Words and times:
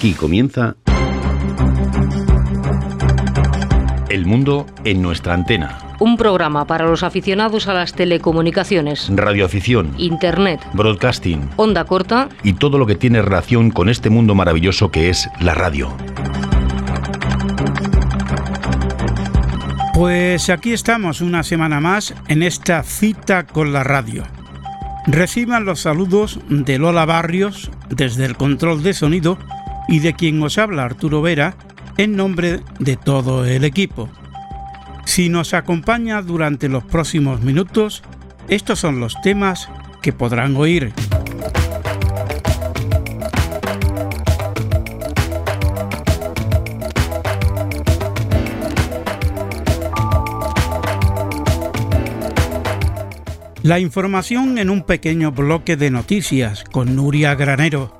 Aquí 0.00 0.14
comienza 0.14 0.76
El 4.08 4.24
mundo 4.24 4.64
en 4.84 5.02
nuestra 5.02 5.34
antena. 5.34 5.78
Un 5.98 6.16
programa 6.16 6.66
para 6.66 6.86
los 6.86 7.02
aficionados 7.02 7.68
a 7.68 7.74
las 7.74 7.92
telecomunicaciones, 7.92 9.10
Radioafición, 9.14 9.92
Internet, 9.98 10.66
broadcasting 10.72 11.50
onda 11.56 11.84
corta 11.84 12.30
y 12.42 12.54
todo 12.54 12.78
lo 12.78 12.86
que 12.86 12.94
tiene 12.94 13.20
relación 13.20 13.70
con 13.70 13.90
este 13.90 14.08
mundo 14.08 14.34
maravilloso 14.34 14.90
que 14.90 15.10
es 15.10 15.28
la 15.38 15.52
radio. 15.52 15.94
Pues 19.92 20.48
aquí 20.48 20.72
estamos 20.72 21.20
una 21.20 21.42
semana 21.42 21.78
más 21.78 22.14
en 22.28 22.42
esta 22.42 22.82
cita 22.84 23.46
con 23.46 23.74
la 23.74 23.84
radio. 23.84 24.24
Reciban 25.06 25.66
los 25.66 25.80
saludos 25.80 26.40
de 26.48 26.78
Lola 26.78 27.04
Barrios 27.04 27.70
desde 27.90 28.24
el 28.24 28.38
control 28.38 28.82
de 28.82 28.94
sonido 28.94 29.36
y 29.90 29.98
de 29.98 30.14
quien 30.14 30.42
os 30.42 30.56
habla 30.56 30.84
Arturo 30.84 31.20
Vera 31.20 31.54
en 31.98 32.16
nombre 32.16 32.60
de 32.78 32.96
todo 32.96 33.44
el 33.44 33.64
equipo. 33.64 34.08
Si 35.04 35.28
nos 35.28 35.52
acompaña 35.52 36.22
durante 36.22 36.68
los 36.68 36.84
próximos 36.84 37.42
minutos, 37.42 38.02
estos 38.48 38.78
son 38.78 39.00
los 39.00 39.20
temas 39.20 39.68
que 40.00 40.12
podrán 40.12 40.56
oír. 40.56 40.92
La 53.62 53.78
información 53.78 54.56
en 54.56 54.70
un 54.70 54.84
pequeño 54.84 55.32
bloque 55.32 55.76
de 55.76 55.90
noticias 55.90 56.64
con 56.64 56.96
Nuria 56.96 57.34
Granero. 57.34 57.99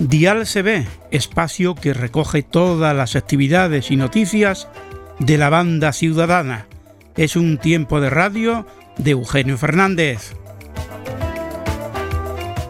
Dial 0.00 0.46
CB, 0.46 0.86
espacio 1.10 1.74
que 1.74 1.92
recoge 1.92 2.42
todas 2.42 2.96
las 2.96 3.16
actividades 3.16 3.90
y 3.90 3.96
noticias 3.96 4.66
de 5.18 5.36
la 5.36 5.50
banda 5.50 5.92
ciudadana. 5.92 6.66
Es 7.18 7.36
un 7.36 7.58
tiempo 7.58 8.00
de 8.00 8.08
radio 8.08 8.66
de 8.96 9.10
Eugenio 9.10 9.58
Fernández. 9.58 10.32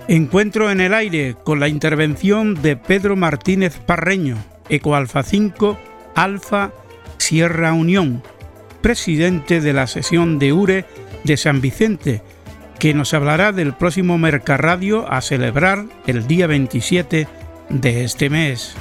Encuentro 0.09 0.72
en 0.72 0.81
el 0.81 0.92
aire 0.92 1.37
con 1.45 1.61
la 1.61 1.69
intervención 1.69 2.61
de 2.61 2.77
Pedro 2.77 3.14
Martínez 3.14 3.78
Parreño, 3.78 4.37
Ecoalfa 4.69 5.22
5, 5.22 5.78
Alfa 6.17 6.72
Sierra 7.19 7.72
Unión, 7.75 8.25
presidente 8.81 9.61
de 9.61 9.72
la 9.72 9.87
sesión 9.87 10.41
de 10.41 10.53
URE 10.53 10.84
de 11.22 11.37
San 11.37 11.61
Vicente, 11.61 12.22
que 12.81 12.95
nos 12.95 13.12
hablará 13.12 13.53
del 13.53 13.75
próximo 13.75 14.17
Mercarradio 14.17 15.06
a 15.12 15.20
celebrar 15.20 15.84
el 16.06 16.27
día 16.27 16.47
27 16.47 17.28
de 17.69 18.05
este 18.05 18.31
mes. 18.31 18.75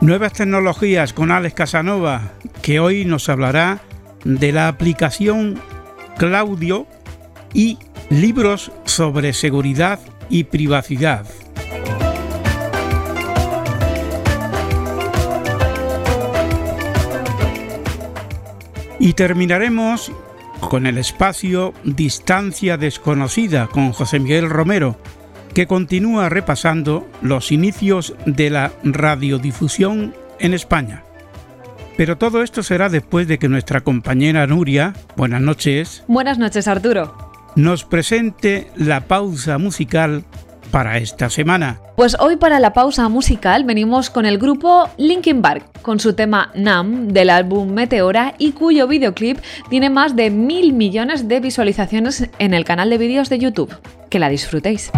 Nuevas 0.00 0.32
tecnologías 0.32 1.12
con 1.12 1.30
Alex 1.30 1.54
Casanova, 1.54 2.32
que 2.60 2.80
hoy 2.80 3.04
nos 3.04 3.28
hablará 3.28 3.78
de 4.24 4.50
la 4.50 4.66
aplicación 4.66 5.60
Claudio 6.18 6.88
y 7.54 7.78
libros 8.08 8.72
sobre 8.84 9.32
seguridad 9.32 10.00
y 10.28 10.44
privacidad. 10.44 11.24
Y 19.00 19.14
terminaremos 19.14 20.12
con 20.60 20.86
el 20.86 20.98
espacio 20.98 21.72
Distancia 21.84 22.76
desconocida 22.76 23.66
con 23.66 23.92
José 23.92 24.20
Miguel 24.20 24.50
Romero, 24.50 24.98
que 25.54 25.66
continúa 25.66 26.28
repasando 26.28 27.08
los 27.22 27.50
inicios 27.50 28.14
de 28.26 28.50
la 28.50 28.72
radiodifusión 28.84 30.14
en 30.38 30.52
España. 30.52 31.02
Pero 31.96 32.18
todo 32.18 32.42
esto 32.42 32.62
será 32.62 32.90
después 32.90 33.26
de 33.26 33.38
que 33.38 33.48
nuestra 33.48 33.80
compañera 33.80 34.46
Nuria, 34.46 34.92
buenas 35.16 35.40
noches, 35.40 36.04
Buenas 36.06 36.38
noches, 36.38 36.68
Arturo. 36.68 37.32
nos 37.56 37.84
presente 37.84 38.70
la 38.76 39.06
pausa 39.06 39.56
musical 39.56 40.24
para 40.70 40.98
esta 40.98 41.28
semana. 41.30 41.80
Pues 41.96 42.16
hoy 42.18 42.36
para 42.36 42.60
la 42.60 42.72
pausa 42.72 43.08
musical 43.08 43.64
venimos 43.64 44.10
con 44.10 44.26
el 44.26 44.38
grupo 44.38 44.88
Linkin 44.96 45.42
Park, 45.42 45.64
con 45.82 46.00
su 46.00 46.14
tema 46.14 46.50
Nam 46.54 47.08
del 47.08 47.30
álbum 47.30 47.70
Meteora 47.70 48.34
y 48.38 48.52
cuyo 48.52 48.86
videoclip 48.86 49.38
tiene 49.68 49.90
más 49.90 50.16
de 50.16 50.30
mil 50.30 50.72
millones 50.72 51.28
de 51.28 51.40
visualizaciones 51.40 52.30
en 52.38 52.54
el 52.54 52.64
canal 52.64 52.90
de 52.90 52.98
vídeos 52.98 53.28
de 53.28 53.38
YouTube. 53.38 53.74
Que 54.08 54.18
la 54.18 54.28
disfrutéis. 54.28 54.90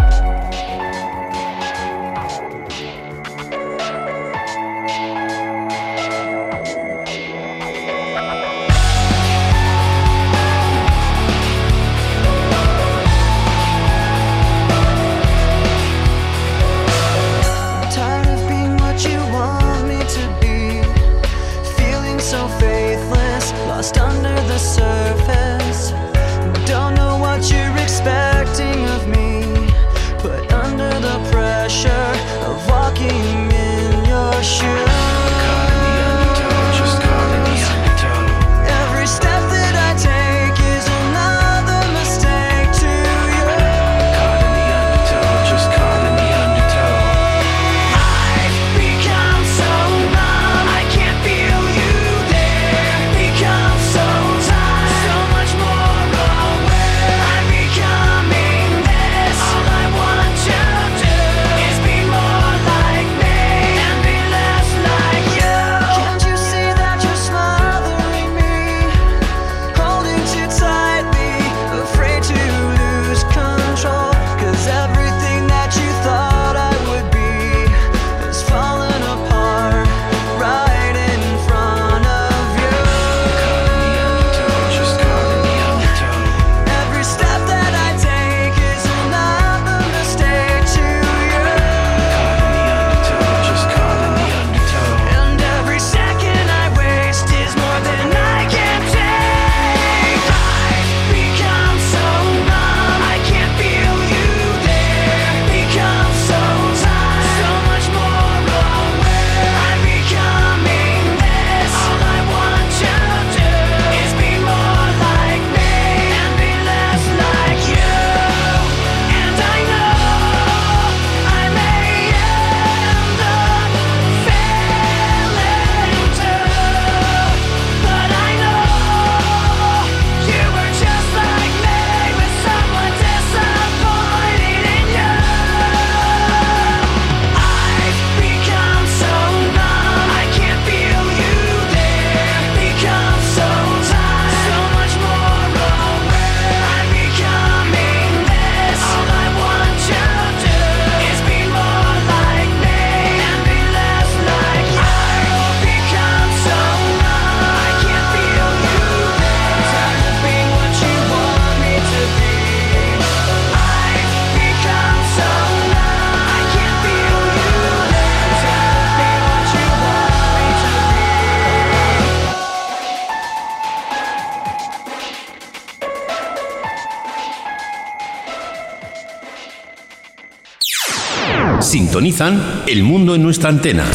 Sintonizan 182.03 182.63
El 182.67 182.83
Mundo 182.83 183.15
en 183.15 183.23
nuestra 183.23 183.47
antena. 183.47 183.85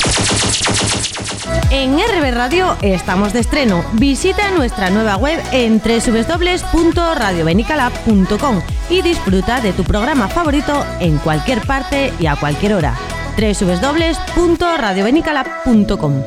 En 1.71 1.99
RB 1.99 2.33
Radio 2.33 2.75
estamos 2.81 3.35
de 3.35 3.41
estreno. 3.41 3.85
Visita 3.93 4.51
nuestra 4.53 4.89
nueva 4.89 5.17
web 5.17 5.39
en 5.53 5.79
www.radiobenicalab.com 5.79 8.63
y 8.89 9.03
disfruta 9.03 9.61
de 9.61 9.75
tu 9.75 9.85
programa 9.85 10.29
favorito 10.29 10.87
en 11.01 11.19
cualquier 11.19 11.61
parte 11.67 12.11
y 12.19 12.25
a 12.25 12.37
cualquier 12.37 12.73
hora. 12.73 12.95
www.radiobenicalab.com 13.37 16.23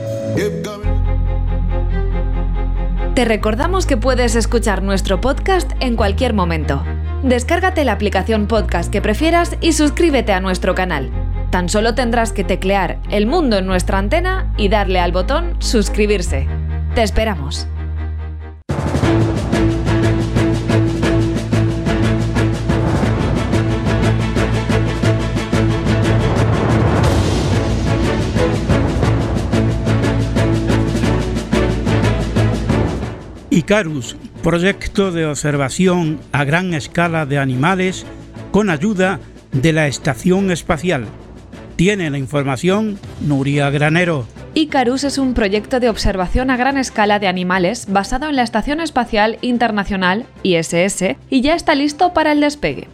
Te 3.16 3.26
recordamos 3.26 3.88
que 3.88 3.98
puedes 3.98 4.36
escuchar 4.36 4.84
nuestro 4.84 5.20
podcast 5.20 5.72
en 5.80 5.96
cualquier 5.96 6.36
momento. 6.36 6.84
Descárgate 7.24 7.86
la 7.86 7.94
aplicación 7.94 8.46
podcast 8.46 8.92
que 8.92 9.02
prefieras 9.02 9.58
y 9.62 9.74
suscríbete 9.74 10.32
a 10.32 10.42
nuestro 10.42 10.76
canal. 10.76 11.21
Tan 11.52 11.68
solo 11.68 11.96
tendrás 11.96 12.32
que 12.32 12.46
teclear 12.46 13.00
El 13.10 13.28
Mundo 13.28 13.58
en 13.58 13.66
nuestra 13.66 13.98
antena 13.98 14.54
y 14.56 14.70
darle 14.70 15.02
al 15.02 15.12
botón 15.12 15.58
Suscribirse. 15.60 16.48
Te 16.96 17.04
esperamos. 17.04 17.68
Icarus, 33.50 34.16
proyecto 34.42 35.12
de 35.12 35.26
observación 35.26 36.22
a 36.32 36.46
gran 36.46 36.74
escala 36.74 37.26
de 37.26 37.40
animales 37.40 38.06
con 38.52 38.70
ayuda 38.70 39.20
de 39.52 39.74
la 39.74 39.88
Estación 39.88 40.50
Espacial. 40.50 41.08
Tiene 41.82 42.12
la 42.12 42.20
información 42.20 43.00
Nuria 43.22 43.72
Granero. 43.72 44.28
Icarus 44.54 45.04
es 45.04 45.18
un 45.18 45.34
proyecto 45.34 45.80
de 45.80 45.90
observación 45.90 46.52
a 46.52 46.56
gran 46.56 46.78
escala 46.78 47.18
de 47.18 47.28
animales 47.28 47.88
basado 47.90 48.30
en 48.30 48.36
la 48.36 48.44
Estación 48.44 48.82
Espacial 48.82 49.40
Internacional, 49.42 50.28
ISS, 50.44 51.16
y 51.32 51.42
ya 51.42 51.56
está 51.56 51.74
listo 51.74 52.14
para 52.14 52.34
el 52.34 52.40
despegue. 52.40 52.88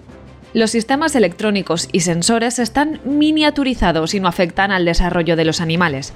Los 0.54 0.72
sistemas 0.72 1.18
electrónicos 1.18 1.90
y 1.92 2.00
sensores 2.00 2.60
están 2.60 3.02
miniaturizados 3.04 4.14
y 4.14 4.22
no 4.22 4.30
afectan 4.30 4.72
al 4.72 4.86
desarrollo 4.86 5.36
de 5.36 5.44
los 5.44 5.60
animales. 5.60 6.14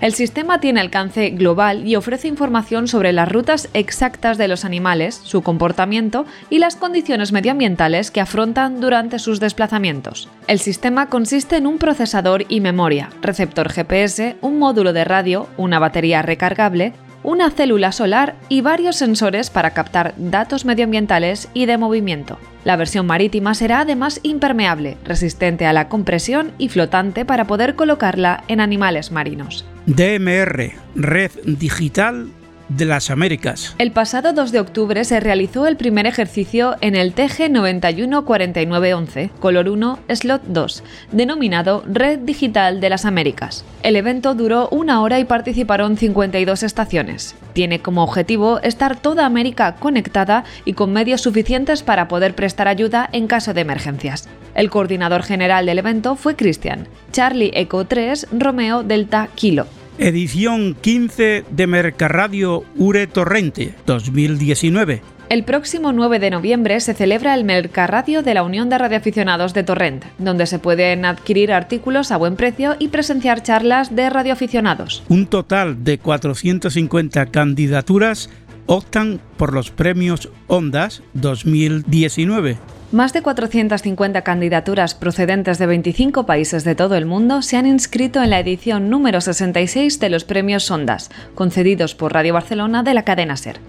El 0.00 0.14
sistema 0.14 0.60
tiene 0.60 0.80
alcance 0.80 1.28
global 1.28 1.86
y 1.86 1.94
ofrece 1.94 2.26
información 2.26 2.88
sobre 2.88 3.12
las 3.12 3.30
rutas 3.30 3.68
exactas 3.74 4.38
de 4.38 4.48
los 4.48 4.64
animales, 4.64 5.20
su 5.22 5.42
comportamiento 5.42 6.24
y 6.48 6.58
las 6.58 6.74
condiciones 6.74 7.32
medioambientales 7.32 8.10
que 8.10 8.22
afrontan 8.22 8.80
durante 8.80 9.18
sus 9.18 9.40
desplazamientos. 9.40 10.30
El 10.46 10.58
sistema 10.58 11.10
consiste 11.10 11.56
en 11.56 11.66
un 11.66 11.76
procesador 11.76 12.46
y 12.48 12.62
memoria, 12.62 13.10
receptor 13.20 13.70
GPS, 13.70 14.36
un 14.40 14.58
módulo 14.58 14.94
de 14.94 15.04
radio, 15.04 15.48
una 15.58 15.78
batería 15.78 16.22
recargable, 16.22 16.94
una 17.22 17.50
célula 17.50 17.92
solar 17.92 18.36
y 18.48 18.60
varios 18.60 18.96
sensores 18.96 19.50
para 19.50 19.72
captar 19.72 20.14
datos 20.16 20.64
medioambientales 20.64 21.48
y 21.54 21.66
de 21.66 21.78
movimiento. 21.78 22.38
La 22.64 22.76
versión 22.76 23.06
marítima 23.06 23.54
será 23.54 23.80
además 23.80 24.20
impermeable, 24.22 24.96
resistente 25.04 25.66
a 25.66 25.72
la 25.72 25.88
compresión 25.88 26.52
y 26.58 26.68
flotante 26.68 27.24
para 27.24 27.46
poder 27.46 27.74
colocarla 27.74 28.44
en 28.48 28.60
animales 28.60 29.12
marinos. 29.12 29.64
DMR, 29.86 30.72
Red 30.94 31.32
Digital 31.44 32.28
de 32.70 32.84
las 32.84 33.10
Américas. 33.10 33.74
El 33.78 33.92
pasado 33.92 34.32
2 34.32 34.52
de 34.52 34.60
octubre 34.60 35.04
se 35.04 35.20
realizó 35.20 35.66
el 35.66 35.76
primer 35.76 36.06
ejercicio 36.06 36.76
en 36.80 36.94
el 36.94 37.12
TG 37.12 37.50
914911, 37.50 39.30
color 39.40 39.68
1, 39.68 39.98
slot 40.08 40.42
2, 40.46 40.84
denominado 41.12 41.82
Red 41.86 42.20
Digital 42.20 42.80
de 42.80 42.90
las 42.90 43.04
Américas. 43.04 43.64
El 43.82 43.96
evento 43.96 44.34
duró 44.34 44.68
una 44.70 45.02
hora 45.02 45.18
y 45.18 45.24
participaron 45.24 45.96
52 45.96 46.62
estaciones. 46.62 47.34
Tiene 47.52 47.80
como 47.80 48.04
objetivo 48.04 48.60
estar 48.60 48.96
toda 48.96 49.26
América 49.26 49.76
conectada 49.76 50.44
y 50.64 50.74
con 50.74 50.92
medios 50.92 51.22
suficientes 51.22 51.82
para 51.82 52.08
poder 52.08 52.34
prestar 52.34 52.68
ayuda 52.68 53.08
en 53.12 53.26
caso 53.26 53.52
de 53.52 53.62
emergencias. 53.62 54.28
El 54.54 54.70
coordinador 54.70 55.22
general 55.22 55.66
del 55.66 55.78
evento 55.78 56.16
fue 56.16 56.36
Christian, 56.36 56.88
Charlie 57.12 57.52
Echo 57.54 57.84
3, 57.84 58.28
Romeo 58.32 58.82
Delta 58.82 59.28
Kilo. 59.34 59.66
Edición 60.00 60.74
15 60.80 61.44
de 61.50 61.66
Mercarradio 61.66 62.64
Ure 62.74 63.06
Torrente 63.06 63.74
2019. 63.84 65.02
El 65.28 65.44
próximo 65.44 65.92
9 65.92 66.18
de 66.18 66.30
noviembre 66.30 66.80
se 66.80 66.94
celebra 66.94 67.34
el 67.34 67.44
Mercarradio 67.44 68.22
de 68.22 68.32
la 68.32 68.42
Unión 68.42 68.70
de 68.70 68.78
Radioaficionados 68.78 69.52
de 69.52 69.62
Torrent, 69.62 70.06
donde 70.16 70.46
se 70.46 70.58
pueden 70.58 71.04
adquirir 71.04 71.52
artículos 71.52 72.12
a 72.12 72.16
buen 72.16 72.36
precio 72.36 72.76
y 72.78 72.88
presenciar 72.88 73.42
charlas 73.42 73.94
de 73.94 74.08
radioaficionados. 74.08 75.02
Un 75.10 75.26
total 75.26 75.84
de 75.84 75.98
450 75.98 77.26
candidaturas 77.26 78.30
optan 78.64 79.20
por 79.36 79.52
los 79.52 79.70
premios 79.70 80.30
Ondas 80.46 81.02
2019. 81.12 82.56
Más 82.92 83.12
de 83.12 83.22
450 83.22 84.22
candidaturas 84.22 84.96
procedentes 84.96 85.58
de 85.58 85.66
25 85.66 86.26
países 86.26 86.64
de 86.64 86.74
todo 86.74 86.96
el 86.96 87.06
mundo 87.06 87.40
se 87.40 87.56
han 87.56 87.66
inscrito 87.66 88.20
en 88.20 88.30
la 88.30 88.40
edición 88.40 88.90
número 88.90 89.20
66 89.20 90.00
de 90.00 90.10
los 90.10 90.24
premios 90.24 90.68
Ondas, 90.72 91.08
concedidos 91.36 91.94
por 91.94 92.12
Radio 92.12 92.34
Barcelona 92.34 92.82
de 92.82 92.94
la 92.94 93.04
cadena 93.04 93.36
Ser. 93.36 93.60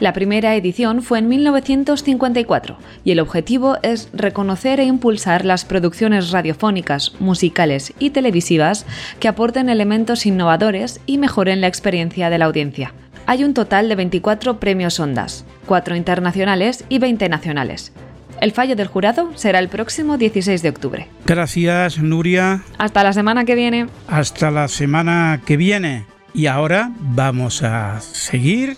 La 0.00 0.12
primera 0.12 0.54
edición 0.54 1.00
fue 1.00 1.20
en 1.20 1.28
1954 1.28 2.76
y 3.04 3.12
el 3.12 3.20
objetivo 3.20 3.78
es 3.82 4.10
reconocer 4.12 4.80
e 4.80 4.84
impulsar 4.84 5.46
las 5.46 5.64
producciones 5.64 6.30
radiofónicas, 6.30 7.14
musicales 7.20 7.94
y 7.98 8.10
televisivas 8.10 8.84
que 9.18 9.28
aporten 9.28 9.70
elementos 9.70 10.26
innovadores 10.26 11.00
y 11.06 11.16
mejoren 11.16 11.62
la 11.62 11.68
experiencia 11.68 12.28
de 12.28 12.36
la 12.36 12.44
audiencia. 12.44 12.92
Hay 13.24 13.44
un 13.44 13.54
total 13.54 13.88
de 13.88 13.94
24 13.94 14.60
premios 14.60 15.00
Ondas, 15.00 15.46
4 15.64 15.96
internacionales 15.96 16.84
y 16.90 16.98
20 16.98 17.30
nacionales. 17.30 17.94
El 18.42 18.50
fallo 18.50 18.74
del 18.74 18.88
jurado 18.88 19.30
será 19.36 19.60
el 19.60 19.68
próximo 19.68 20.18
16 20.18 20.62
de 20.62 20.68
octubre. 20.68 21.08
Gracias, 21.26 21.98
Nuria. 21.98 22.64
Hasta 22.76 23.04
la 23.04 23.12
semana 23.12 23.44
que 23.44 23.54
viene. 23.54 23.86
Hasta 24.08 24.50
la 24.50 24.66
semana 24.66 25.40
que 25.46 25.56
viene. 25.56 26.06
Y 26.34 26.46
ahora 26.46 26.90
vamos 26.98 27.62
a 27.62 28.00
seguir. 28.00 28.76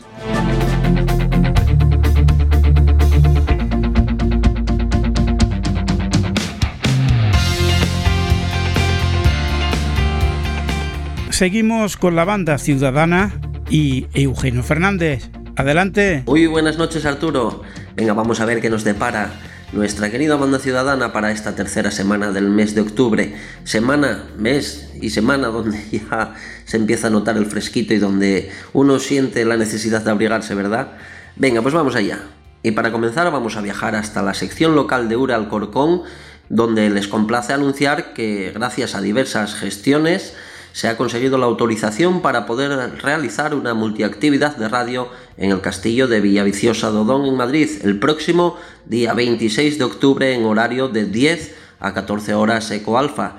Seguimos 11.30 11.96
con 11.96 12.16
la 12.16 12.26
banda 12.26 12.58
ciudadana 12.58 13.32
y 13.70 14.08
Eugenio 14.12 14.62
Fernández. 14.62 15.30
Adelante. 15.56 16.22
Muy 16.26 16.46
buenas 16.48 16.76
noches 16.76 17.06
Arturo. 17.06 17.62
Venga, 17.96 18.12
vamos 18.12 18.40
a 18.40 18.44
ver 18.44 18.60
qué 18.60 18.68
nos 18.68 18.84
depara 18.84 19.32
nuestra 19.74 20.10
querida 20.10 20.36
banda 20.36 20.58
ciudadana 20.58 21.12
para 21.12 21.32
esta 21.32 21.56
tercera 21.56 21.90
semana 21.90 22.30
del 22.30 22.48
mes 22.48 22.74
de 22.74 22.80
octubre. 22.80 23.34
Semana, 23.64 24.24
mes 24.38 24.88
y 25.00 25.10
semana 25.10 25.48
donde 25.48 25.82
ya 25.90 26.34
se 26.64 26.76
empieza 26.76 27.08
a 27.08 27.10
notar 27.10 27.36
el 27.36 27.46
fresquito 27.46 27.92
y 27.92 27.98
donde 27.98 28.50
uno 28.72 28.98
siente 28.98 29.44
la 29.44 29.56
necesidad 29.56 30.02
de 30.02 30.10
abrigarse, 30.10 30.54
¿verdad? 30.54 30.92
Venga, 31.36 31.60
pues 31.60 31.74
vamos 31.74 31.96
allá. 31.96 32.20
Y 32.62 32.70
para 32.70 32.92
comenzar 32.92 33.30
vamos 33.30 33.56
a 33.56 33.60
viajar 33.60 33.96
hasta 33.96 34.22
la 34.22 34.32
sección 34.32 34.74
local 34.74 35.08
de 35.08 35.16
Ura 35.16 35.34
Alcorcón, 35.34 36.02
donde 36.48 36.88
les 36.88 37.08
complace 37.08 37.52
anunciar 37.52 38.14
que 38.14 38.52
gracias 38.54 38.94
a 38.94 39.00
diversas 39.00 39.54
gestiones 39.54 40.34
se 40.74 40.88
ha 40.88 40.96
conseguido 40.96 41.38
la 41.38 41.46
autorización 41.46 42.20
para 42.20 42.46
poder 42.46 43.00
realizar 43.00 43.54
una 43.54 43.74
multiactividad 43.74 44.56
de 44.56 44.68
radio 44.68 45.08
en 45.36 45.52
el 45.52 45.60
castillo 45.60 46.08
de 46.08 46.20
Villaviciosa 46.20 46.90
de 46.90 46.98
Odón 46.98 47.26
en 47.26 47.36
Madrid 47.36 47.70
el 47.84 48.00
próximo 48.00 48.56
día 48.84 49.14
26 49.14 49.78
de 49.78 49.84
octubre 49.84 50.34
en 50.34 50.44
horario 50.44 50.88
de 50.88 51.04
10 51.04 51.54
a 51.78 51.94
14 51.94 52.34
horas 52.34 52.68
eco 52.72 52.98
alfa. 52.98 53.36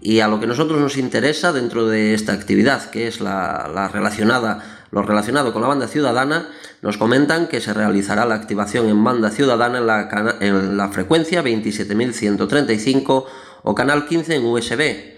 Y 0.00 0.20
a 0.20 0.28
lo 0.28 0.38
que 0.38 0.46
nosotros 0.46 0.78
nos 0.80 0.96
interesa 0.96 1.52
dentro 1.52 1.88
de 1.88 2.14
esta 2.14 2.32
actividad, 2.34 2.88
que 2.90 3.08
es 3.08 3.20
la, 3.20 3.68
la 3.74 3.88
relacionada, 3.88 4.86
lo 4.92 5.02
relacionado 5.02 5.52
con 5.52 5.62
la 5.62 5.68
banda 5.68 5.88
ciudadana, 5.88 6.50
nos 6.82 6.98
comentan 6.98 7.48
que 7.48 7.60
se 7.60 7.74
realizará 7.74 8.26
la 8.26 8.36
activación 8.36 8.88
en 8.88 9.02
banda 9.02 9.30
ciudadana 9.30 9.78
en 9.78 9.86
la, 9.88 10.36
en 10.38 10.76
la 10.76 10.88
frecuencia 10.90 11.42
27135 11.42 13.26
o 13.64 13.74
canal 13.74 14.06
15 14.06 14.36
en 14.36 14.44
USB 14.44 15.15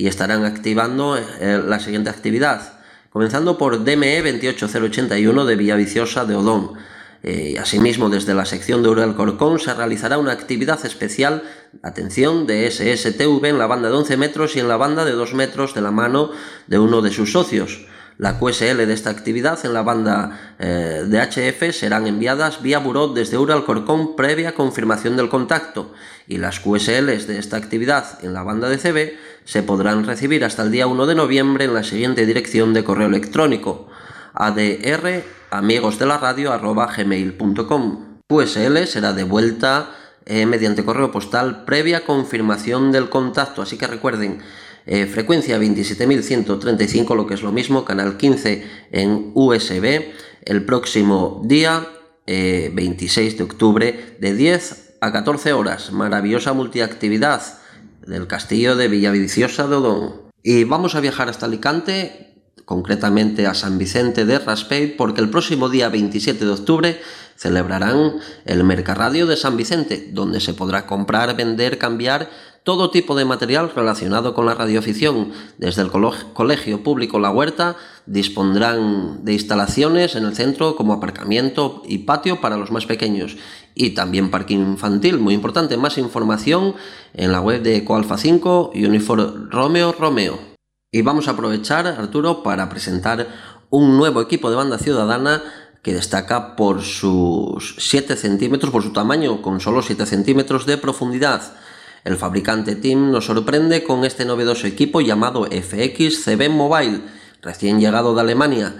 y 0.00 0.06
estarán 0.06 0.46
activando 0.46 1.18
eh, 1.18 1.62
la 1.62 1.78
siguiente 1.78 2.08
actividad, 2.08 2.80
comenzando 3.10 3.58
por 3.58 3.84
DME 3.84 4.22
28081 4.22 5.44
de 5.44 5.56
Villaviciosa 5.56 6.24
de 6.24 6.36
Odón. 6.36 6.72
Eh, 7.22 7.58
asimismo, 7.60 8.08
desde 8.08 8.32
la 8.32 8.46
sección 8.46 8.82
de 8.82 8.88
Ural 8.88 9.14
Corcón 9.14 9.60
se 9.60 9.74
realizará 9.74 10.16
una 10.16 10.32
actividad 10.32 10.82
especial, 10.86 11.42
atención, 11.82 12.46
de 12.46 12.70
SSTV 12.70 13.44
en 13.44 13.58
la 13.58 13.66
banda 13.66 13.90
de 13.90 13.96
11 13.96 14.16
metros 14.16 14.56
y 14.56 14.60
en 14.60 14.68
la 14.68 14.78
banda 14.78 15.04
de 15.04 15.12
2 15.12 15.34
metros 15.34 15.74
de 15.74 15.82
la 15.82 15.90
mano 15.90 16.30
de 16.66 16.78
uno 16.78 17.02
de 17.02 17.10
sus 17.10 17.32
socios. 17.32 17.86
La 18.20 18.38
QSL 18.38 18.76
de 18.76 18.92
esta 18.92 19.08
actividad 19.08 19.58
en 19.64 19.72
la 19.72 19.80
banda 19.80 20.54
eh, 20.58 21.06
de 21.06 21.22
HF 21.22 21.74
serán 21.74 22.06
enviadas 22.06 22.60
vía 22.60 22.78
buró 22.78 23.08
desde 23.08 23.38
URA 23.38 23.54
al 23.54 23.64
Corcón 23.64 24.14
previa 24.14 24.54
confirmación 24.54 25.16
del 25.16 25.30
contacto 25.30 25.94
y 26.28 26.36
las 26.36 26.60
QSLs 26.60 27.26
de 27.26 27.38
esta 27.38 27.56
actividad 27.56 28.22
en 28.22 28.34
la 28.34 28.42
banda 28.42 28.68
de 28.68 28.76
CB 28.76 29.16
se 29.46 29.62
podrán 29.62 30.04
recibir 30.04 30.44
hasta 30.44 30.64
el 30.64 30.70
día 30.70 30.86
1 30.86 31.06
de 31.06 31.14
noviembre 31.14 31.64
en 31.64 31.72
la 31.72 31.82
siguiente 31.82 32.26
dirección 32.26 32.74
de 32.74 32.84
correo 32.84 33.06
electrónico 33.06 33.88
adr 34.34 35.24
amigos 35.50 35.98
de 35.98 36.04
la 36.04 36.18
radio 36.18 36.52
gmail.com. 36.60 38.18
QSL 38.28 38.84
será 38.84 39.14
devuelta 39.14 39.92
eh, 40.26 40.44
mediante 40.44 40.84
correo 40.84 41.10
postal 41.10 41.64
previa 41.64 42.04
confirmación 42.04 42.92
del 42.92 43.08
contacto, 43.08 43.62
así 43.62 43.78
que 43.78 43.86
recuerden 43.86 44.42
eh, 44.86 45.06
frecuencia 45.06 45.58
27135, 45.58 47.14
lo 47.14 47.26
que 47.26 47.34
es 47.34 47.42
lo 47.42 47.52
mismo, 47.52 47.84
canal 47.84 48.16
15 48.16 48.64
en 48.92 49.32
USB, 49.34 50.04
el 50.44 50.64
próximo 50.64 51.42
día 51.44 51.86
26 52.26 53.32
eh, 53.32 53.36
de 53.36 53.42
octubre 53.42 54.16
de 54.20 54.34
10 54.34 54.96
a 55.00 55.12
14 55.12 55.52
horas. 55.52 55.92
Maravillosa 55.92 56.52
multiactividad 56.52 57.42
del 58.06 58.26
castillo 58.26 58.76
de 58.76 58.88
Villaviciosa 58.88 59.66
de 59.66 59.76
Odón. 59.76 60.12
Y 60.42 60.64
vamos 60.64 60.94
a 60.94 61.00
viajar 61.00 61.28
hasta 61.28 61.46
Alicante 61.46 62.30
concretamente 62.64 63.48
a 63.48 63.54
San 63.54 63.78
Vicente 63.78 64.24
de 64.24 64.38
Raspeig, 64.38 64.96
porque 64.96 65.20
el 65.20 65.28
próximo 65.28 65.68
día 65.68 65.88
27 65.88 66.44
de 66.44 66.52
octubre 66.52 67.00
celebrarán 67.36 68.20
el 68.44 68.62
Mercarradio 68.62 69.26
de 69.26 69.36
San 69.36 69.56
Vicente, 69.56 70.10
donde 70.12 70.38
se 70.38 70.54
podrá 70.54 70.86
comprar, 70.86 71.34
vender, 71.36 71.78
cambiar 71.78 72.30
todo 72.62 72.90
tipo 72.90 73.14
de 73.14 73.24
material 73.24 73.72
relacionado 73.74 74.34
con 74.34 74.46
la 74.46 74.54
radioafición. 74.54 75.32
Desde 75.58 75.82
el 75.82 75.90
Colegio 75.90 76.82
Público 76.82 77.18
La 77.18 77.30
Huerta 77.30 77.76
dispondrán 78.06 79.24
de 79.24 79.32
instalaciones 79.32 80.14
en 80.14 80.24
el 80.24 80.34
centro 80.34 80.76
como 80.76 80.92
aparcamiento 80.92 81.82
y 81.86 81.98
patio 81.98 82.40
para 82.40 82.56
los 82.56 82.70
más 82.70 82.86
pequeños 82.86 83.36
y 83.74 83.90
también 83.90 84.30
parking 84.30 84.58
infantil, 84.58 85.18
muy 85.18 85.34
importante. 85.34 85.76
Más 85.76 85.98
información 85.98 86.74
en 87.14 87.32
la 87.32 87.40
web 87.40 87.62
de 87.62 87.84
Coalfa 87.84 88.18
5 88.18 88.72
y 88.74 88.84
Unifor 88.84 89.50
Romeo 89.50 89.92
Romeo. 89.92 90.38
Y 90.92 91.02
vamos 91.02 91.28
a 91.28 91.32
aprovechar, 91.32 91.86
Arturo, 91.86 92.42
para 92.42 92.68
presentar 92.68 93.28
un 93.70 93.96
nuevo 93.96 94.20
equipo 94.20 94.50
de 94.50 94.56
banda 94.56 94.78
ciudadana 94.78 95.42
que 95.82 95.94
destaca 95.94 96.56
por 96.56 96.82
sus 96.82 97.76
7 97.78 98.16
centímetros, 98.16 98.70
por 98.70 98.82
su 98.82 98.92
tamaño, 98.92 99.40
con 99.40 99.60
solo 99.60 99.82
7 99.82 100.04
centímetros 100.04 100.66
de 100.66 100.76
profundidad. 100.76 101.54
El 102.04 102.16
fabricante 102.16 102.76
Team 102.76 103.10
nos 103.10 103.26
sorprende 103.26 103.84
con 103.84 104.04
este 104.04 104.24
novedoso 104.24 104.66
equipo 104.66 105.02
llamado 105.02 105.44
FX 105.44 106.24
CB 106.24 106.48
Mobile, 106.48 107.02
recién 107.42 107.78
llegado 107.78 108.14
de 108.14 108.20
Alemania. 108.22 108.74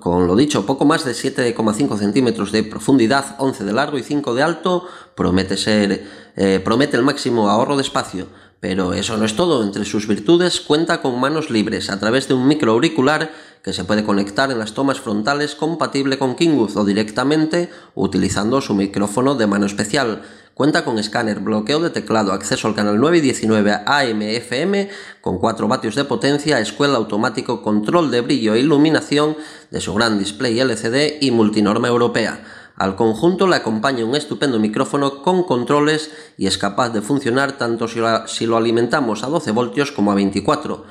Con 0.00 0.26
lo 0.26 0.34
dicho, 0.34 0.66
poco 0.66 0.84
más 0.84 1.04
de 1.04 1.12
7,5 1.12 1.98
centímetros 1.98 2.50
de 2.50 2.64
profundidad, 2.64 3.36
11 3.38 3.64
de 3.64 3.72
largo 3.72 3.96
y 3.96 4.02
5 4.02 4.34
de 4.34 4.42
alto, 4.42 4.86
promete 5.14 5.56
ser, 5.56 6.04
eh, 6.36 6.60
promete 6.62 6.96
el 6.96 7.04
máximo 7.04 7.48
ahorro 7.48 7.76
de 7.76 7.82
espacio. 7.82 8.26
Pero 8.60 8.92
eso 8.92 9.16
no 9.16 9.24
es 9.24 9.36
todo, 9.36 9.62
entre 9.62 9.84
sus 9.84 10.08
virtudes 10.08 10.60
cuenta 10.60 11.00
con 11.00 11.20
manos 11.20 11.48
libres 11.48 11.90
a 11.90 12.00
través 12.00 12.26
de 12.26 12.34
un 12.34 12.48
micro 12.48 12.72
auricular 12.72 13.30
que 13.62 13.72
se 13.72 13.84
puede 13.84 14.04
conectar 14.04 14.50
en 14.50 14.58
las 14.58 14.74
tomas 14.74 15.00
frontales 15.00 15.54
compatible 15.54 16.18
con 16.18 16.34
Kingwood 16.34 16.76
o 16.76 16.84
directamente 16.84 17.70
utilizando 17.94 18.60
su 18.60 18.74
micrófono 18.74 19.36
de 19.36 19.46
mano 19.46 19.66
especial. 19.66 20.22
Cuenta 20.58 20.84
con 20.84 20.98
escáner, 20.98 21.38
bloqueo 21.38 21.78
de 21.78 21.90
teclado, 21.90 22.32
acceso 22.32 22.66
al 22.66 22.74
canal 22.74 22.98
9 22.98 23.18
y 23.18 23.20
19 23.20 23.78
AM-FM 23.86 24.90
con 25.20 25.38
4 25.38 25.68
vatios 25.68 25.94
de 25.94 26.02
potencia, 26.02 26.58
escuela 26.58 26.96
automático, 26.96 27.62
control 27.62 28.10
de 28.10 28.22
brillo 28.22 28.54
e 28.54 28.58
iluminación 28.58 29.36
de 29.70 29.80
su 29.80 29.94
gran 29.94 30.18
display 30.18 30.58
LCD 30.58 31.18
y 31.20 31.30
multinorma 31.30 31.86
europea. 31.86 32.42
Al 32.74 32.96
conjunto 32.96 33.46
le 33.46 33.54
acompaña 33.54 34.04
un 34.04 34.16
estupendo 34.16 34.58
micrófono 34.58 35.22
con 35.22 35.44
controles 35.44 36.10
y 36.36 36.48
es 36.48 36.58
capaz 36.58 36.88
de 36.88 37.02
funcionar 37.02 37.52
tanto 37.52 37.86
si 37.86 38.46
lo 38.46 38.56
alimentamos 38.56 39.22
a 39.22 39.28
12 39.28 39.52
voltios 39.52 39.92
como 39.92 40.10
a 40.10 40.16
24. 40.16 40.84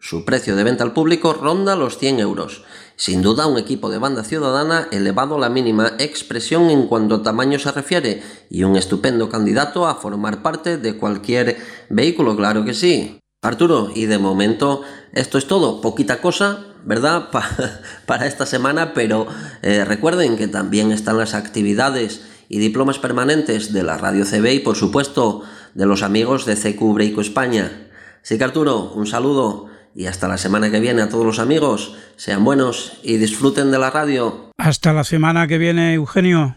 Su 0.00 0.24
precio 0.24 0.56
de 0.56 0.64
venta 0.64 0.82
al 0.82 0.94
público 0.94 1.32
ronda 1.32 1.76
los 1.76 1.96
100 1.96 2.18
euros. 2.18 2.64
Sin 2.96 3.22
duda 3.22 3.46
un 3.46 3.58
equipo 3.58 3.90
de 3.90 3.98
banda 3.98 4.24
ciudadana 4.24 4.88
elevado 4.92 5.36
a 5.36 5.40
la 5.40 5.48
mínima 5.48 5.92
expresión 5.98 6.70
en 6.70 6.86
cuanto 6.86 7.16
a 7.16 7.22
tamaño 7.22 7.58
se 7.58 7.72
refiere 7.72 8.22
y 8.50 8.64
un 8.64 8.76
estupendo 8.76 9.28
candidato 9.28 9.86
a 9.86 9.96
formar 9.96 10.42
parte 10.42 10.76
de 10.76 10.96
cualquier 10.96 11.56
vehículo, 11.88 12.36
claro 12.36 12.64
que 12.64 12.74
sí. 12.74 13.18
Arturo, 13.42 13.90
y 13.92 14.06
de 14.06 14.18
momento 14.18 14.82
esto 15.12 15.36
es 15.36 15.48
todo, 15.48 15.80
poquita 15.80 16.20
cosa, 16.20 16.64
¿verdad? 16.84 17.28
para 18.06 18.26
esta 18.26 18.46
semana, 18.46 18.94
pero 18.94 19.26
eh, 19.62 19.84
recuerden 19.84 20.36
que 20.36 20.46
también 20.46 20.92
están 20.92 21.18
las 21.18 21.34
actividades 21.34 22.22
y 22.48 22.58
diplomas 22.58 22.98
permanentes 22.98 23.72
de 23.72 23.82
la 23.82 23.96
Radio 23.96 24.24
CB 24.24 24.52
y 24.52 24.60
por 24.60 24.76
supuesto 24.76 25.42
de 25.74 25.86
los 25.86 26.02
amigos 26.02 26.46
de 26.46 26.54
CQ 26.54 26.94
Breico 26.94 27.20
España. 27.20 27.88
Así 28.22 28.38
que 28.38 28.44
Arturo, 28.44 28.92
un 28.94 29.06
saludo 29.06 29.71
y 29.94 30.06
hasta 30.06 30.28
la 30.28 30.38
semana 30.38 30.70
que 30.70 30.80
viene 30.80 31.02
a 31.02 31.08
todos 31.08 31.24
los 31.24 31.38
amigos. 31.38 31.94
Sean 32.16 32.44
buenos 32.44 32.94
y 33.02 33.16
disfruten 33.16 33.70
de 33.70 33.78
la 33.78 33.90
radio. 33.90 34.50
Hasta 34.58 34.92
la 34.92 35.04
semana 35.04 35.46
que 35.46 35.58
viene, 35.58 35.94
Eugenio. 35.94 36.54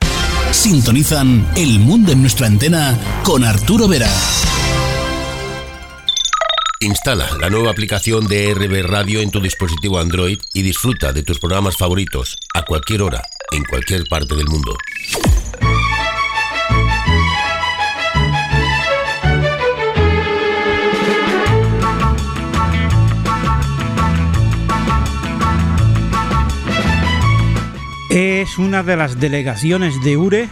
Sintonizan 0.52 1.48
El 1.56 1.80
Mundo 1.80 2.12
en 2.12 2.22
nuestra 2.22 2.48
antena 2.48 2.98
con 3.24 3.44
Arturo 3.44 3.88
Vera. 3.88 4.10
Instala 6.82 7.26
la 7.40 7.50
nueva 7.50 7.72
aplicación 7.72 8.28
de 8.28 8.54
RB 8.54 8.86
Radio 8.86 9.22
en 9.22 9.32
tu 9.32 9.40
dispositivo 9.40 10.00
Android 10.00 10.38
y 10.54 10.62
disfruta 10.62 11.14
de 11.14 11.24
tus 11.24 11.40
programas 11.40 11.78
favoritos 11.78 12.38
a 12.54 12.64
cualquier 12.64 13.02
hora, 13.02 13.24
en 13.52 13.64
cualquier 13.64 14.04
parte 14.10 14.36
del 14.36 14.48
mundo. 14.48 14.78
Es 28.16 28.58
una 28.58 28.82
de 28.82 28.96
las 28.96 29.20
delegaciones 29.20 30.02
de 30.02 30.16
URE 30.16 30.48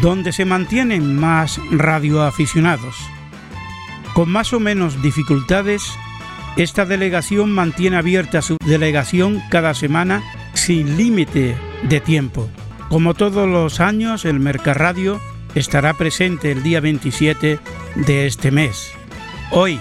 donde 0.00 0.30
se 0.30 0.44
mantienen 0.44 1.16
más 1.18 1.60
radioaficionados. 1.72 2.94
Con 4.14 4.30
más 4.30 4.52
o 4.52 4.60
menos 4.60 5.02
dificultades, 5.02 5.82
esta 6.56 6.84
delegación 6.84 7.50
mantiene 7.50 7.96
abierta 7.96 8.42
su 8.42 8.58
delegación 8.64 9.42
cada 9.50 9.74
semana 9.74 10.22
sin 10.54 10.96
límite 10.96 11.56
de 11.82 11.98
tiempo. 11.98 12.48
Como 12.88 13.14
todos 13.14 13.48
los 13.48 13.80
años, 13.80 14.24
el 14.24 14.38
Mercarradio 14.38 15.20
estará 15.56 15.94
presente 15.94 16.52
el 16.52 16.62
día 16.62 16.78
27 16.78 17.58
de 17.96 18.26
este 18.28 18.52
mes. 18.52 18.92
Hoy, 19.50 19.80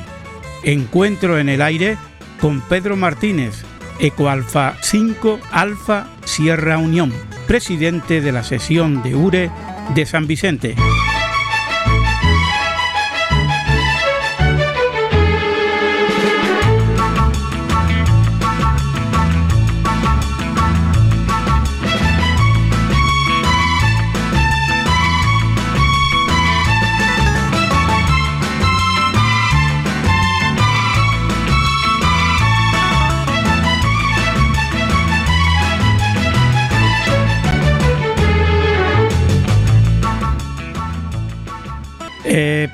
encuentro 0.64 1.38
en 1.38 1.50
el 1.50 1.62
aire 1.62 1.96
con 2.42 2.60
Pedro 2.62 2.96
Martínez, 2.96 3.64
Ecoalfa 4.00 4.76
5 4.82 5.40
Alfa 5.52 6.08
Sierra 6.26 6.78
Unión, 6.78 7.14
presidente 7.48 8.22
de 8.22 8.32
la 8.32 8.44
sesión 8.44 9.04
de 9.04 9.16
URE 9.16 9.52
de 9.96 10.06
San 10.06 10.28
Vicente. 10.28 10.76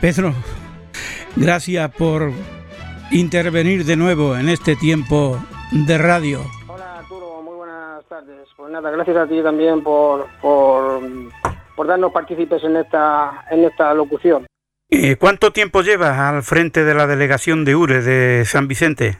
Pedro, 0.03 0.33
gracias 1.37 1.89
por 1.95 2.29
intervenir 3.09 3.85
de 3.85 3.95
nuevo 3.95 4.35
en 4.35 4.49
este 4.49 4.75
tiempo 4.75 5.41
de 5.71 5.97
radio. 5.97 6.41
Hola 6.67 6.97
Arturo, 6.97 7.41
muy 7.41 7.55
buenas 7.55 8.03
tardes. 8.09 8.49
Pues 8.57 8.69
nada, 8.69 8.91
gracias 8.91 9.15
a 9.15 9.25
ti 9.25 9.41
también 9.41 9.81
por, 9.81 10.27
por, 10.41 11.87
darnos 11.87 12.11
partícipes 12.11 12.61
en 12.65 12.75
esta, 12.75 13.45
en 13.49 13.63
esta 13.63 13.93
locución. 13.93 14.45
Eh, 14.89 15.15
¿Cuánto 15.15 15.53
tiempo 15.53 15.81
llevas 15.83 16.19
al 16.19 16.43
frente 16.43 16.83
de 16.83 16.95
la 16.95 17.07
delegación 17.07 17.63
de 17.63 17.73
URE 17.77 18.01
de 18.01 18.43
San 18.43 18.67
Vicente? 18.67 19.19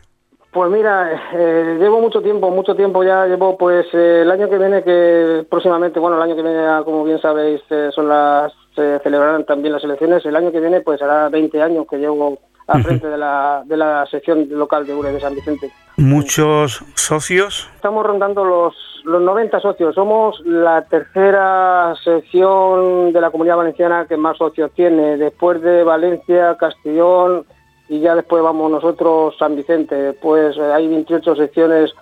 Pues 0.54 0.70
mira, 0.70 1.20
eh, 1.34 1.78
llevo 1.80 2.00
mucho 2.00 2.22
tiempo, 2.22 2.52
mucho 2.52 2.76
tiempo 2.76 3.04
ya, 3.04 3.26
llevo 3.26 3.58
pues 3.58 3.88
eh, 3.92 4.22
el 4.22 4.30
año 4.30 4.48
que 4.48 4.60
viene, 4.60 4.84
que 4.84 5.44
próximamente, 5.50 6.00
bueno, 6.00 6.18
el 6.18 6.22
año 6.22 6.36
que 6.36 6.44
viene, 6.44 6.62
ya, 6.62 6.84
como 6.84 7.04
bien 7.04 7.20
sabéis, 7.20 7.60
eh, 7.72 7.90
son 7.92 8.08
las, 8.08 8.54
se 8.76 9.00
celebrarán 9.00 9.46
también 9.46 9.74
las 9.74 9.84
elecciones, 9.84 10.24
el 10.28 10.36
año 10.36 10.52
que 10.52 10.60
viene 10.60 10.82
pues 10.82 11.02
hará 11.02 11.28
20 11.30 11.60
años 11.60 11.88
que 11.90 11.98
llevo 11.98 12.38
al 12.68 12.84
frente 12.84 13.08
de 13.08 13.18
la, 13.18 13.64
de 13.66 13.78
la 13.78 14.06
sección 14.06 14.48
local 14.52 14.86
de 14.86 14.94
URE 14.94 15.12
de 15.12 15.20
San 15.20 15.34
Vicente. 15.34 15.72
¿Muchos 15.98 16.84
socios? 16.94 17.68
Estamos 17.76 18.06
rondando 18.06 18.46
los, 18.46 18.76
los 19.06 19.24
90 19.24 19.60
socios, 19.60 19.96
somos 19.96 20.40
la 20.46 20.84
tercera 20.84 21.96
sección 22.04 23.12
de 23.12 23.22
la 23.22 23.32
comunidad 23.32 23.58
valenciana 23.58 24.06
que 24.08 24.18
más 24.18 24.38
socios 24.38 24.72
tiene, 24.76 25.18
después 25.18 25.64
de 25.64 25.84
Valencia, 25.84 26.56
Castellón, 26.60 27.44
y 27.90 28.00
ya 28.00 28.16
después 28.16 28.44
vamos 28.44 28.72
nosotros 28.72 29.36
San 29.38 29.56
Vicente. 29.56 30.14
Pues 30.14 30.58
eh, 30.58 30.74
hay 30.74 30.88
28 30.88 31.36
secciones 31.36 31.94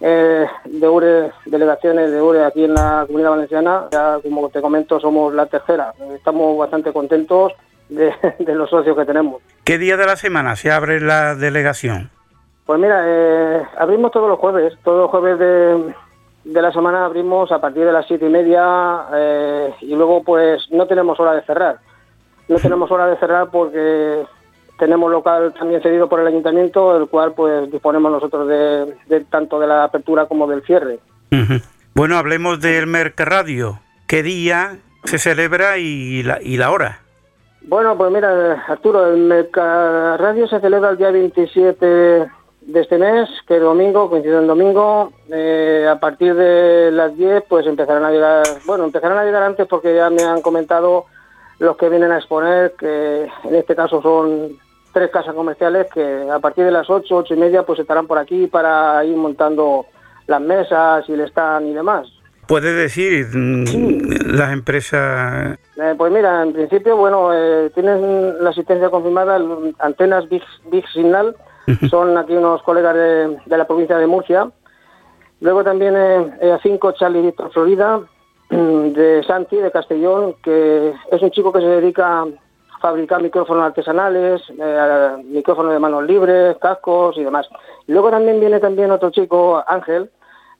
eh, 0.00 0.46
de 0.64 0.88
URE, 0.88 1.32
delegaciones 1.46 2.10
de 2.10 2.20
URE 2.20 2.44
aquí 2.44 2.64
en 2.64 2.74
la 2.74 3.04
comunidad 3.06 3.30
valenciana. 3.30 3.84
Ya 3.90 4.18
como 4.22 4.48
te 4.48 4.60
comento 4.60 5.00
somos 5.00 5.34
la 5.34 5.46
tercera. 5.46 5.92
Estamos 6.14 6.56
bastante 6.58 6.92
contentos 6.92 7.52
de, 7.88 8.12
de 8.38 8.54
los 8.54 8.70
socios 8.70 8.96
que 8.96 9.04
tenemos. 9.04 9.42
¿Qué 9.64 9.78
día 9.78 9.96
de 9.96 10.06
la 10.06 10.16
semana 10.16 10.56
se 10.56 10.70
abre 10.70 11.00
la 11.00 11.34
delegación? 11.34 12.10
Pues 12.66 12.80
mira, 12.80 13.02
eh, 13.04 13.62
abrimos 13.76 14.10
todos 14.10 14.28
los 14.28 14.38
jueves, 14.38 14.72
todos 14.82 15.02
los 15.02 15.10
jueves 15.10 15.38
de, 15.38 15.94
de 16.44 16.62
la 16.62 16.72
semana 16.72 17.04
abrimos 17.04 17.52
a 17.52 17.60
partir 17.60 17.84
de 17.84 17.92
las 17.92 18.06
siete 18.06 18.26
y 18.26 18.30
media 18.30 19.06
eh, 19.14 19.74
y 19.82 19.94
luego 19.94 20.22
pues 20.22 20.62
no 20.70 20.86
tenemos 20.86 21.18
hora 21.20 21.32
de 21.32 21.42
cerrar. 21.42 21.78
No 22.48 22.56
tenemos 22.56 22.90
hora 22.90 23.06
de 23.06 23.16
cerrar 23.16 23.48
porque 23.50 24.24
tenemos 24.78 25.10
local 25.10 25.54
también 25.58 25.82
cedido 25.82 26.08
por 26.08 26.20
el 26.20 26.26
ayuntamiento, 26.26 26.96
el 26.96 27.08
cual 27.08 27.32
pues 27.34 27.70
disponemos 27.70 28.10
nosotros 28.10 28.48
de, 28.48 28.94
de 29.06 29.24
tanto 29.24 29.58
de 29.60 29.66
la 29.66 29.84
apertura 29.84 30.26
como 30.26 30.46
del 30.46 30.62
cierre. 30.62 30.98
Bueno, 31.94 32.16
hablemos 32.16 32.60
del 32.60 32.86
Mercarradio. 32.86 33.80
¿Qué 34.06 34.22
día 34.22 34.78
se 35.04 35.18
celebra 35.18 35.78
y 35.78 36.22
la, 36.22 36.40
y 36.42 36.56
la 36.56 36.70
hora? 36.70 37.00
Bueno, 37.62 37.96
pues 37.96 38.12
mira, 38.12 38.64
Arturo, 38.68 39.06
el 39.06 39.18
Mercarradio 39.18 40.46
se 40.48 40.60
celebra 40.60 40.90
el 40.90 40.98
día 40.98 41.10
27 41.10 41.86
de 41.86 42.80
este 42.80 42.98
mes, 42.98 43.28
que 43.46 43.56
es 43.56 43.62
domingo, 43.62 44.10
coincide 44.10 44.38
el 44.38 44.46
domingo. 44.46 45.12
Eh, 45.30 45.86
a 45.90 45.98
partir 45.98 46.34
de 46.34 46.90
las 46.92 47.16
10, 47.16 47.44
pues 47.48 47.66
empezarán 47.66 48.04
a 48.04 48.10
llegar, 48.10 48.42
bueno, 48.66 48.84
empezarán 48.84 49.18
a 49.18 49.24
llegar 49.24 49.42
antes 49.42 49.66
porque 49.66 49.94
ya 49.94 50.10
me 50.10 50.22
han 50.22 50.42
comentado 50.42 51.06
los 51.58 51.76
que 51.76 51.88
vienen 51.88 52.12
a 52.12 52.18
exponer, 52.18 52.74
que 52.78 53.28
en 53.44 53.54
este 53.54 53.74
caso 53.74 54.02
son 54.02 54.58
tres 54.94 55.10
casas 55.10 55.34
comerciales, 55.34 55.88
que 55.92 56.30
a 56.30 56.38
partir 56.38 56.64
de 56.64 56.70
las 56.70 56.88
8, 56.88 57.14
8 57.14 57.34
y 57.34 57.36
media, 57.36 57.64
pues 57.64 57.78
estarán 57.80 58.06
por 58.06 58.16
aquí 58.16 58.46
para 58.46 59.04
ir 59.04 59.16
montando 59.16 59.84
las 60.26 60.40
mesas 60.40 61.04
y 61.08 61.12
el 61.12 61.20
stand 61.22 61.66
y 61.66 61.74
demás. 61.74 62.06
¿Puede 62.46 62.72
decir 62.72 63.26
mm, 63.34 64.36
las 64.36 64.52
empresas? 64.52 65.58
Eh, 65.76 65.94
pues 65.98 66.12
mira, 66.12 66.42
en 66.42 66.52
principio, 66.52 66.96
bueno, 66.96 67.30
eh, 67.34 67.70
tienen 67.74 68.42
la 68.42 68.50
asistencia 68.50 68.88
confirmada, 68.90 69.36
el- 69.36 69.74
Antenas 69.78 70.28
Big, 70.28 70.42
Big 70.70 70.86
Signal, 70.88 71.34
son 71.88 72.16
aquí 72.18 72.34
unos 72.34 72.62
colegas 72.62 72.94
de, 72.94 73.38
de 73.46 73.58
la 73.58 73.66
provincia 73.66 73.96
de 73.96 74.06
Murcia. 74.06 74.50
Luego 75.40 75.64
también 75.64 75.94
eh, 75.96 76.34
eh, 76.42 76.58
A5 76.62 76.94
Charlie 76.98 77.22
Víctor 77.22 77.50
Florida, 77.52 78.00
de 78.50 79.22
Santi, 79.26 79.56
de 79.56 79.70
Castellón, 79.70 80.34
que 80.42 80.92
es 81.10 81.22
un 81.22 81.30
chico 81.30 81.52
que 81.52 81.60
se 81.60 81.66
dedica 81.66 82.20
a 82.20 82.26
fabricar 82.84 83.22
micrófonos 83.22 83.64
artesanales, 83.64 84.42
eh, 84.60 85.22
micrófonos 85.24 85.72
de 85.72 85.78
manos 85.78 86.04
libres, 86.04 86.54
cascos 86.60 87.16
y 87.16 87.24
demás. 87.24 87.48
Luego 87.86 88.10
también 88.10 88.40
viene 88.40 88.60
también 88.60 88.90
otro 88.90 89.08
chico, 89.08 89.64
Ángel, 89.66 90.10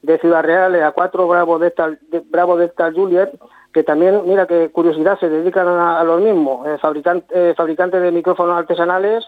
de 0.01 0.18
Ciudad 0.20 0.42
Real, 0.42 0.75
a 0.83 0.92
4 0.92 1.29
Bravo 1.29 1.59
Delta, 1.59 1.90
de, 2.09 2.20
Bravo 2.20 2.57
Delta 2.57 2.90
Juliet, 2.90 3.29
que 3.75 3.83
también, 3.83 4.22
mira 4.25 4.46
qué 4.46 4.70
curiosidad, 4.70 5.18
se 5.20 5.29
dedican 5.29 5.68
a, 5.68 6.01
a 6.01 6.05
lo 6.05 6.16
mismo, 6.16 6.64
eh, 6.66 6.79
fabricante, 6.79 7.27
eh, 7.35 7.53
fabricantes 7.55 8.01
de 8.01 8.11
micrófonos 8.11 8.57
artesanales 8.57 9.27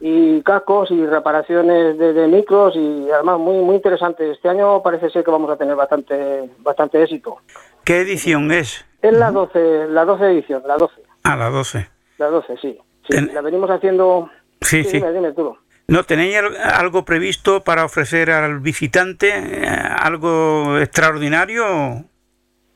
y 0.00 0.42
cascos 0.42 0.90
y 0.90 1.06
reparaciones 1.06 1.96
de, 1.96 2.12
de 2.12 2.28
micros 2.28 2.76
y 2.76 3.10
además 3.10 3.38
muy 3.38 3.64
muy 3.64 3.76
interesante. 3.76 4.30
Este 4.30 4.50
año 4.50 4.82
parece 4.82 5.08
ser 5.08 5.24
que 5.24 5.30
vamos 5.30 5.50
a 5.50 5.56
tener 5.56 5.74
bastante 5.74 6.50
bastante 6.58 7.02
éxito. 7.02 7.38
¿Qué 7.82 8.02
edición 8.02 8.52
es? 8.52 8.84
Es 9.00 9.14
la 9.14 9.30
12, 9.30 9.86
la 9.88 10.04
12 10.04 10.24
edición, 10.26 10.62
la 10.66 10.76
12, 10.76 11.00
A 11.24 11.34
las 11.36 11.50
12. 11.50 11.95
La 12.18 12.26
12, 12.26 12.56
sí. 12.60 12.78
sí 13.02 13.08
Ten- 13.08 13.30
La 13.34 13.40
venimos 13.40 13.70
haciendo... 13.70 14.30
Sí, 14.60 14.84
sí. 14.84 14.96
Dime, 14.98 15.12
dime 15.12 15.32
tú. 15.32 15.56
¿No 15.88 16.02
tenéis 16.04 16.36
al- 16.38 16.56
algo 16.56 17.04
previsto 17.04 17.62
para 17.62 17.84
ofrecer 17.84 18.30
al 18.30 18.58
visitante? 18.60 19.28
eh, 19.36 19.66
¿Algo 19.68 20.78
extraordinario? 20.78 22.04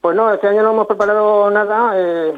Pues 0.01 0.17
no, 0.17 0.33
este 0.33 0.47
año 0.49 0.63
no 0.63 0.71
hemos 0.73 0.87
preparado 0.87 1.51
nada. 1.51 1.93
eh, 1.97 2.33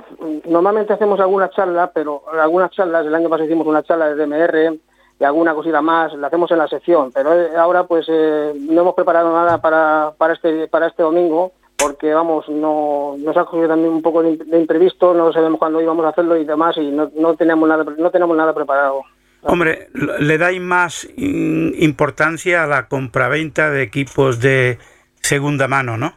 normalmente 0.47 0.93
hacemos 0.95 1.21
algunas 1.21 1.51
charlas, 1.51 1.91
pero 1.95 2.23
algunas 2.41 2.71
charlas, 2.71 3.07
el 3.07 3.15
año 3.15 3.29
pasado 3.29 3.47
hicimos 3.47 3.67
una 3.67 3.83
charla 3.83 4.07
de 4.09 4.15
DMR 4.27 4.79
y 5.21 5.25
alguna 5.25 5.55
cosita 5.55 5.81
más, 5.81 6.13
la 6.15 6.27
hacemos 6.27 6.51
en 6.51 6.59
la 6.59 6.67
sección, 6.67 7.13
pero 7.13 7.33
eh, 7.35 7.51
ahora 7.57 7.85
pues 7.85 8.07
eh, 8.09 8.53
no 8.57 8.81
hemos 8.81 8.95
preparado 8.95 9.33
nada 9.33 9.59
para, 9.61 10.13
para, 10.19 10.33
este, 10.35 10.67
para 10.69 10.89
este 10.89 11.03
domingo 11.05 11.53
porque 11.83 12.15
vamos, 12.15 12.49
no, 12.49 13.17
nos 13.19 13.37
ha 13.37 13.45
cogido 13.45 13.69
también 13.69 13.93
un 13.93 14.03
poco 14.03 14.23
de, 14.23 14.31
im- 14.39 14.45
de 14.45 14.61
imprevisto, 14.61 15.13
no 15.15 15.33
sabemos 15.33 15.59
cuándo 15.59 15.81
íbamos 15.83 16.05
a 16.07 16.11
hacerlo 16.11 16.37
y 16.37 16.45
demás 16.45 16.77
y 16.79 16.91
no, 16.91 17.11
no 17.17 17.35
tenemos 17.35 17.69
nada 17.69 17.85
no 17.85 18.11
tenemos 18.11 18.37
nada 18.37 18.55
preparado. 18.55 19.03
Hombre, 19.45 19.89
le 20.21 20.39
dais 20.39 20.61
más 20.61 21.09
importancia 21.17 22.63
a 22.63 22.67
la 22.67 22.89
compraventa 22.89 23.71
de 23.71 23.83
equipos 23.83 24.41
de 24.41 24.79
segunda 25.21 25.67
mano, 25.69 25.97
¿no? 25.97 26.13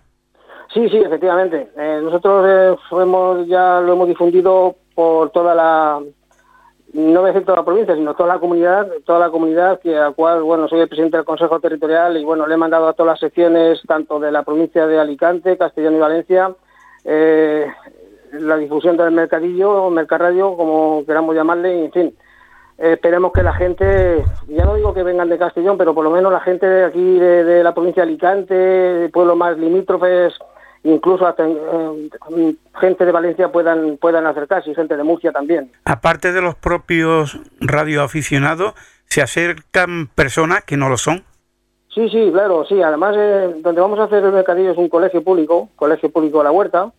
Sí, 0.74 0.88
sí, 0.90 0.98
efectivamente. 0.98 1.70
Eh, 1.78 2.00
nosotros 2.04 2.46
eh, 2.48 2.76
hemos, 3.02 3.48
ya 3.48 3.80
lo 3.80 3.94
hemos 3.94 4.08
difundido 4.10 4.76
por 4.94 5.30
toda 5.32 5.56
la, 5.56 6.00
no 6.96 7.20
voy 7.20 7.30
a 7.30 7.34
decir 7.34 7.46
toda 7.46 7.58
la 7.58 7.66
provincia, 7.66 7.94
sino 7.94 8.16
toda 8.16 8.36
la 8.36 8.40
comunidad, 8.40 8.88
toda 9.06 9.20
la 9.20 9.30
comunidad, 9.30 9.82
que 9.82 9.98
a 9.98 10.12
cual, 10.12 10.44
bueno, 10.44 10.70
soy 10.70 10.80
el 10.80 10.88
presidente 10.88 11.18
del 11.18 11.26
Consejo 11.26 11.60
Territorial 11.60 12.16
y, 12.16 12.24
bueno, 12.24 12.48
le 12.48 12.54
he 12.54 12.58
mandado 12.58 12.88
a 12.88 12.94
todas 12.94 13.14
las 13.14 13.20
secciones, 13.20 13.82
tanto 13.86 14.18
de 14.18 14.32
la 14.32 14.44
provincia 14.44 14.88
de 14.88 14.98
Alicante, 14.98 15.58
Castellón 15.58 15.96
y 15.96 16.00
Valencia, 16.00 16.56
eh, 17.04 17.68
la 18.32 18.56
difusión 18.56 18.96
del 18.96 19.12
mercadillo, 19.12 19.88
o 19.88 19.90
mercarradio, 19.90 20.56
como 20.56 21.04
queramos 21.06 21.36
llamarle, 21.36 21.76
y, 21.76 21.86
en 21.86 21.92
fin. 21.92 22.16
Esperemos 22.78 23.34
que 23.34 23.44
la 23.44 23.54
gente, 23.54 24.24
ya 24.48 24.64
no 24.64 24.76
digo 24.76 24.94
que 24.94 25.04
vengan 25.04 25.28
de 25.28 25.38
Castellón, 25.38 25.78
pero 25.78 25.94
por 25.94 26.06
lo 26.06 26.12
menos 26.12 26.32
la 26.32 26.40
gente 26.40 26.66
de 26.66 26.86
aquí, 26.86 27.20
de, 27.20 27.44
de 27.44 27.62
la 27.62 27.74
provincia 27.74 28.04
de 28.04 28.10
Alicante, 28.10 28.54
de 28.54 29.10
pueblos 29.10 29.36
más 29.36 29.58
limítrofes, 29.58 30.34
incluso 30.86 31.28
hasta 31.28 31.48
eh, 31.48 32.56
gente 32.80 33.06
de 33.06 33.12
Valencia 33.12 33.52
puedan, 33.52 33.98
puedan 33.98 34.26
acercarse 34.26 34.70
y 34.70 34.76
gente 34.76 34.96
de 34.96 35.04
Murcia 35.04 35.32
también. 35.32 35.72
Aparte 35.84 36.32
de 36.32 36.42
los 36.42 36.56
propios 36.56 37.40
radioaficionados, 37.60 38.74
se 39.06 39.22
acercan 39.22 40.08
personas 40.08 40.64
que 40.64 40.78
no 40.78 40.88
lo 40.88 40.98
son. 40.98 41.24
Sí, 41.94 42.10
sí, 42.10 42.30
claro, 42.32 42.66
sí. 42.66 42.82
Además, 42.82 43.16
eh, 43.18 43.56
donde 43.62 43.82
vamos 43.82 44.00
a 44.00 44.04
hacer 44.04 44.24
el 44.24 44.32
mercadillo 44.32 44.72
es 44.72 44.78
un 44.78 44.90
colegio 44.90 45.24
público, 45.24 45.70
Colegio 45.76 46.12
Público 46.12 46.40
de 46.40 46.44
la 46.44 46.52
Huerta. 46.52 46.92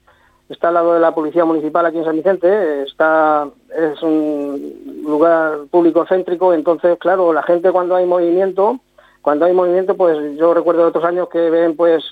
Está 0.48 0.68
al 0.68 0.74
lado 0.74 0.94
de 0.94 1.00
la 1.00 1.14
Policía 1.14 1.44
Municipal 1.44 1.84
aquí 1.86 1.98
en 1.98 2.04
San 2.04 2.16
Vicente. 2.16 2.82
Está, 2.82 3.48
es 3.76 4.00
un 4.02 5.02
lugar 5.04 5.66
público 5.70 6.06
céntrico. 6.08 6.54
Entonces, 6.54 6.98
claro, 6.98 7.32
la 7.32 7.42
gente 7.42 7.72
cuando 7.72 7.96
hay 7.96 8.06
movimiento, 8.06 8.80
cuando 9.22 9.44
hay 9.44 9.52
movimiento, 9.52 9.96
pues 9.96 10.16
yo 10.38 10.54
recuerdo 10.54 10.82
de 10.82 10.88
otros 10.88 11.04
años 11.04 11.28
que 11.28 11.50
ven, 11.50 11.76
pues, 11.76 12.04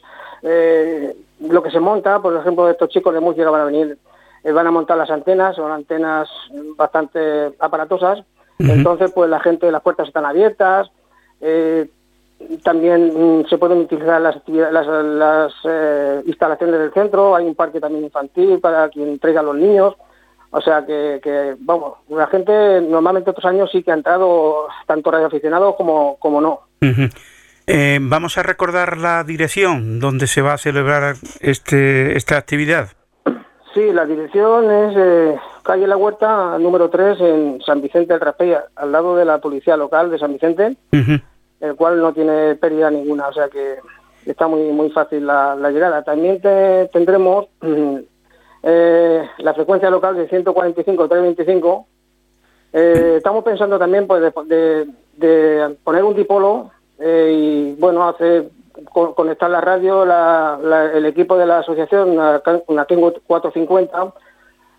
eh, 0.44 1.16
lo 1.40 1.62
que 1.62 1.70
se 1.70 1.80
monta. 1.80 2.20
Por 2.20 2.36
ejemplo, 2.36 2.68
estos 2.68 2.88
chicos 2.90 3.12
de 3.12 3.20
Murcia 3.20 3.48
van 3.50 3.62
a 3.62 3.64
venir, 3.64 3.98
eh, 4.44 4.52
van 4.52 4.66
a 4.66 4.70
montar 4.70 4.96
las 4.96 5.10
antenas, 5.10 5.56
son 5.56 5.72
antenas 5.72 6.28
bastante 6.76 7.52
aparatosas. 7.58 8.22
Entonces, 8.58 9.10
pues 9.12 9.28
la 9.28 9.40
gente, 9.40 9.70
las 9.72 9.82
puertas 9.82 10.06
están 10.06 10.24
abiertas. 10.24 10.90
Eh, 11.40 11.88
también 12.62 13.40
mm, 13.40 13.46
se 13.48 13.58
pueden 13.58 13.78
utilizar 13.78 14.20
las, 14.20 14.36
las, 14.46 14.86
las, 14.86 15.52
eh, 15.64 16.22
instalaciones 16.26 16.78
del 16.78 16.92
centro, 16.92 17.34
hay 17.34 17.46
un 17.46 17.54
parque 17.54 17.80
también 17.80 18.04
infantil 18.04 18.60
para 18.60 18.88
quien 18.88 19.18
traiga 19.18 19.40
a 19.40 19.44
los 19.44 19.56
niños. 19.56 19.94
O 20.50 20.60
sea 20.60 20.86
que, 20.86 21.20
que, 21.22 21.56
vamos, 21.58 21.94
la 22.08 22.28
gente 22.28 22.80
normalmente 22.80 23.30
otros 23.30 23.44
años 23.44 23.70
sí 23.72 23.82
que 23.82 23.90
ha 23.90 23.94
entrado, 23.94 24.68
tanto 24.86 25.10
radioaficionados 25.10 25.74
como, 25.74 26.16
como 26.18 26.40
no. 26.40 26.60
Eh, 27.66 27.98
vamos 28.02 28.36
a 28.36 28.42
recordar 28.42 28.98
la 28.98 29.24
dirección 29.24 29.98
donde 30.00 30.26
se 30.26 30.42
va 30.42 30.52
a 30.54 30.58
celebrar 30.58 31.14
este, 31.40 32.16
esta 32.16 32.36
actividad. 32.36 32.88
Sí, 33.72 33.90
la 33.92 34.04
dirección 34.04 34.70
es 34.70 34.94
eh, 34.96 35.36
calle 35.62 35.86
La 35.86 35.96
Huerta, 35.96 36.58
número 36.58 36.90
3, 36.90 37.20
en 37.20 37.60
San 37.64 37.80
Vicente 37.80 38.12
del 38.12 38.20
Raspey, 38.20 38.54
al 38.76 38.92
lado 38.92 39.16
de 39.16 39.24
la 39.24 39.38
policía 39.38 39.76
local 39.76 40.10
de 40.10 40.18
San 40.18 40.32
Vicente. 40.34 40.76
El 41.60 41.74
cual 41.76 41.98
no 42.00 42.12
tiene 42.12 42.54
pérdida 42.56 42.90
ninguna, 42.90 43.28
o 43.28 43.32
sea 43.32 43.48
que 43.48 43.76
está 44.26 44.46
muy 44.46 44.60
muy 44.72 44.90
fácil 44.90 45.26
la, 45.26 45.54
la 45.56 45.70
llegada. 45.70 46.02
También 46.04 46.40
te- 46.42 46.88
tendremos 46.92 47.46
eh, 48.62 49.28
la 49.38 49.54
frecuencia 49.54 49.88
local 49.90 50.16
de 50.16 50.28
145-325. 50.28 51.86
Eh, 52.74 53.14
estamos 53.16 53.42
pensando 53.44 53.78
también 53.78 54.06
pues 54.06 54.20
de, 54.22 54.32
de- 54.46 54.86
de 55.16 55.76
poner 55.82 56.04
un 56.04 56.14
dipolo 56.14 56.70
eh, 57.04 57.30
y 57.32 57.74
bueno, 57.78 58.08
hace 58.08 58.48
con- 58.92 59.12
conectar 59.14 59.50
la 59.50 59.60
radio, 59.60 60.04
la- 60.06 60.58
la- 60.62 60.92
el 60.92 61.04
equipo 61.06 61.36
de 61.36 61.44
la 61.46 61.58
asociación, 61.58 62.10
una, 62.12 62.40
una 62.68 62.84
Kengo 62.86 63.12
450, 63.26 64.14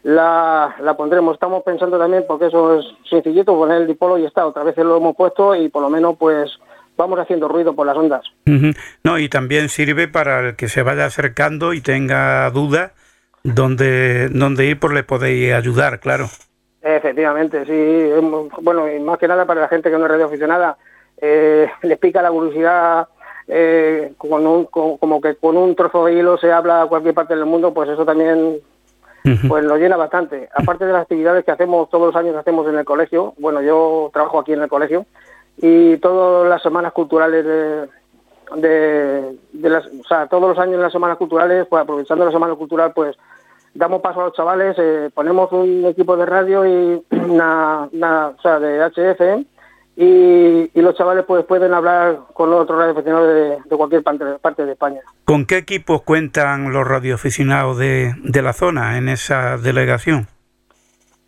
la, 0.04 0.76
la 0.82 0.98
pondremos. 0.98 1.34
Estamos 1.34 1.64
pensando 1.64 1.98
también, 1.98 2.26
porque 2.28 2.48
eso 2.48 2.80
es 2.80 2.86
sencillito, 3.10 3.56
poner 3.56 3.82
el 3.82 3.88
dipolo 3.88 4.18
y 4.18 4.26
está. 4.26 4.46
Otra 4.46 4.64
vez 4.64 4.76
lo 4.78 4.98
hemos 4.98 5.16
puesto 5.16 5.56
y 5.56 5.70
por 5.70 5.82
lo 5.82 5.90
menos 5.90 6.16
pues 6.18 6.52
vamos 6.98 7.20
haciendo 7.20 7.48
ruido 7.48 7.74
por 7.76 7.86
las 7.88 7.98
ondas. 7.98 8.24
No, 9.04 9.20
y 9.20 9.30
también 9.30 9.70
sirve 9.70 10.08
para 10.08 10.40
el 10.50 10.56
que 10.56 10.68
se 10.68 10.82
vaya 10.84 11.06
acercando 11.06 11.74
y 11.74 11.82
tenga 11.82 12.50
dudas 12.52 12.92
dónde, 13.44 14.30
dónde 14.30 14.66
ir, 14.66 14.80
pues 14.80 14.94
le 14.94 15.04
podéis 15.04 15.54
ayudar, 15.54 16.00
claro. 16.00 16.26
Efectivamente, 16.82 17.66
sí. 17.66 18.10
Bueno, 18.62 18.92
y 18.92 19.00
más 19.00 19.18
que 19.18 19.28
nada 19.28 19.46
para 19.46 19.62
la 19.62 19.68
gente 19.68 19.90
que 19.90 19.98
no 19.98 20.06
es 20.06 20.12
radioaficionada, 20.12 20.78
eh, 21.22 21.70
les 21.84 21.98
pica 21.98 22.22
la 22.22 22.32
curiosidad, 22.32 23.08
eh, 23.48 24.14
con 24.18 24.46
un- 24.48 24.66
con- 24.66 24.98
como 24.98 25.22
que 25.22 25.36
con 25.36 25.56
un 25.58 25.76
trozo 25.76 26.06
de 26.06 26.14
hilo 26.14 26.38
se 26.38 26.52
habla 26.52 26.82
a 26.84 26.88
cualquier 26.88 27.14
parte 27.14 27.36
del 27.36 27.46
mundo, 27.46 27.74
pues 27.74 27.90
eso 27.90 28.06
también 28.06 28.58
pues 29.48 29.64
nos 29.64 29.80
llena 29.80 29.98
bastante. 29.98 30.50
Aparte 30.56 30.86
de 30.86 30.94
las 30.94 31.02
actividades 31.04 31.44
que 31.46 31.52
hacemos 31.52 31.90
todos 31.90 32.08
los 32.08 32.16
años 32.16 32.34
que 32.34 32.40
hacemos 32.40 32.68
en 32.68 32.78
el 32.78 32.86
colegio, 32.86 33.34
bueno, 33.40 33.62
yo 33.62 34.10
trabajo 34.14 34.40
aquí 34.40 34.54
en 34.54 34.62
el 34.62 34.70
colegio 34.70 35.06
y 35.58 35.98
todas 35.98 36.48
las 36.50 36.62
semanas 36.62 36.92
culturales 36.94 37.44
de, 37.46 37.88
de, 38.56 39.36
de 39.54 39.70
las, 39.70 39.86
o 39.88 40.04
sea, 40.08 40.28
todos 40.28 40.50
los 40.50 40.60
años 40.60 40.76
en 40.76 40.82
las 40.82 40.92
semanas 40.92 41.18
culturales, 41.18 41.66
pues 41.68 41.82
aprovechando 41.82 42.26
la 42.26 42.32
semana 42.32 42.54
cultural, 42.56 42.92
pues 42.94 43.16
damos 43.74 44.02
paso 44.02 44.22
a 44.22 44.26
los 44.26 44.34
chavales, 44.34 44.76
eh, 44.78 45.10
ponemos 45.14 45.52
un 45.52 45.86
equipo 45.86 46.16
de 46.18 46.26
radio 46.26 46.66
y 46.66 47.04
una, 47.12 47.90
una- 47.92 48.28
o 48.28 48.42
sea, 48.42 48.60
de 48.60 48.80
HF 48.84 49.46
y, 49.96 50.70
y 50.74 50.82
los 50.82 50.96
chavales 50.96 51.26
pues 51.26 51.46
pueden 51.46 51.74
hablar 51.74 52.20
con 52.34 52.52
otros 52.54 52.78
radioaficionados 52.78 53.28
de, 53.28 53.58
de 53.70 53.78
cualquier 53.78 54.04
parte, 54.04 54.66
de 54.66 54.72
España. 54.74 55.02
¿Con 55.24 55.46
qué 55.46 55.58
equipos 55.58 56.02
cuentan 56.02 56.74
los 56.74 56.88
radioaficionados 56.88 57.78
de, 57.78 58.14
de 58.24 58.42
la 58.42 58.54
zona 58.54 58.98
en 58.98 59.10
esa 59.10 59.58
delegación? 59.58 60.28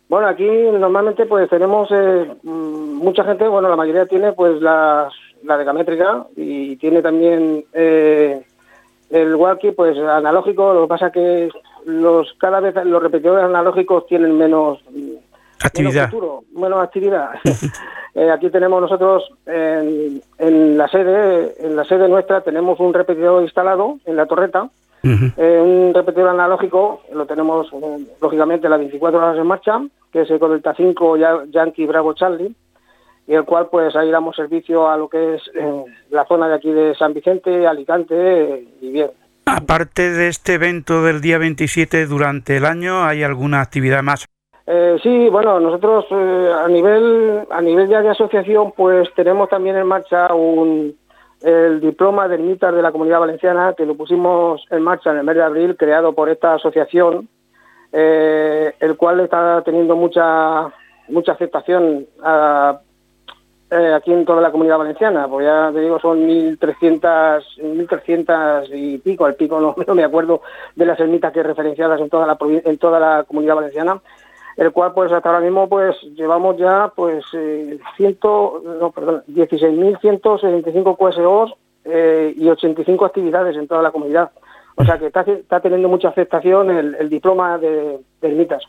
Bueno, 0.08 0.26
aquí 0.26 0.46
normalmente 0.46 1.26
pues 1.26 1.50
tenemos 1.50 1.88
eh, 1.90 2.34
mm, 2.42 2.96
mucha 2.96 3.24
gente, 3.24 3.46
bueno, 3.46 3.68
la 3.68 3.76
mayoría 3.76 4.06
tiene 4.06 4.32
pues 4.32 4.60
las, 4.60 5.12
la 5.44 5.58
decamétrica 5.58 6.26
y 6.36 6.76
tiene 6.76 7.02
también 7.02 7.64
eh, 7.72 8.42
el 9.10 9.34
walkie 9.34 9.72
pues 9.72 9.98
analógico, 9.98 10.72
lo 10.72 10.82
que 10.82 10.88
pasa 10.88 11.12
que 11.12 11.50
los 11.84 12.34
cada 12.38 12.60
vez 12.60 12.74
los 12.84 13.02
repetidores 13.02 13.44
analógicos 13.44 14.06
tienen 14.06 14.36
menos 14.36 14.78
Actividad. 15.62 16.10
futuro, 16.10 16.44
menos 16.54 16.82
actividad. 16.82 17.30
Eh, 18.14 18.30
aquí 18.32 18.50
tenemos 18.50 18.80
nosotros 18.80 19.22
en, 19.46 20.20
en 20.38 20.76
la 20.76 20.88
sede, 20.88 21.54
en 21.60 21.76
la 21.76 21.84
sede 21.84 22.08
nuestra 22.08 22.40
tenemos 22.40 22.80
un 22.80 22.92
repetidor 22.92 23.42
instalado 23.44 23.98
en 24.06 24.16
la 24.16 24.26
torreta, 24.26 24.68
eh, 25.04 25.60
un 25.62 25.92
repetidor 25.94 26.30
analógico, 26.30 27.02
lo 27.14 27.26
tenemos 27.26 27.68
eh, 27.72 28.06
lógicamente 28.20 28.68
las 28.68 28.80
24 28.80 29.18
horas 29.20 29.36
en 29.38 29.46
marcha, 29.46 29.78
que 30.10 30.22
es 30.22 30.30
el 30.30 30.40
Delta 30.40 30.74
5 30.76 31.16
Ya- 31.16 31.44
Yankee 31.50 31.86
Bravo 31.86 32.12
Charlie, 32.14 32.56
y 33.28 33.34
el 33.34 33.44
cual 33.44 33.68
pues 33.70 33.94
ahí 33.94 34.10
damos 34.10 34.34
servicio 34.34 34.88
a 34.90 34.96
lo 34.96 35.08
que 35.08 35.36
es 35.36 35.42
eh, 35.54 35.84
la 36.10 36.24
zona 36.24 36.48
de 36.48 36.54
aquí 36.56 36.72
de 36.72 36.96
San 36.96 37.14
Vicente, 37.14 37.68
Alicante 37.68 38.64
y 38.80 38.90
bien. 38.90 39.10
Aparte 39.44 40.10
de 40.10 40.26
este 40.28 40.54
evento 40.54 41.04
del 41.04 41.20
día 41.20 41.38
27 41.38 42.06
durante 42.06 42.56
el 42.56 42.64
año, 42.64 43.04
¿hay 43.04 43.22
alguna 43.22 43.60
actividad 43.60 44.02
más? 44.02 44.26
Eh, 44.70 44.98
sí, 45.02 45.30
bueno, 45.30 45.58
nosotros 45.60 46.04
eh, 46.10 46.52
a 46.54 46.68
nivel 46.68 47.46
a 47.50 47.62
nivel 47.62 47.88
ya 47.88 48.02
de 48.02 48.10
asociación, 48.10 48.72
pues 48.76 49.08
tenemos 49.14 49.48
también 49.48 49.78
en 49.78 49.86
marcha 49.86 50.34
un 50.34 50.94
el 51.40 51.80
diploma 51.80 52.28
de 52.28 52.34
ermitas 52.34 52.74
de 52.74 52.82
la 52.82 52.92
Comunidad 52.92 53.20
Valenciana 53.20 53.72
que 53.74 53.86
lo 53.86 53.94
pusimos 53.94 54.62
en 54.70 54.82
marcha 54.82 55.10
en 55.10 55.18
el 55.18 55.24
mes 55.24 55.36
de 55.36 55.42
abril, 55.42 55.74
creado 55.74 56.12
por 56.12 56.28
esta 56.28 56.52
asociación, 56.54 57.30
eh, 57.92 58.74
el 58.78 58.98
cual 58.98 59.20
está 59.20 59.62
teniendo 59.62 59.96
mucha 59.96 60.70
mucha 61.08 61.32
aceptación 61.32 62.06
aquí 62.20 64.12
en 64.12 64.26
toda 64.26 64.42
la 64.42 64.50
Comunidad 64.50 64.76
Valenciana, 64.76 65.28
pues 65.28 65.46
ya 65.46 65.70
te 65.72 65.80
digo 65.80 65.98
son 65.98 66.28
1.300 66.28 67.42
1.300 67.56 68.68
y 68.74 68.98
pico, 68.98 69.24
al 69.24 69.34
pico 69.34 69.58
no, 69.62 69.74
no 69.86 69.94
me 69.94 70.04
acuerdo 70.04 70.42
de 70.76 70.84
las 70.84 71.00
ermitas 71.00 71.32
que 71.32 71.42
referenciadas 71.42 71.98
en 72.02 72.10
toda 72.10 72.26
la 72.26 72.36
en 72.42 72.76
toda 72.76 73.00
la 73.00 73.24
Comunidad 73.24 73.54
Valenciana 73.54 74.02
el 74.58 74.72
cual 74.72 74.92
pues 74.92 75.10
hasta 75.12 75.28
ahora 75.28 75.40
mismo 75.40 75.68
pues 75.68 75.96
llevamos 76.16 76.56
ya 76.58 76.92
pues 76.94 77.24
eh, 77.32 77.78
ciento, 77.96 78.60
no, 78.80 78.90
perdón, 78.90 79.22
16.175 79.28 80.96
QSOs 80.98 81.54
eh, 81.84 82.34
y 82.36 82.48
85 82.48 83.04
actividades 83.04 83.56
en 83.56 83.68
toda 83.68 83.82
la 83.82 83.92
comunidad. 83.92 84.32
O 84.74 84.84
sea 84.84 84.98
que 84.98 85.06
está, 85.06 85.22
está 85.22 85.60
teniendo 85.60 85.88
mucha 85.88 86.08
aceptación 86.08 86.70
el, 86.70 86.96
el 86.96 87.08
diploma 87.08 87.56
de, 87.58 88.00
de 88.20 88.28
ermitas. 88.28 88.64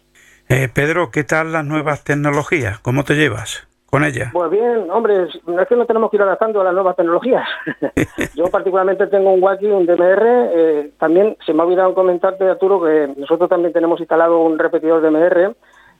Eh, 0.47 0.69
Pedro, 0.73 1.09
¿qué 1.11 1.23
tal 1.23 1.51
las 1.51 1.65
nuevas 1.65 2.03
tecnologías? 2.03 2.79
¿Cómo 2.79 3.03
te 3.03 3.15
llevas 3.15 3.67
con 3.87 4.03
ellas? 4.03 4.29
Pues 4.31 4.51
bien, 4.51 4.89
hombre, 4.91 5.23
es 5.23 5.35
es 5.35 5.67
que 5.67 5.75
no 5.75 5.85
tenemos 5.87 6.11
que 6.11 6.17
ir 6.17 6.23
adaptando 6.23 6.61
a 6.61 6.65
las 6.65 6.73
nuevas 6.73 6.95
tecnologías. 6.95 7.47
Yo 8.35 8.45
particularmente 8.45 9.07
tengo 9.07 9.31
un 9.33 9.41
Wacky, 9.41 9.65
un 9.67 9.87
DMR. 9.87 10.23
eh, 10.53 10.91
también 10.99 11.35
se 11.45 11.53
me 11.53 11.61
ha 11.61 11.65
olvidado 11.65 11.95
comentarte, 11.95 12.47
Arturo, 12.47 12.81
que 12.83 13.11
nosotros 13.17 13.49
también 13.49 13.73
tenemos 13.73 13.99
instalado 13.99 14.39
un 14.39 14.59
repetidor 14.59 15.01
DMR 15.01 15.55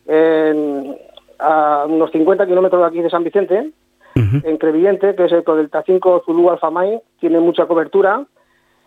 en- 0.10 0.98
a 1.39 1.86
unos 1.88 2.12
50 2.12 2.45
kilómetros 2.45 2.82
de 2.82 2.88
aquí 2.88 3.02
de 3.02 3.10
San 3.10 3.24
Vicente, 3.24 3.72
Ujú. 4.15 4.41
en 4.43 4.58
Crevillente, 4.58 5.15
que 5.15 5.26
es 5.26 5.32
el 5.32 5.43
Delta 5.45 5.84
5 5.86 6.24
Zulu 6.26 6.50
Alfa 6.50 6.69
Mike, 6.72 7.02
tiene 7.22 7.39
mucha 7.39 7.65
cobertura. 7.65 8.26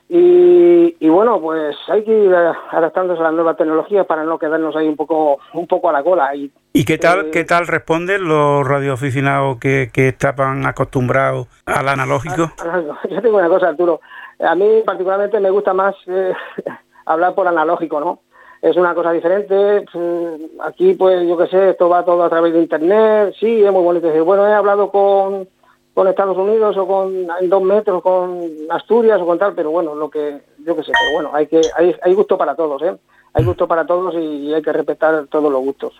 Y, 0.08 0.94
y 1.00 1.08
bueno, 1.08 1.40
pues 1.40 1.74
hay 1.88 2.04
que 2.04 2.24
ir 2.24 2.34
adaptándose 2.34 3.20
a 3.20 3.24
las 3.24 3.32
nuevas 3.32 3.56
tecnologías 3.56 4.04
para 4.04 4.24
no 4.24 4.38
quedarnos 4.38 4.76
ahí 4.76 4.86
un 4.86 4.96
poco, 4.96 5.38
un 5.54 5.66
poco 5.66 5.88
a 5.88 5.92
la 5.92 6.02
cola. 6.02 6.34
Y 6.36 6.52
¿Y 6.74 6.84
qué 6.84 6.98
tal, 6.98 7.26
Eh, 7.26 7.30
qué 7.32 7.44
tal 7.44 7.66
responden 7.66 8.28
los 8.28 8.66
radioaficionados 8.68 9.56
que, 9.58 9.88
que 9.90 10.08
estaban 10.08 10.66
acostumbrados 10.66 11.46
al 11.64 11.88
analógico? 11.88 12.50
Yo 13.10 13.22
tengo 13.22 13.38
una 13.38 13.48
cosa, 13.48 13.68
Arturo. 13.68 14.00
A 14.40 14.54
mí 14.54 14.82
particularmente 14.84 15.40
me 15.40 15.48
gusta 15.50 15.72
más 15.72 15.94
eh, 16.06 16.34
hablar 17.06 17.34
por 17.34 17.46
analógico, 17.48 17.98
¿no? 18.00 18.18
Es 18.62 18.76
una 18.76 18.94
cosa 18.94 19.10
diferente. 19.12 19.84
mm, 19.92 20.60
Aquí, 20.62 20.94
pues, 20.94 21.28
yo 21.28 21.36
qué 21.36 21.48
sé, 21.48 21.70
esto 21.70 21.88
va 21.88 22.04
todo 22.04 22.22
a 22.22 22.30
través 22.30 22.52
de 22.52 22.60
Internet. 22.60 23.34
Sí, 23.38 23.62
es 23.62 23.72
muy 23.72 23.82
bonito 23.82 24.06
decir, 24.06 24.22
bueno, 24.22 24.46
he 24.46 24.52
hablado 24.54 24.90
con, 24.90 25.48
con 25.92 26.06
Estados 26.08 26.38
Unidos 26.38 26.76
o 26.76 26.86
con 26.86 27.12
en 27.12 27.50
dos 27.50 27.62
metros, 27.62 28.00
con 28.02 28.40
Asturias 28.70 29.20
o 29.20 29.26
con 29.26 29.38
tal, 29.38 29.54
pero 29.54 29.72
bueno, 29.72 29.96
lo 29.96 30.08
que, 30.08 30.40
yo 30.64 30.76
qué 30.76 30.84
sé, 30.84 30.92
pero 30.92 31.12
bueno, 31.14 31.30
hay 31.34 31.48
que 31.48 31.60
hay, 31.76 31.94
hay 32.00 32.14
gusto 32.14 32.38
para 32.38 32.54
todos, 32.54 32.80
¿eh? 32.82 32.96
Hay 33.34 33.44
gusto 33.44 33.66
para 33.66 33.84
todos 33.84 34.14
y 34.14 34.54
hay 34.54 34.62
que 34.62 34.72
respetar 34.72 35.26
todos 35.26 35.50
los 35.50 35.62
gustos. 35.62 35.94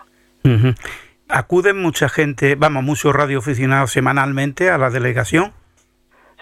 ¿Acuden 1.29 1.81
mucha 1.81 2.09
gente, 2.09 2.57
vamos, 2.57 2.85
muchos 2.85 3.15
radioaficionados 3.15 3.91
semanalmente 3.91 4.71
a 4.71 4.77
la 4.77 4.91
delegación? 4.91 5.53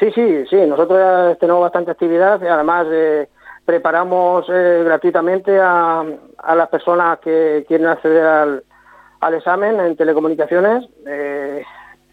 Sí, 0.01 0.11
sí, 0.15 0.45
sí. 0.51 0.57
Nosotros 0.67 0.99
ya 0.99 1.37
tenemos 1.37 1.61
bastante 1.63 1.93
actividad 1.93 2.43
y 2.43 2.47
además 2.47 2.87
eh, 2.91 3.29
preparamos 3.71 4.47
eh, 4.49 4.83
gratuitamente 4.85 5.57
a, 5.61 6.05
a 6.39 6.55
las 6.57 6.69
personas 6.69 7.21
que 7.21 7.65
quieren 7.69 7.87
acceder 7.87 8.27
al, 8.27 8.65
al 9.21 9.35
examen 9.35 9.79
en 9.79 9.95
telecomunicaciones. 9.95 10.89
Eh, 11.07 11.63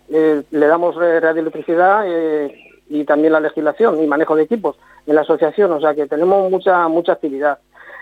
eh, 0.09 0.43
le 0.51 0.67
damos 0.67 0.95
eh, 1.01 1.19
radioelectricidad 1.19 2.03
eh, 2.05 2.55
y 2.89 3.05
también 3.05 3.33
la 3.33 3.39
legislación 3.39 3.99
y 4.03 4.05
manejo 4.05 4.35
de 4.35 4.43
equipos 4.43 4.75
en 5.07 5.15
la 5.15 5.21
asociación. 5.21 5.71
O 5.71 5.79
sea 5.81 5.95
que 5.95 6.05
tenemos 6.05 6.51
mucha 6.51 6.87
mucha 6.87 7.13
actividad. 7.13 7.57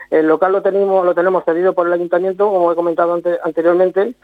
El 0.10 0.28
local 0.28 0.52
lo 0.52 0.62
tenemos 0.62 1.06
lo 1.06 1.16
tenemos 1.16 1.46
cedido 1.46 1.72
por 1.72 1.88
el 1.88 1.94
ayuntamiento, 1.94 2.50
como 2.50 2.74
he 2.74 2.76
comentado 2.76 3.14
ante- 3.14 3.40
anteriormente, 3.42 4.16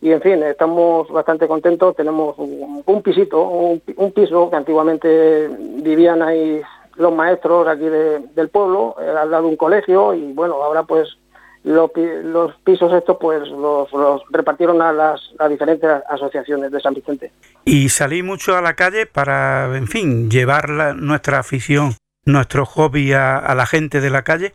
y 0.00 0.12
en 0.12 0.20
fin, 0.20 0.42
estamos 0.44 1.10
bastante 1.10 1.48
contentos. 1.48 1.96
Tenemos 1.96 2.38
un, 2.38 3.02
pisito, 3.02 3.42
un, 3.48 3.82
un 3.96 4.12
piso 4.12 4.48
que 4.48 4.56
antiguamente 4.56 5.50
vivían 5.82 6.22
ahí 6.22 6.62
los 6.96 7.12
maestros 7.14 7.66
aquí 7.68 7.84
de- 7.88 8.20
del 8.34 8.48
pueblo, 8.48 8.96
eh, 9.00 9.08
al 9.08 9.30
lado 9.30 9.44
de 9.44 9.48
un 9.50 9.56
colegio, 9.56 10.14
y 10.14 10.32
bueno, 10.32 10.54
ahora 10.62 10.82
pues 10.84 11.16
los, 11.64 11.90
los 12.22 12.54
pisos 12.64 12.92
estos 12.92 13.16
pues 13.20 13.42
los, 13.48 13.92
los 13.92 14.22
repartieron 14.30 14.80
a 14.82 14.92
las 14.92 15.20
a 15.38 15.48
diferentes 15.48 15.90
asociaciones 16.08 16.70
de 16.70 16.80
San 16.80 16.94
Vicente. 16.94 17.32
Y 17.64 17.88
salí 17.88 18.22
mucho 18.22 18.56
a 18.56 18.60
la 18.62 18.74
calle 18.74 19.06
para, 19.06 19.76
en 19.76 19.88
fin, 19.88 20.30
llevar 20.30 20.70
la- 20.70 20.94
nuestra 20.94 21.38
afición, 21.40 21.92
nuestro 22.24 22.64
hobby 22.66 23.12
a, 23.12 23.38
a 23.38 23.54
la 23.54 23.66
gente 23.66 24.00
de 24.00 24.10
la 24.10 24.22
calle. 24.22 24.54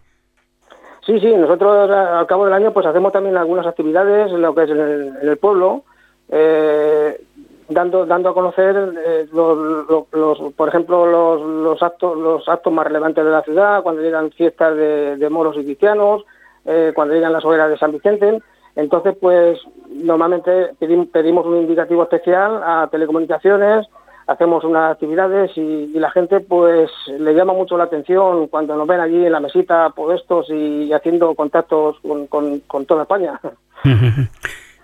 Sí, 1.05 1.19
sí, 1.19 1.35
nosotros 1.35 1.89
a- 1.89 2.19
al 2.19 2.27
cabo 2.27 2.45
del 2.45 2.53
año 2.53 2.71
pues 2.73 2.85
hacemos 2.85 3.11
también 3.11 3.35
algunas 3.35 3.65
actividades 3.67 4.31
en 4.31 4.41
lo 4.41 4.53
que 4.55 4.63
es 4.63 4.69
en 4.69 4.79
el, 4.79 5.17
en 5.21 5.29
el 5.29 5.37
pueblo, 5.37 5.83
eh, 6.29 7.19
dando 7.73 8.05
dando 8.05 8.29
a 8.29 8.33
conocer 8.33 8.93
eh, 9.05 9.27
los, 9.31 10.53
por 10.53 10.69
ejemplo 10.69 11.05
los, 11.05 11.41
los 11.41 11.83
actos 11.83 12.17
los 12.17 12.47
actos 12.47 12.71
más 12.71 12.85
relevantes 12.85 13.23
de 13.23 13.31
la 13.31 13.41
ciudad, 13.41 13.83
cuando 13.83 14.01
llegan 14.01 14.31
fiestas 14.31 14.75
de, 14.75 15.29
moros 15.29 15.55
y 15.57 15.63
cristianos, 15.63 16.23
eh, 16.65 16.91
cuando 16.93 17.13
llegan 17.13 17.33
las 17.33 17.45
hogueras 17.45 17.69
de 17.69 17.77
San 17.77 17.91
Vicente. 17.91 18.41
Entonces, 18.75 19.15
pues 19.19 19.59
normalmente 19.89 20.71
pedim- 20.79 21.11
pedimos 21.11 21.45
un 21.45 21.57
indicativo 21.57 22.03
especial 22.03 22.61
a 22.63 22.87
telecomunicaciones, 22.89 23.87
hacemos 24.27 24.63
unas 24.63 24.93
actividades 24.93 25.51
y, 25.57 25.87
la 25.99 26.09
gente 26.09 26.39
pues 26.39 26.89
le 27.07 27.33
llama 27.33 27.53
mucho 27.53 27.77
la 27.77 27.83
atención 27.83 28.47
cuando 28.47 28.75
nos 28.75 28.87
ven 28.87 29.01
allí 29.01 29.25
en 29.25 29.31
la 29.31 29.39
mesita 29.39 29.89
puestos 29.91 30.49
y 30.49 30.91
haciendo 30.93 31.35
contactos 31.35 31.97
con, 32.01 32.27
con, 32.27 32.59
con 32.61 32.85
toda 32.85 33.03
España. 33.03 33.39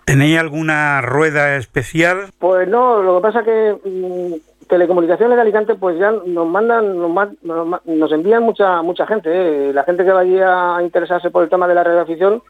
¿Tenéis 0.08 0.40
alguna 0.40 1.02
rueda 1.02 1.58
especial? 1.58 2.28
Pues 2.40 2.66
no, 2.70 3.04
lo 3.04 3.18
que 3.18 3.22
pasa 3.22 3.44
que 3.44 3.76
mm, 3.84 4.68
Telecomunicaciones 4.70 5.36
de 5.36 5.42
Alicante 5.42 5.76
pues 5.76 6.00
ya 6.00 6.12
nos 6.12 6.48
mandan, 6.48 6.98
nos, 6.98 7.84
nos 7.84 8.12
envían 8.14 8.42
mucha 8.42 8.82
mucha 8.84 9.06
gente, 9.06 9.30
¿eh? 9.30 9.74
la 9.74 9.84
gente 9.84 10.06
que 10.06 10.12
vaya 10.14 10.78
a 10.78 10.82
interesarse 10.82 11.30
por 11.30 11.44
el 11.44 11.50
tema 11.50 11.68
de 11.68 11.76
la 11.76 11.84
radioafición, 11.84 12.42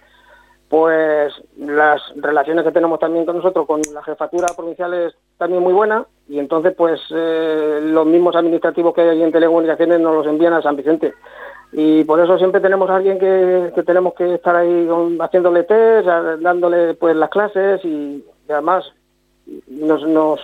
pues 0.70 1.34
las 1.58 2.00
relaciones 2.18 2.64
que 2.64 2.72
tenemos 2.72 3.00
también 3.00 3.26
con 3.26 3.38
nosotros, 3.38 3.66
con 3.66 3.82
la 3.92 4.04
jefatura 4.04 4.50
provincial 4.56 4.94
es 4.94 5.16
también 5.40 5.64
muy 5.64 5.74
buena 5.74 6.06
y 6.30 6.38
entonces 6.38 6.76
pues 6.78 7.02
eh, 7.10 7.80
los 7.82 8.06
mismos 8.06 8.36
administrativos 8.36 8.94
que 8.94 9.02
hay 9.02 9.24
en 9.24 9.32
telecomunicaciones 9.32 10.00
nos 10.00 10.14
los 10.14 10.28
envían 10.28 10.54
a 10.54 10.62
San 10.62 10.76
Vicente. 10.76 11.12
Y 11.80 12.04
por 12.06 12.20
eso 12.20 12.40
siempre 12.40 12.60
tenemos 12.60 12.90
a 12.90 12.96
alguien 12.96 13.20
que, 13.20 13.72
que 13.76 13.84
tenemos 13.84 14.16
que 14.16 14.34
estar 14.34 14.56
ahí 14.56 14.88
con- 14.88 15.16
haciéndole 15.22 15.62
test, 15.64 16.08
dándole 16.42 16.96
pues 16.96 17.16
las 17.16 17.30
clases 17.30 17.82
y, 17.86 18.26
y 18.50 18.52
además 18.52 18.84
nos, 19.68 20.02
nos, 20.08 20.40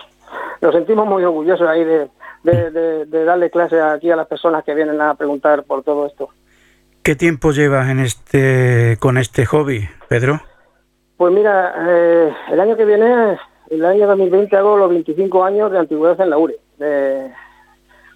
nos 0.60 0.72
sentimos 0.72 1.08
muy 1.08 1.24
orgullosos 1.24 1.66
ahí 1.66 1.82
de, 1.82 2.08
de, 2.44 2.70
de- 2.70 3.04
de 3.06 3.24
darle 3.24 3.50
clase 3.50 3.80
aquí 3.80 4.12
a 4.12 4.16
las 4.16 4.28
personas 4.28 4.62
que 4.62 4.74
vienen 4.76 5.00
a 5.00 5.14
preguntar 5.14 5.64
por 5.64 5.82
todo 5.82 6.06
esto. 6.06 6.28
¿Qué 7.02 7.16
tiempo 7.16 7.50
llevas 7.50 7.88
en 7.90 7.98
este 7.98 8.96
con 9.00 9.18
este 9.18 9.44
hobby, 9.44 9.88
Pedro? 10.08 10.40
Pues 11.16 11.34
mira, 11.34 11.74
eh, 11.88 12.32
el 12.52 12.60
año 12.60 12.76
que 12.76 12.84
viene, 12.84 13.36
el 13.70 13.84
año 13.84 14.06
2020, 14.06 14.56
hago 14.56 14.76
los 14.76 14.88
25 14.88 15.42
años 15.44 15.72
de 15.72 15.78
antigüedad 15.80 16.20
en 16.20 16.30
la 16.30 16.38
URE. 16.38 16.54
De- 16.78 17.32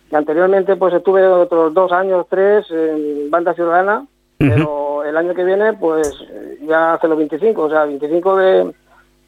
que 0.08 0.16
anteriormente 0.16 0.76
pues 0.76 0.94
estuve 0.94 1.26
otros 1.26 1.74
dos 1.74 1.92
años, 1.92 2.26
tres 2.28 2.66
en 2.70 3.30
Banda 3.30 3.54
Ciudadana, 3.54 4.06
pero 4.38 5.04
el 5.04 5.16
año 5.16 5.34
que 5.34 5.44
viene 5.44 5.72
pues 5.74 6.12
ya 6.66 6.94
hace 6.94 7.08
los 7.08 7.18
25, 7.18 7.62
o 7.62 7.70
sea, 7.70 7.84
25 7.84 8.36
de, 8.36 8.74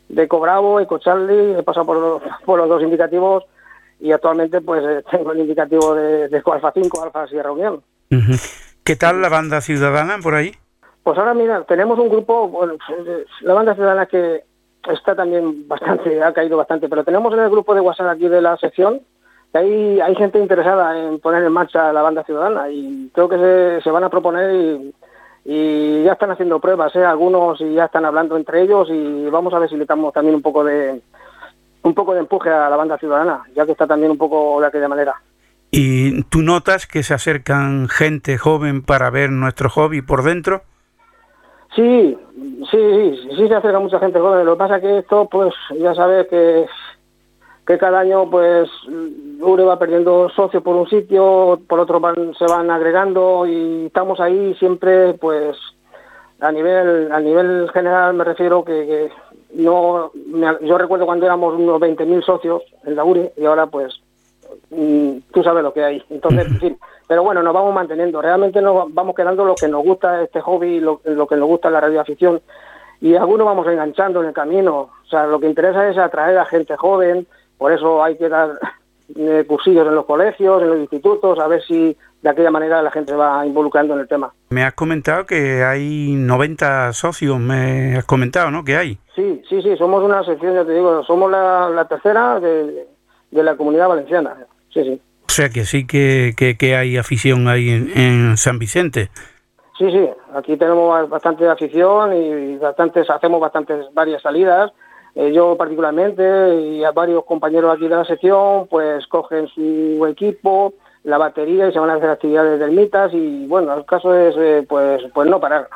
de 0.08 0.28
Cobravo, 0.28 0.80
Ecocharlie, 0.80 1.58
he 1.58 1.62
pasado 1.62 1.86
por 1.86 1.96
los, 1.96 2.22
por 2.44 2.58
los 2.58 2.68
dos 2.68 2.82
indicativos 2.82 3.44
y 4.00 4.12
actualmente 4.12 4.60
pues 4.60 4.82
eh, 4.84 5.04
tengo 5.10 5.32
el 5.32 5.40
indicativo 5.40 5.94
de, 5.94 6.28
de 6.28 6.42
Alfa 6.44 6.72
5, 6.72 7.02
Alfa 7.02 7.26
Sierra 7.26 7.52
Unión. 7.52 7.82
¿Qué 8.82 8.96
tal 8.96 9.20
la 9.20 9.28
banda 9.28 9.60
ciudadana 9.60 10.18
por 10.22 10.34
ahí? 10.34 10.52
Pues 11.02 11.18
ahora 11.18 11.34
mira, 11.34 11.64
tenemos 11.64 11.98
un 11.98 12.08
grupo, 12.08 12.48
bueno, 12.48 12.74
la 13.42 13.54
banda 13.54 13.74
ciudadana 13.74 14.06
que 14.06 14.44
está 14.88 15.14
también 15.14 15.68
bastante, 15.68 16.22
ha 16.22 16.32
caído 16.32 16.56
bastante, 16.56 16.88
pero 16.88 17.04
tenemos 17.04 17.32
en 17.34 17.40
el 17.40 17.50
grupo 17.50 17.74
de 17.74 17.80
WhatsApp 17.80 18.08
aquí 18.08 18.28
de 18.28 18.40
la 18.40 18.56
sección, 18.56 19.00
hay, 19.52 20.00
hay 20.00 20.14
gente 20.14 20.38
interesada 20.38 20.98
en 20.98 21.18
poner 21.18 21.42
en 21.44 21.52
marcha 21.52 21.92
la 21.92 22.02
banda 22.02 22.24
ciudadana 22.24 22.70
y 22.70 23.10
creo 23.12 23.28
que 23.28 23.36
se, 23.36 23.80
se 23.82 23.90
van 23.90 24.04
a 24.04 24.10
proponer 24.10 24.54
y, 24.54 24.94
y 25.44 26.04
ya 26.04 26.12
están 26.12 26.30
haciendo 26.30 26.60
pruebas, 26.60 26.94
¿eh? 26.96 27.04
algunos 27.04 27.60
y 27.60 27.74
ya 27.74 27.86
están 27.86 28.04
hablando 28.04 28.36
entre 28.36 28.62
ellos 28.62 28.88
y 28.90 29.28
vamos 29.30 29.52
a 29.54 29.58
ver 29.58 29.68
si 29.68 29.76
le 29.76 29.86
damos 29.86 30.12
también 30.12 30.36
un 30.36 30.42
poco 30.42 30.64
de 30.64 31.00
un 31.82 31.94
poco 31.94 32.12
de 32.12 32.20
empuje 32.20 32.50
a 32.50 32.68
la 32.68 32.76
banda 32.76 32.98
ciudadana, 32.98 33.42
ya 33.54 33.64
que 33.64 33.72
está 33.72 33.86
también 33.86 34.10
un 34.10 34.18
poco 34.18 34.60
de 34.60 34.66
aquella 34.66 34.88
manera. 34.88 35.14
¿Y 35.70 36.24
tú 36.24 36.42
notas 36.42 36.86
que 36.86 37.02
se 37.02 37.14
acercan 37.14 37.88
gente 37.88 38.36
joven 38.38 38.82
para 38.82 39.08
ver 39.10 39.30
nuestro 39.30 39.70
hobby 39.70 40.02
por 40.02 40.22
dentro? 40.22 40.62
Sí, 41.74 42.18
sí, 42.70 43.16
sí, 43.22 43.28
sí 43.36 43.48
se 43.48 43.54
acerca 43.54 43.78
mucha 43.78 44.00
gente 44.00 44.18
joven. 44.18 44.44
Lo 44.44 44.54
que 44.54 44.58
pasa 44.58 44.76
es 44.76 44.82
que 44.82 44.98
esto, 44.98 45.28
pues, 45.30 45.54
ya 45.78 45.94
sabes 45.94 46.26
que, 46.26 46.66
que 47.70 47.78
cada 47.78 48.00
año, 48.00 48.28
pues, 48.28 48.68
URE 49.40 49.62
va 49.64 49.78
perdiendo 49.78 50.28
socios 50.30 50.60
por 50.62 50.74
un 50.74 50.88
sitio, 50.88 51.60
por 51.68 51.78
otro 51.78 52.00
van, 52.00 52.34
se 52.34 52.44
van 52.46 52.68
agregando 52.68 53.46
y 53.46 53.86
estamos 53.86 54.18
ahí 54.18 54.54
siempre, 54.54 55.14
pues, 55.14 55.56
a 56.40 56.50
nivel 56.50 57.12
a 57.12 57.20
nivel 57.20 57.70
general 57.72 58.14
me 58.14 58.24
refiero 58.24 58.64
que, 58.64 58.72
que 58.86 59.10
no, 59.62 60.10
me- 60.26 60.58
yo 60.66 60.78
recuerdo 60.78 61.06
cuando 61.06 61.26
éramos 61.26 61.54
unos 61.54 61.78
20.000 61.80 62.22
socios 62.24 62.62
en 62.84 62.96
la 62.96 63.04
URE 63.04 63.32
y 63.36 63.44
ahora, 63.44 63.66
pues, 63.66 64.00
mm, 64.70 65.18
tú 65.32 65.42
sabes 65.44 65.62
lo 65.62 65.72
que 65.72 65.84
hay. 65.84 66.02
Entonces, 66.10 66.46
en 66.48 66.58
fin, 66.58 66.78
pero 67.06 67.22
bueno, 67.22 67.40
nos 67.42 67.54
vamos 67.54 67.72
manteniendo. 67.72 68.20
Realmente 68.20 68.60
nos 68.60 68.92
vamos 68.92 69.14
quedando 69.14 69.44
lo 69.44 69.54
que 69.54 69.68
nos 69.68 69.84
gusta 69.84 70.22
este 70.22 70.40
hobby, 70.40 70.80
lo, 70.80 71.00
lo 71.04 71.26
que 71.28 71.36
nos 71.36 71.46
gusta 71.46 71.70
la 71.70 71.80
radioafición. 71.80 72.40
Y 73.00 73.14
algunos 73.14 73.46
vamos 73.46 73.66
enganchando 73.68 74.20
en 74.22 74.28
el 74.28 74.34
camino. 74.34 74.90
O 75.04 75.08
sea, 75.08 75.26
lo 75.26 75.38
que 75.38 75.46
interesa 75.48 75.88
es 75.88 75.96
atraer 75.98 76.36
a 76.38 76.44
gente 76.46 76.76
joven, 76.76 77.26
por 77.60 77.72
eso 77.72 78.02
hay 78.02 78.16
que 78.16 78.28
dar 78.30 78.58
eh, 79.16 79.44
cursillos 79.46 79.86
en 79.86 79.94
los 79.94 80.06
colegios, 80.06 80.62
en 80.62 80.68
los 80.70 80.78
institutos, 80.78 81.38
a 81.38 81.46
ver 81.46 81.62
si 81.62 81.94
de 82.22 82.28
aquella 82.28 82.50
manera 82.50 82.82
la 82.82 82.90
gente 82.90 83.12
se 83.12 83.16
va 83.16 83.46
involucrando 83.46 83.92
en 83.94 84.00
el 84.00 84.08
tema. 84.08 84.32
Me 84.48 84.64
has 84.64 84.72
comentado 84.72 85.26
que 85.26 85.62
hay 85.62 86.14
90 86.14 86.94
socios, 86.94 87.38
me 87.38 87.98
has 87.98 88.04
comentado, 88.06 88.50
¿no? 88.50 88.64
Que 88.64 88.76
hay. 88.76 88.98
Sí, 89.14 89.42
sí, 89.46 89.60
sí, 89.60 89.76
somos 89.76 90.02
una 90.02 90.24
sección, 90.24 90.54
ya 90.54 90.64
te 90.64 90.72
digo, 90.72 91.04
somos 91.04 91.30
la, 91.30 91.68
la 91.68 91.86
tercera 91.86 92.40
de, 92.40 92.86
de 93.30 93.42
la 93.42 93.54
comunidad 93.56 93.88
valenciana. 93.88 94.36
Sí, 94.72 94.82
sí. 94.82 95.00
O 95.26 95.32
sea 95.32 95.50
que 95.50 95.64
sí 95.64 95.86
que, 95.86 96.32
que, 96.36 96.56
que 96.56 96.76
hay 96.76 96.96
afición 96.96 97.46
ahí 97.46 97.68
en, 97.68 97.90
en 97.94 98.36
San 98.38 98.58
Vicente. 98.58 99.10
Sí, 99.78 99.90
sí, 99.90 100.08
aquí 100.34 100.56
tenemos 100.56 101.08
bastante 101.10 101.46
afición 101.46 102.14
y 102.14 102.56
bastantes, 102.56 103.08
hacemos 103.10 103.38
bastantes 103.38 103.86
varias 103.92 104.22
salidas. 104.22 104.72
Eh, 105.14 105.32
yo 105.32 105.56
particularmente 105.56 106.22
y 106.60 106.84
a 106.84 106.92
varios 106.92 107.24
compañeros 107.24 107.74
aquí 107.74 107.88
de 107.88 107.96
la 107.96 108.04
sección, 108.04 108.66
pues 108.68 109.06
cogen 109.08 109.48
su 109.48 110.06
equipo, 110.06 110.74
la 111.02 111.18
batería 111.18 111.68
y 111.68 111.72
se 111.72 111.78
van 111.78 111.90
a 111.90 111.94
hacer 111.94 112.10
actividades 112.10 112.58
de 112.58 112.64
ermitas 112.64 113.12
y 113.12 113.46
bueno, 113.46 113.74
el 113.74 113.84
caso 113.84 114.14
es 114.14 114.34
eh, 114.38 114.64
pues 114.68 115.02
pues 115.12 115.28
no 115.28 115.40
parar. 115.40 115.68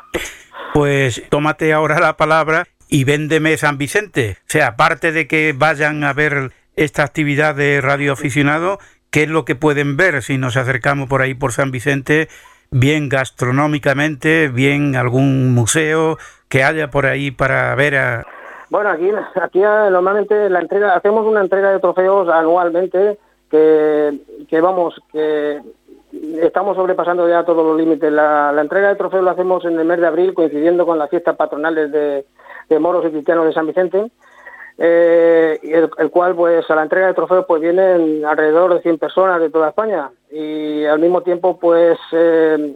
Pues 0.73 1.23
tómate 1.29 1.73
ahora 1.73 1.99
la 1.99 2.17
palabra 2.17 2.65
y 2.87 3.03
véndeme 3.03 3.57
San 3.57 3.77
Vicente. 3.77 4.37
O 4.41 4.49
sea, 4.49 4.67
aparte 4.67 5.11
de 5.11 5.27
que 5.27 5.53
vayan 5.55 6.03
a 6.03 6.13
ver 6.13 6.51
esta 6.75 7.03
actividad 7.03 7.55
de 7.55 7.81
radio 7.81 8.13
aficionado, 8.13 8.79
¿qué 9.09 9.23
es 9.23 9.29
lo 9.29 9.45
que 9.45 9.55
pueden 9.55 9.97
ver 9.97 10.21
si 10.21 10.37
nos 10.37 10.57
acercamos 10.57 11.09
por 11.09 11.21
ahí 11.21 11.33
por 11.33 11.51
San 11.51 11.71
Vicente? 11.71 12.27
Bien 12.71 13.09
gastronómicamente, 13.09 14.49
bien 14.49 14.95
algún 14.95 15.53
museo 15.53 16.17
que 16.49 16.63
haya 16.63 16.89
por 16.89 17.05
ahí 17.05 17.31
para 17.31 17.73
ver 17.75 17.95
a... 17.95 18.25
Bueno, 18.69 18.89
aquí, 18.89 19.09
aquí 19.41 19.61
eh, 19.61 19.89
normalmente 19.91 20.49
la 20.49 20.59
entrega, 20.59 20.95
hacemos 20.95 21.25
una 21.25 21.41
entrega 21.41 21.71
de 21.71 21.79
trofeos 21.79 22.29
anualmente 22.29 23.17
que, 23.49 24.19
que 24.49 24.61
vamos, 24.61 24.99
que 25.11 25.61
estamos 26.41 26.75
sobrepasando 26.75 27.27
ya 27.27 27.43
todos 27.43 27.65
los 27.65 27.77
límites. 27.77 28.11
La, 28.11 28.53
entrega 28.59 28.89
de 28.89 28.95
trofeos 28.95 29.23
la 29.23 29.31
hacemos 29.31 29.65
en 29.65 29.79
el 29.79 29.85
mes 29.85 29.99
de 29.99 30.07
abril, 30.07 30.33
coincidiendo 30.33 30.85
con 30.85 30.97
las 30.97 31.09
fiestas 31.09 31.35
patronales 31.35 31.91
de, 31.91 32.25
de 32.69 32.79
moros 32.79 33.05
y 33.05 33.11
cristianos 33.11 33.45
de 33.45 33.53
San 33.53 33.67
Vicente, 33.67 34.11
eh, 34.77 35.59
el 35.97 36.09
cual, 36.09 36.35
pues, 36.35 36.69
a 36.69 36.75
la 36.75 36.83
entrega 36.83 37.07
de 37.07 37.13
trofeos, 37.13 37.45
pues 37.47 37.61
vienen 37.61 38.25
alrededor 38.25 38.73
de 38.73 38.81
100 38.81 38.97
personas 38.97 39.39
de 39.39 39.49
toda 39.49 39.69
España 39.69 40.09
y 40.31 40.85
al 40.85 40.99
mismo 40.99 41.21
tiempo, 41.21 41.59
pues, 41.59 41.97
eh, 42.11 42.75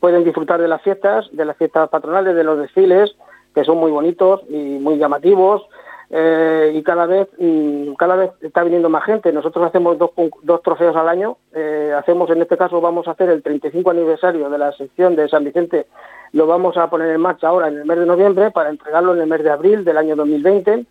pueden 0.00 0.24
disfrutar 0.24 0.60
de 0.60 0.68
las 0.68 0.82
fiestas, 0.82 1.28
de 1.32 1.44
las 1.44 1.56
fiestas 1.56 1.88
patronales, 1.88 2.34
de 2.34 2.44
los 2.44 2.58
desfiles, 2.58 3.16
que 3.54 3.64
son 3.64 3.78
muy 3.78 3.90
bonitos 3.90 4.42
y 4.48 4.78
muy 4.78 4.98
llamativos. 4.98 5.66
eh, 6.10 6.72
y 6.74 6.82
cada 6.82 7.04
vez 7.04 7.28
mm, 7.38 7.92
cada 7.94 8.16
vez 8.16 8.30
está 8.40 8.62
viniendo 8.64 8.88
más 8.88 9.04
gente. 9.04 9.32
Nosotros 9.32 9.66
hacemos 9.66 9.98
dos, 9.98 10.10
dos 10.42 10.62
trofeos 10.62 10.96
al 10.96 11.08
año. 11.08 11.36
Eh, 11.52 11.92
hacemos, 11.96 12.30
en 12.30 12.40
este 12.40 12.56
caso, 12.56 12.80
vamos 12.80 13.06
a 13.08 13.12
hacer 13.12 13.28
el 13.28 13.42
35 13.42 13.90
aniversario 13.90 14.48
de 14.48 14.58
la 14.58 14.72
sección 14.72 15.16
de 15.16 15.28
San 15.28 15.44
Vicente. 15.44 15.86
Lo 16.32 16.46
vamos 16.46 16.76
a 16.76 16.88
poner 16.88 17.10
en 17.10 17.20
marcha 17.20 17.48
ahora 17.48 17.68
en 17.68 17.78
el 17.78 17.84
mes 17.84 17.98
de 17.98 18.06
noviembre 18.06 18.50
para 18.50 18.70
entregarlo 18.70 19.14
en 19.14 19.20
el 19.20 19.26
mes 19.26 19.42
de 19.42 19.50
abril 19.50 19.84
del 19.84 19.98
año 19.98 20.16
2020. 20.16 20.86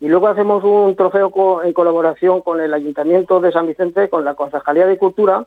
Y 0.00 0.08
luego 0.08 0.28
hacemos 0.28 0.64
un 0.64 0.96
trofeo 0.96 1.62
en 1.62 1.72
colaboración 1.72 2.40
con 2.40 2.60
el 2.60 2.72
Ayuntamiento 2.72 3.38
de 3.40 3.52
San 3.52 3.66
Vicente, 3.66 4.08
con 4.08 4.24
la 4.24 4.34
Concejalía 4.34 4.86
de 4.86 4.96
Cultura, 4.96 5.46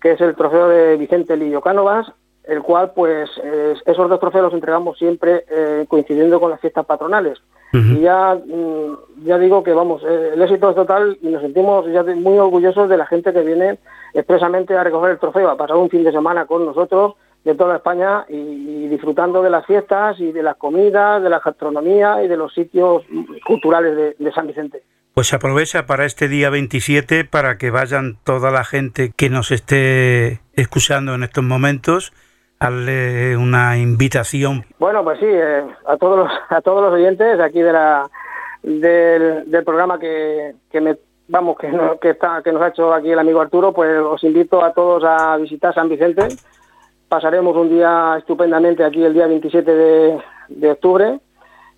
que 0.00 0.12
es 0.12 0.20
el 0.20 0.34
trofeo 0.34 0.68
de 0.68 0.96
Vicente 0.96 1.36
Lillo 1.36 1.60
Cánovas, 1.60 2.10
el 2.44 2.60
cual, 2.62 2.92
pues, 2.94 3.30
es- 3.42 3.82
esos 3.86 4.08
dos 4.08 4.18
trofeos 4.20 4.44
los 4.44 4.54
entregamos 4.54 4.98
siempre 4.98 5.44
eh, 5.50 5.84
coincidiendo 5.88 6.40
con 6.40 6.50
las 6.50 6.60
fiestas 6.60 6.84
patronales. 6.86 7.38
Y 7.74 8.00
ya, 8.00 8.34
mm, 8.34 9.24
ya 9.24 9.38
digo 9.38 9.62
que, 9.62 9.72
vamos, 9.72 10.02
eh, 10.04 10.32
el 10.34 10.42
éxito 10.42 10.68
es 10.68 10.76
total 10.76 11.16
y 11.22 11.28
nos 11.28 11.40
sentimos 11.40 11.86
ya 11.90 12.02
muy 12.02 12.36
orgullosos 12.36 12.86
de 12.90 12.98
la 12.98 13.06
gente 13.06 13.32
que 13.32 13.40
viene 13.40 13.78
expresamente 14.12 14.76
a 14.76 14.84
recoger 14.84 15.12
el 15.12 15.18
trofeo, 15.18 15.48
a 15.48 15.56
pasar 15.56 15.76
un 15.76 15.88
fin 15.88 16.04
de 16.04 16.12
semana 16.12 16.44
con 16.44 16.66
nosotros 16.66 17.14
de 17.44 17.54
toda 17.54 17.76
España 17.76 18.26
y, 18.28 18.34
y 18.36 18.88
disfrutando 18.88 19.42
de 19.42 19.48
las 19.48 19.64
fiestas 19.64 20.20
y 20.20 20.32
de 20.32 20.42
las 20.42 20.56
comidas, 20.56 21.22
de 21.22 21.30
la 21.30 21.40
gastronomía 21.40 22.22
y 22.22 22.28
de 22.28 22.36
los 22.36 22.52
sitios 22.52 23.04
culturales 23.46 23.96
de, 23.96 24.16
de 24.18 24.32
San 24.32 24.46
Vicente. 24.46 24.82
Pues 25.14 25.32
aprovecha 25.32 25.86
para 25.86 26.04
este 26.04 26.28
día 26.28 26.50
27 26.50 27.24
para 27.24 27.56
que 27.56 27.70
vayan 27.70 28.18
toda 28.22 28.50
la 28.50 28.64
gente 28.64 29.12
que 29.16 29.28
nos 29.30 29.50
esté 29.50 30.40
escuchando 30.54 31.14
en 31.14 31.22
estos 31.22 31.42
momentos, 31.44 32.12
darle 32.62 33.36
una 33.36 33.76
invitación. 33.78 34.64
Bueno, 34.78 35.02
pues 35.04 35.18
sí, 35.18 35.26
eh, 35.28 35.62
a 35.86 35.96
todos 35.96 36.18
los, 36.18 36.32
a 36.48 36.60
todos 36.60 36.82
los 36.82 36.92
oyentes 36.92 37.40
aquí 37.40 37.60
de 37.60 37.72
la, 37.72 38.08
del, 38.62 39.64
programa 39.64 39.98
que, 39.98 40.54
que 40.70 40.80
me 40.80 40.96
vamos, 41.28 41.56
que, 41.58 41.68
no- 41.68 41.98
que, 41.98 42.10
está, 42.10 42.42
que 42.42 42.52
nos 42.52 42.62
ha 42.62 42.68
hecho 42.68 42.92
aquí 42.92 43.10
el 43.10 43.18
amigo 43.18 43.40
Arturo, 43.40 43.72
pues 43.72 43.98
os 44.00 44.22
invito 44.24 44.62
a 44.64 44.72
todos 44.72 45.02
a 45.04 45.36
visitar 45.38 45.74
San 45.74 45.88
Vicente. 45.88 46.28
Pasaremos 47.08 47.56
un 47.56 47.68
día 47.68 48.14
estupendamente 48.18 48.84
aquí 48.84 49.02
el 49.04 49.12
día 49.14 49.26
27 49.26 49.70
de, 49.74 50.18
de 50.48 50.70
octubre. 50.70 51.18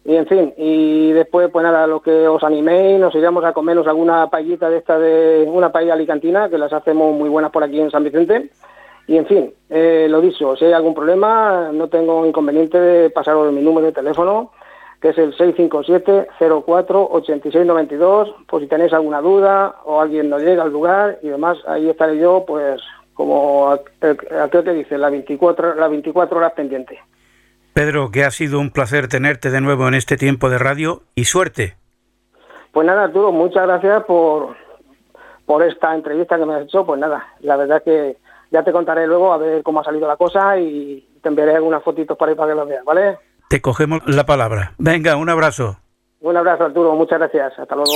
Y 0.06 0.16
en 0.16 0.26
fin, 0.26 0.52
y 0.58 1.12
después, 1.12 1.48
pues 1.50 1.62
nada, 1.64 1.86
lo 1.86 2.02
que 2.02 2.28
os 2.28 2.44
animéis, 2.44 3.00
nos 3.00 3.14
iremos 3.14 3.42
a 3.42 3.54
comernos 3.54 3.86
alguna 3.86 4.28
paellita 4.28 4.68
de 4.68 4.76
esta 4.76 4.98
de 4.98 5.44
una 5.48 5.72
paella 5.72 5.94
alicantina, 5.94 6.50
que 6.50 6.58
las 6.58 6.74
hacemos 6.74 7.14
muy 7.16 7.30
buenas 7.30 7.50
por 7.50 7.64
aquí 7.64 7.80
en 7.80 7.90
San 7.90 8.04
Vicente. 8.04 8.50
Y 9.06 9.18
en 9.18 9.26
fin, 9.26 9.52
eh, 9.68 10.06
lo 10.08 10.20
dicho, 10.20 10.56
si 10.56 10.64
hay 10.64 10.72
algún 10.72 10.94
problema, 10.94 11.70
no 11.72 11.88
tengo 11.88 12.24
inconveniente 12.24 12.78
de 12.80 13.10
pasaros 13.10 13.52
mi 13.52 13.60
número 13.60 13.86
de 13.86 13.92
teléfono, 13.92 14.52
que 15.00 15.10
es 15.10 15.18
el 15.18 15.36
657-04-8692, 15.36 18.34
por 18.46 18.60
si 18.60 18.66
tenéis 18.66 18.92
alguna 18.92 19.20
duda 19.20 19.76
o 19.84 20.00
alguien 20.00 20.30
no 20.30 20.38
llega 20.38 20.62
al 20.62 20.72
lugar 20.72 21.18
y 21.22 21.28
demás, 21.28 21.58
ahí 21.66 21.88
estaré 21.88 22.18
yo, 22.18 22.44
pues, 22.46 22.80
como 23.14 23.70
aqu- 23.72 24.40
aquel 24.42 24.64
que 24.64 24.72
dice, 24.72 24.98
las 24.98 25.10
24, 25.10 25.74
las 25.74 25.90
24 25.90 26.38
horas 26.38 26.52
pendiente. 26.52 26.98
Pedro, 27.72 28.10
que 28.10 28.24
ha 28.24 28.30
sido 28.30 28.60
un 28.60 28.70
placer 28.70 29.08
tenerte 29.08 29.50
de 29.50 29.60
nuevo 29.60 29.88
en 29.88 29.94
este 29.94 30.16
tiempo 30.16 30.48
de 30.48 30.58
radio 30.58 31.02
y 31.14 31.24
suerte. 31.24 31.76
Pues 32.72 32.86
nada, 32.86 33.04
Arturo, 33.04 33.32
muchas 33.32 33.66
gracias 33.66 34.04
por, 34.04 34.56
por 35.46 35.62
esta 35.62 35.94
entrevista 35.94 36.38
que 36.38 36.46
me 36.46 36.54
has 36.54 36.62
hecho. 36.62 36.84
Pues 36.86 37.00
nada, 37.00 37.26
la 37.40 37.56
verdad 37.56 37.82
que 37.84 38.16
ya 38.50 38.62
te 38.62 38.72
contaré 38.72 39.06
luego 39.06 39.32
a 39.32 39.38
ver 39.38 39.62
cómo 39.62 39.80
ha 39.80 39.84
salido 39.84 40.06
la 40.06 40.16
cosa 40.16 40.58
y 40.58 41.06
te 41.22 41.28
enviaré 41.28 41.54
algunas 41.56 41.82
fotitos 41.82 42.16
para, 42.16 42.30
ahí 42.32 42.36
para 42.36 42.52
que 42.52 42.56
las 42.56 42.68
veas, 42.68 42.84
¿vale? 42.84 43.18
Te 43.48 43.60
cogemos 43.60 44.00
la 44.06 44.26
palabra. 44.26 44.72
Venga, 44.78 45.16
un 45.16 45.28
abrazo. 45.28 45.78
Un 46.20 46.36
abrazo, 46.36 46.64
Arturo, 46.64 46.94
muchas 46.94 47.18
gracias. 47.18 47.52
Hasta 47.58 47.74
luego. 47.74 47.92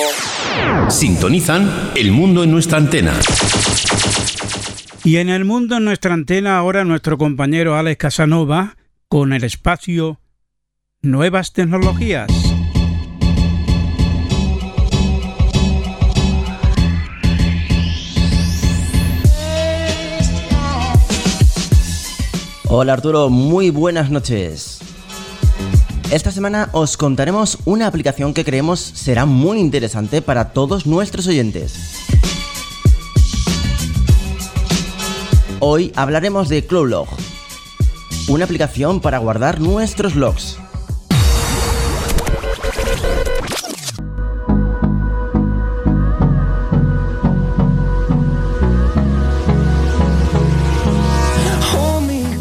Sintonizan 0.91 1.93
El 1.97 2.13
Mundo 2.13 2.43
en 2.43 2.51
nuestra 2.51 2.79
antena. 2.79 3.13
Y 5.05 5.17
en 5.17 5.31
el 5.31 5.47
mundo, 5.47 5.77
en 5.77 5.85
nuestra 5.85 6.13
antena, 6.13 6.59
ahora 6.59 6.85
nuestro 6.85 7.17
compañero 7.17 7.77
Alex 7.77 7.97
Casanova 7.97 8.75
con 9.09 9.33
el 9.33 9.45
espacio 9.45 10.19
Nuevas 11.01 11.55
Tecnologías. 11.55 12.48
Hola 22.71 22.93
Arturo, 22.93 23.31
muy 23.31 23.71
buenas 23.71 24.11
noches. 24.11 24.81
Esta 26.11 26.31
semana 26.31 26.69
os 26.73 26.99
contaremos 26.99 27.57
una 27.65 27.87
aplicación 27.87 28.35
que 28.35 28.45
creemos 28.45 28.79
será 28.79 29.25
muy 29.25 29.59
interesante 29.59 30.21
para 30.21 30.53
todos 30.53 30.87
nuestros 30.87 31.27
oyentes. 31.29 31.97
Hoy 35.61 35.93
hablaremos 35.97 36.51
de 36.51 36.67
CloudLog, 36.67 37.09
una 38.29 38.45
aplicación 38.45 39.01
para 39.01 39.17
guardar 39.17 39.63
nuestros 39.63 40.15
logs. 40.15 40.59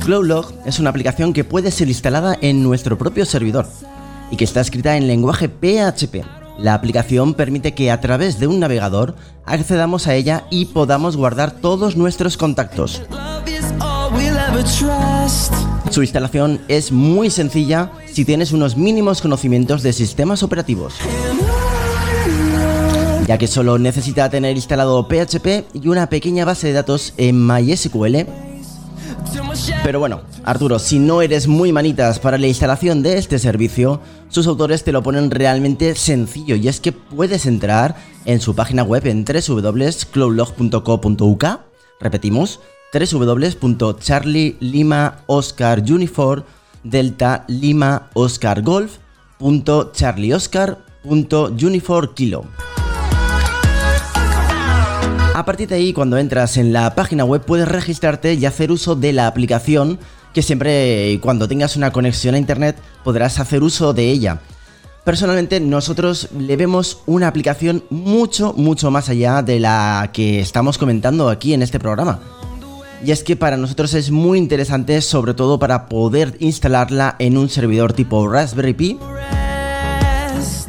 CloudLog 0.07 0.53
es 0.65 0.79
una 0.79 0.89
aplicación 0.89 1.33
que 1.33 1.43
puede 1.43 1.69
ser 1.69 1.89
instalada 1.89 2.37
en 2.39 2.63
nuestro 2.63 2.97
propio 2.97 3.25
servidor 3.25 3.67
y 4.31 4.37
que 4.37 4.45
está 4.45 4.61
escrita 4.61 4.95
en 4.95 5.05
lenguaje 5.05 5.49
PHP. 5.49 6.23
La 6.57 6.75
aplicación 6.75 7.33
permite 7.33 7.73
que 7.73 7.91
a 7.91 7.99
través 7.99 8.39
de 8.39 8.47
un 8.47 8.61
navegador 8.61 9.15
accedamos 9.45 10.07
a 10.07 10.15
ella 10.15 10.45
y 10.49 10.67
podamos 10.67 11.17
guardar 11.17 11.51
todos 11.51 11.97
nuestros 11.97 12.37
contactos. 12.37 13.01
Su 15.91 16.01
instalación 16.01 16.61
es 16.69 16.93
muy 16.93 17.29
sencilla 17.29 17.91
si 18.09 18.23
tienes 18.23 18.53
unos 18.53 18.77
mínimos 18.77 19.21
conocimientos 19.21 19.83
de 19.83 19.91
sistemas 19.91 20.41
operativos, 20.41 20.93
ya 23.27 23.37
que 23.37 23.47
solo 23.47 23.77
necesita 23.77 24.29
tener 24.29 24.55
instalado 24.55 25.05
PHP 25.09 25.65
y 25.73 25.89
una 25.89 26.07
pequeña 26.07 26.45
base 26.45 26.67
de 26.67 26.73
datos 26.73 27.13
en 27.17 27.45
MySQL 27.45 28.36
pero 29.83 29.99
bueno, 29.99 30.21
Arturo, 30.43 30.79
si 30.79 30.97
no 30.99 31.21
eres 31.21 31.47
muy 31.47 31.71
manitas 31.71 32.19
para 32.19 32.37
la 32.37 32.47
instalación 32.47 33.01
de 33.03 33.17
este 33.17 33.39
servicio, 33.39 34.01
sus 34.29 34.47
autores 34.47 34.83
te 34.83 34.91
lo 34.91 35.03
ponen 35.03 35.31
realmente 35.31 35.95
sencillo. 35.95 36.55
Y 36.55 36.67
es 36.67 36.79
que 36.79 36.91
puedes 36.91 37.45
entrar 37.45 37.95
en 38.25 38.41
su 38.41 38.55
página 38.55 38.83
web 38.83 39.07
en 39.07 39.25
www.cloudlog.co.uk, 39.25 41.45
repetimos, 41.99 42.59
www.charlie 42.93 44.57
A 55.37 55.45
partir 55.45 55.67
de 55.69 55.75
ahí, 55.75 55.93
cuando 55.93 56.17
entras 56.17 56.57
en 56.57 56.73
la 56.73 56.95
página 56.95 57.23
web, 57.23 57.43
puedes 57.45 57.67
registrarte 57.67 58.33
y 58.33 58.47
hacer 58.47 58.71
uso 58.71 58.95
de 58.95 59.13
la 59.13 59.27
aplicación, 59.27 59.99
que 60.33 60.41
siempre 60.41 61.19
cuando 61.21 61.47
tengas 61.47 61.75
una 61.75 61.91
conexión 61.91 62.33
a 62.33 62.39
internet 62.39 62.75
podrás 63.03 63.39
hacer 63.39 63.61
uso 63.61 63.93
de 63.93 64.09
ella. 64.09 64.41
Personalmente 65.05 65.59
nosotros 65.59 66.29
le 66.35 66.57
vemos 66.57 67.03
una 67.05 67.27
aplicación 67.27 67.83
mucho, 67.91 68.53
mucho 68.57 68.89
más 68.89 69.09
allá 69.09 69.43
de 69.43 69.59
la 69.59 70.09
que 70.11 70.39
estamos 70.39 70.79
comentando 70.79 71.29
aquí 71.29 71.53
en 71.53 71.61
este 71.61 71.79
programa. 71.79 72.19
Y 73.05 73.11
es 73.11 73.23
que 73.23 73.35
para 73.35 73.57
nosotros 73.57 73.93
es 73.93 74.09
muy 74.09 74.39
interesante, 74.39 74.99
sobre 75.01 75.35
todo 75.35 75.59
para 75.59 75.87
poder 75.87 76.35
instalarla 76.39 77.15
en 77.19 77.37
un 77.37 77.49
servidor 77.49 77.93
tipo 77.93 78.27
Raspberry 78.27 78.73
Pi 78.73 78.97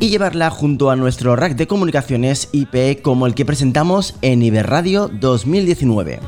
y 0.00 0.11
llevarla 0.11 0.50
junto 0.50 0.90
a 0.90 0.96
nuestro 0.96 1.37
rack 1.37 1.56
de 1.56 1.66
comunicaciones 1.66 2.48
IP 2.52 3.02
como 3.02 3.26
el 3.26 3.34
que 3.34 3.44
presentamos 3.44 4.14
en 4.22 4.42
Iberradio 4.42 5.08
2019. 5.08 6.20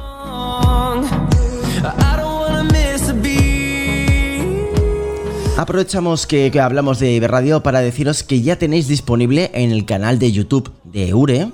Aprovechamos 5.57 6.27
que, 6.27 6.51
hablamos 6.59 6.99
de 7.01 7.13
Iberradio 7.13 7.63
para 7.63 7.81
deciros 7.81 8.23
que 8.23 8.41
ya 8.41 8.57
tenéis 8.57 8.89
disponible 8.89 9.51
en 9.53 9.73
el 9.73 9.85
canal 9.85 10.19
de 10.19 10.33
YouTube 10.33 10.73
de 10.85 11.09
Eure 11.09 11.49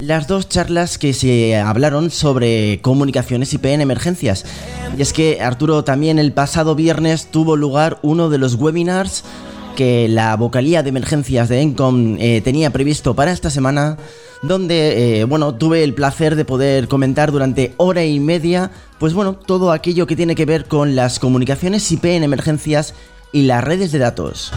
las 0.00 0.26
dos 0.26 0.48
charlas 0.48 0.96
que 0.96 1.12
se 1.12 1.56
hablaron 1.56 2.10
sobre 2.10 2.80
comunicaciones 2.80 3.52
IP 3.52 3.66
en 3.66 3.80
emergencias. 3.80 4.44
Y 4.96 5.02
es 5.02 5.12
que 5.12 5.40
Arturo 5.42 5.84
también 5.84 6.18
el 6.18 6.32
pasado 6.32 6.74
viernes 6.74 7.30
tuvo 7.30 7.56
lugar 7.56 7.98
uno 8.02 8.30
de 8.30 8.38
los 8.38 8.54
webinars 8.54 9.24
que 9.78 10.08
la 10.08 10.34
vocalía 10.34 10.82
de 10.82 10.88
emergencias 10.88 11.48
de 11.48 11.60
Encom 11.60 12.16
eh, 12.18 12.40
tenía 12.40 12.72
previsto 12.72 13.14
para 13.14 13.30
esta 13.30 13.48
semana, 13.48 13.96
donde, 14.42 15.20
eh, 15.20 15.24
bueno, 15.24 15.54
tuve 15.54 15.84
el 15.84 15.94
placer 15.94 16.34
de 16.34 16.44
poder 16.44 16.88
comentar 16.88 17.30
durante 17.30 17.74
hora 17.76 18.04
y 18.04 18.18
media, 18.18 18.72
pues 18.98 19.14
bueno, 19.14 19.34
todo 19.34 19.70
aquello 19.70 20.08
que 20.08 20.16
tiene 20.16 20.34
que 20.34 20.46
ver 20.46 20.64
con 20.64 20.96
las 20.96 21.20
comunicaciones 21.20 21.92
IP 21.92 22.06
en 22.06 22.24
emergencias 22.24 22.94
y 23.32 23.42
las 23.42 23.62
redes 23.62 23.92
de 23.92 24.00
datos. 24.00 24.50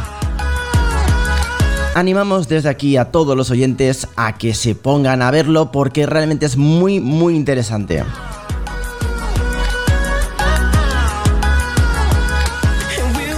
Animamos 1.94 2.48
desde 2.48 2.70
aquí 2.70 2.98
a 2.98 3.12
todos 3.12 3.38
los 3.38 3.52
oyentes 3.52 4.08
a 4.16 4.40
que 4.40 4.56
se 4.56 4.74
pongan 4.74 5.22
a 5.22 5.30
verlo 5.30 5.72
porque 5.72 6.08
realmente 6.08 6.48
es 6.48 6.58
muy, 6.58 7.00
muy 7.00 7.36
interesante. 7.36 8.04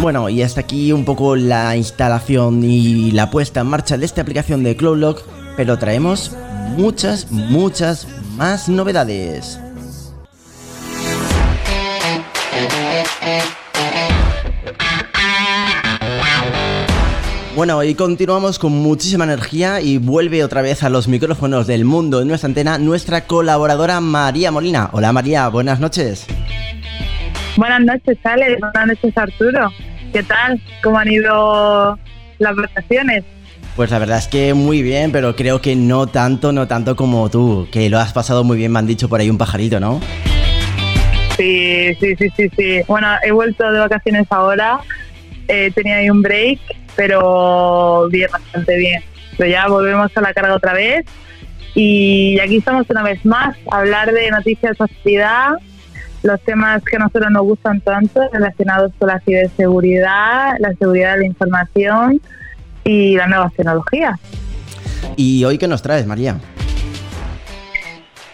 Bueno, 0.03 0.27
y 0.27 0.41
hasta 0.41 0.59
aquí 0.59 0.91
un 0.91 1.05
poco 1.05 1.37
la 1.37 1.77
instalación 1.77 2.61
y 2.61 3.11
la 3.11 3.31
puesta 3.31 3.61
en 3.61 3.67
marcha 3.67 3.97
de 3.97 4.03
esta 4.03 4.19
aplicación 4.19 4.61
de 4.61 4.75
CloudLog, 4.75 5.21
pero 5.55 5.79
traemos 5.79 6.35
muchas, 6.75 7.31
muchas 7.31 8.05
más 8.35 8.67
novedades. 8.67 9.61
Bueno, 17.55 17.81
y 17.81 17.95
continuamos 17.95 18.59
con 18.59 18.73
muchísima 18.73 19.23
energía 19.23 19.79
y 19.79 19.99
vuelve 19.99 20.43
otra 20.43 20.61
vez 20.61 20.83
a 20.83 20.89
los 20.89 21.07
micrófonos 21.07 21.65
del 21.65 21.85
mundo 21.85 22.21
en 22.21 22.27
nuestra 22.27 22.47
antena 22.47 22.77
nuestra 22.77 23.25
colaboradora 23.25 24.01
María 24.01 24.51
Molina. 24.51 24.89
Hola 24.91 25.13
María, 25.13 25.47
buenas 25.47 25.79
noches. 25.79 26.27
Buenas 27.55 27.81
noches, 27.81 28.17
Ale. 28.25 28.57
Buenas 28.59 28.87
noches, 28.87 29.17
Arturo. 29.17 29.71
¿Qué 30.13 30.21
tal? 30.21 30.61
¿Cómo 30.83 30.99
han 30.99 31.11
ido 31.11 31.97
las 32.37 32.55
vacaciones? 32.55 33.23
Pues 33.75 33.89
la 33.89 33.97
verdad 33.97 34.19
es 34.19 34.27
que 34.27 34.53
muy 34.53 34.83
bien, 34.83 35.11
pero 35.11 35.35
creo 35.35 35.59
que 35.59 35.75
no 35.75 36.05
tanto, 36.05 36.51
no 36.51 36.67
tanto 36.67 36.95
como 36.95 37.31
tú, 37.31 37.67
que 37.71 37.89
lo 37.89 37.97
has 37.97 38.13
pasado 38.13 38.43
muy 38.43 38.55
bien, 38.55 38.71
me 38.71 38.77
han 38.77 38.85
dicho 38.85 39.09
por 39.09 39.19
ahí 39.19 39.31
un 39.31 39.39
pajarito, 39.39 39.79
¿no? 39.79 39.99
Sí, 41.35 41.95
sí, 41.99 42.15
sí, 42.15 42.29
sí, 42.37 42.49
sí. 42.55 42.81
Bueno, 42.87 43.07
he 43.23 43.31
vuelto 43.31 43.71
de 43.71 43.79
vacaciones 43.79 44.27
ahora. 44.29 44.79
Eh, 45.47 45.71
tenía 45.73 45.97
ahí 45.97 46.09
un 46.11 46.21
break, 46.21 46.59
pero 46.95 48.07
bien, 48.11 48.29
bastante 48.31 48.77
bien. 48.77 49.01
Pero 49.35 49.49
ya 49.49 49.67
volvemos 49.67 50.15
a 50.15 50.21
la 50.21 50.31
carga 50.31 50.53
otra 50.53 50.73
vez 50.73 51.05
Y 51.73 52.39
aquí 52.39 52.57
estamos 52.57 52.87
una 52.87 53.01
vez 53.01 53.25
más 53.25 53.57
a 53.71 53.79
hablar 53.79 54.11
de 54.13 54.29
noticias 54.29 54.77
de 54.77 54.83
actualidad, 54.83 55.53
los 56.23 56.41
temas 56.41 56.81
que 56.83 56.95
a 56.95 56.99
nosotros 56.99 57.29
nos 57.31 57.43
gustan 57.43 57.81
tanto 57.81 58.21
relacionados 58.31 58.91
con 58.97 59.09
la 59.09 59.19
ciberseguridad, 59.19 60.55
la 60.59 60.73
seguridad 60.73 61.13
de 61.13 61.19
la 61.19 61.25
información 61.25 62.21
y 62.83 63.15
las 63.15 63.29
nuevas 63.29 63.53
tecnologías. 63.53 64.19
¿Y 65.15 65.43
hoy 65.43 65.57
qué 65.57 65.67
nos 65.67 65.81
traes, 65.81 66.07
María? 66.07 66.37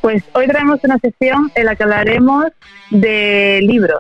Pues 0.02 0.24
hoy 0.34 0.48
traemos 0.48 0.80
una 0.84 0.98
sesión 1.00 1.52
en 1.56 1.66
la 1.66 1.76
que 1.76 1.84
hablaremos 1.84 2.46
de 2.92 3.60
libros. 3.64 4.00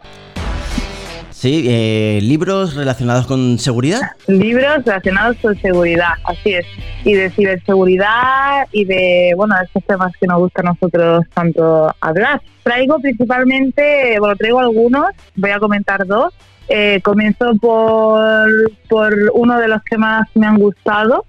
Sí, 1.40 1.64
eh, 1.70 2.20
libros 2.22 2.76
relacionados 2.76 3.26
con 3.26 3.60
seguridad. 3.60 4.02
Libros 4.28 4.84
relacionados 4.84 5.38
con 5.38 5.58
seguridad, 5.62 6.10
así 6.26 6.56
es. 6.56 6.66
Y 7.06 7.14
de 7.14 7.30
ciberseguridad 7.30 8.68
y 8.74 8.84
de, 8.84 9.32
bueno, 9.38 9.56
estos 9.64 9.82
temas 9.86 10.12
que 10.20 10.28
nos 10.28 10.40
gusta 10.40 10.60
a 10.60 10.66
nosotros 10.66 11.24
tanto 11.34 11.96
hablar. 12.02 12.42
Traigo 12.64 13.00
principalmente, 13.00 14.20
bueno, 14.20 14.36
traigo 14.36 14.60
algunos, 14.60 15.06
voy 15.38 15.52
a 15.52 15.60
comentar 15.60 16.06
dos. 16.06 16.34
Eh, 16.68 17.00
comienzo 17.06 17.54
por, 17.62 18.50
por 18.90 19.16
uno 19.34 19.60
de 19.60 19.70
los 19.70 19.82
que 19.84 19.98
más 19.98 20.28
me 20.36 20.46
han 20.46 20.58
gustado, 20.58 21.24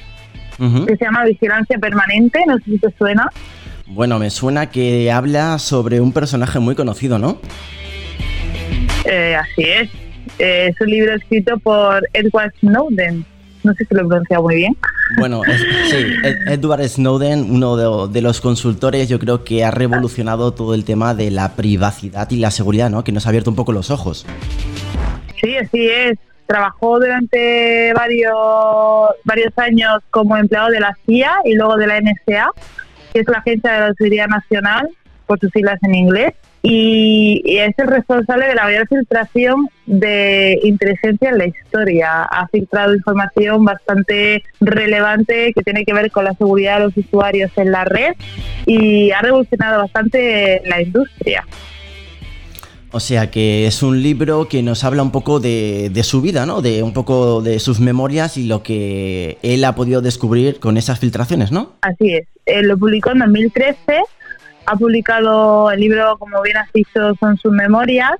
que 0.58 0.96
se 0.96 1.04
llama 1.04 1.24
Vigilancia 1.24 1.78
Permanente, 1.78 2.42
no 2.48 2.56
sé 2.56 2.64
si 2.64 2.78
te 2.78 2.92
suena. 2.98 3.30
Bueno, 3.86 4.18
me 4.18 4.30
suena 4.30 4.70
que 4.70 5.12
habla 5.12 5.60
sobre 5.60 6.00
un 6.00 6.12
personaje 6.12 6.58
muy 6.58 6.74
conocido, 6.74 7.20
¿no? 7.20 7.38
Eh, 9.04 9.34
así 9.34 9.62
es. 9.62 9.90
Eh, 10.38 10.68
es 10.70 10.80
un 10.80 10.88
libro 10.88 11.14
escrito 11.14 11.58
por 11.58 12.02
Edward 12.12 12.52
Snowden. 12.60 13.24
No 13.62 13.74
sé 13.74 13.84
si 13.84 13.94
lo 13.94 14.02
he 14.02 14.06
pronunciado 14.06 14.42
muy 14.42 14.54
bien. 14.56 14.76
Bueno, 15.18 15.42
es- 15.44 15.60
sí, 15.90 15.96
Ed- 16.24 16.48
Edward 16.48 16.88
Snowden, 16.88 17.50
uno 17.50 17.76
de, 18.06 18.12
de 18.12 18.22
los 18.22 18.40
consultores, 18.40 19.08
yo 19.08 19.18
creo 19.18 19.44
que 19.44 19.64
ha 19.64 19.70
revolucionado 19.70 20.52
todo 20.54 20.74
el 20.74 20.84
tema 20.84 21.14
de 21.14 21.30
la 21.30 21.56
privacidad 21.56 22.30
y 22.30 22.36
la 22.36 22.50
seguridad, 22.50 22.88
¿no? 22.90 23.04
Que 23.04 23.12
nos 23.12 23.26
ha 23.26 23.30
abierto 23.30 23.50
un 23.50 23.56
poco 23.56 23.72
los 23.72 23.90
ojos. 23.90 24.24
Sí, 25.42 25.56
así 25.56 25.88
es. 25.88 26.18
Trabajó 26.46 26.98
durante 26.98 27.92
varios, 27.94 28.34
varios 29.24 29.52
años 29.58 29.98
como 30.10 30.36
empleado 30.36 30.70
de 30.70 30.80
la 30.80 30.96
CIA 31.06 31.32
y 31.44 31.54
luego 31.54 31.76
de 31.76 31.86
la 31.86 31.98
NSA, 32.00 32.50
que 33.12 33.20
es 33.20 33.28
la 33.28 33.38
Agencia 33.38 33.72
de 33.72 33.80
la 33.80 33.94
Seguridad 33.94 34.26
Nacional, 34.26 34.88
por 35.26 35.38
sus 35.38 35.50
siglas 35.52 35.78
en 35.82 35.94
inglés, 35.94 36.32
y, 36.62 37.42
y 37.44 37.58
es 37.58 37.78
el 37.78 37.86
responsable 37.86 38.46
de 38.46 38.54
la 38.54 38.64
mayor 38.64 38.86
filtración 38.86 39.68
de 39.86 40.58
inteligencia 40.62 41.30
en 41.30 41.38
la 41.38 41.46
historia. 41.46 42.22
Ha 42.22 42.46
filtrado 42.48 42.94
información 42.94 43.64
bastante 43.64 44.42
relevante 44.60 45.52
que 45.54 45.62
tiene 45.62 45.84
que 45.84 45.94
ver 45.94 46.10
con 46.10 46.24
la 46.24 46.34
seguridad 46.34 46.78
de 46.78 46.84
los 46.84 46.96
usuarios 46.96 47.50
en 47.56 47.72
la 47.72 47.84
red 47.84 48.12
y 48.66 49.10
ha 49.10 49.22
revolucionado 49.22 49.82
bastante 49.82 50.62
la 50.66 50.82
industria. 50.82 51.46
O 52.92 52.98
sea 52.98 53.30
que 53.30 53.66
es 53.66 53.82
un 53.84 54.02
libro 54.02 54.48
que 54.48 54.62
nos 54.62 54.82
habla 54.82 55.02
un 55.02 55.12
poco 55.12 55.38
de, 55.38 55.90
de 55.92 56.02
su 56.02 56.20
vida, 56.20 56.44
¿no? 56.44 56.60
De 56.60 56.82
un 56.82 56.92
poco 56.92 57.40
de 57.40 57.60
sus 57.60 57.78
memorias 57.78 58.36
y 58.36 58.46
lo 58.46 58.64
que 58.64 59.38
él 59.42 59.64
ha 59.64 59.76
podido 59.76 60.02
descubrir 60.02 60.58
con 60.58 60.76
esas 60.76 60.98
filtraciones, 60.98 61.52
¿no? 61.52 61.76
Así 61.82 62.14
es. 62.14 62.26
Eh, 62.46 62.62
lo 62.62 62.76
publicó 62.76 63.12
en 63.12 63.20
2013. 63.20 63.76
Ha 64.70 64.76
publicado 64.76 65.68
el 65.72 65.80
libro, 65.80 66.16
como 66.16 66.40
bien 66.42 66.56
has 66.56 66.72
dicho, 66.72 67.12
son 67.18 67.36
sus 67.38 67.50
memorias. 67.50 68.12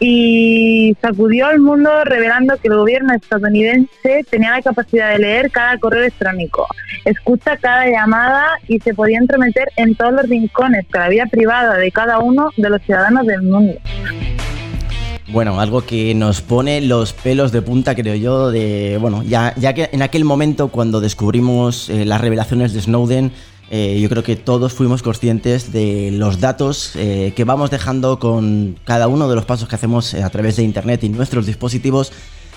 Y 0.00 0.96
sacudió 1.00 1.46
al 1.46 1.60
mundo 1.60 1.90
revelando 2.04 2.56
que 2.56 2.68
el 2.68 2.74
gobierno 2.74 3.14
estadounidense 3.14 4.26
tenía 4.28 4.50
la 4.50 4.62
capacidad 4.62 5.12
de 5.12 5.20
leer 5.20 5.50
cada 5.50 5.78
correo 5.78 6.00
electrónico, 6.00 6.66
escucha 7.06 7.56
cada 7.56 7.86
llamada 7.86 8.58
y 8.68 8.78
se 8.80 8.92
podía 8.92 9.16
entrometer 9.18 9.68
en 9.76 9.94
todos 9.94 10.12
los 10.12 10.28
rincones 10.28 10.86
de 10.92 10.98
la 10.98 11.08
vida 11.08 11.26
privada 11.26 11.76
de 11.78 11.90
cada 11.92 12.18
uno 12.18 12.50
de 12.58 12.68
los 12.68 12.82
ciudadanos 12.82 13.26
del 13.26 13.42
mundo. 13.42 13.74
Bueno, 15.28 15.60
algo 15.60 15.80
que 15.80 16.14
nos 16.14 16.40
pone 16.42 16.80
los 16.80 17.12
pelos 17.12 17.50
de 17.50 17.62
punta, 17.62 17.94
creo 17.94 18.14
yo, 18.14 18.50
de. 18.50 18.98
Bueno, 19.00 19.22
ya, 19.22 19.54
ya 19.56 19.72
que 19.72 19.88
en 19.92 20.02
aquel 20.02 20.24
momento 20.24 20.68
cuando 20.68 21.00
descubrimos 21.00 21.88
eh, 21.88 22.04
las 22.04 22.20
revelaciones 22.20 22.72
de 22.72 22.80
Snowden, 22.80 23.32
eh, 23.70 23.98
yo 24.00 24.08
creo 24.08 24.22
que 24.22 24.36
todos 24.36 24.72
fuimos 24.72 25.02
conscientes 25.02 25.72
de 25.72 26.10
los 26.12 26.40
datos 26.40 26.92
eh, 26.94 27.32
que 27.34 27.44
vamos 27.44 27.70
dejando 27.70 28.18
con 28.20 28.78
cada 28.84 29.08
uno 29.08 29.28
de 29.28 29.34
los 29.34 29.44
pasos 29.44 29.68
que 29.68 29.74
hacemos 29.74 30.14
eh, 30.14 30.22
a 30.22 30.30
través 30.30 30.56
de 30.56 30.62
Internet 30.62 31.02
y 31.02 31.08
nuestros 31.08 31.46
dispositivos 31.46 32.12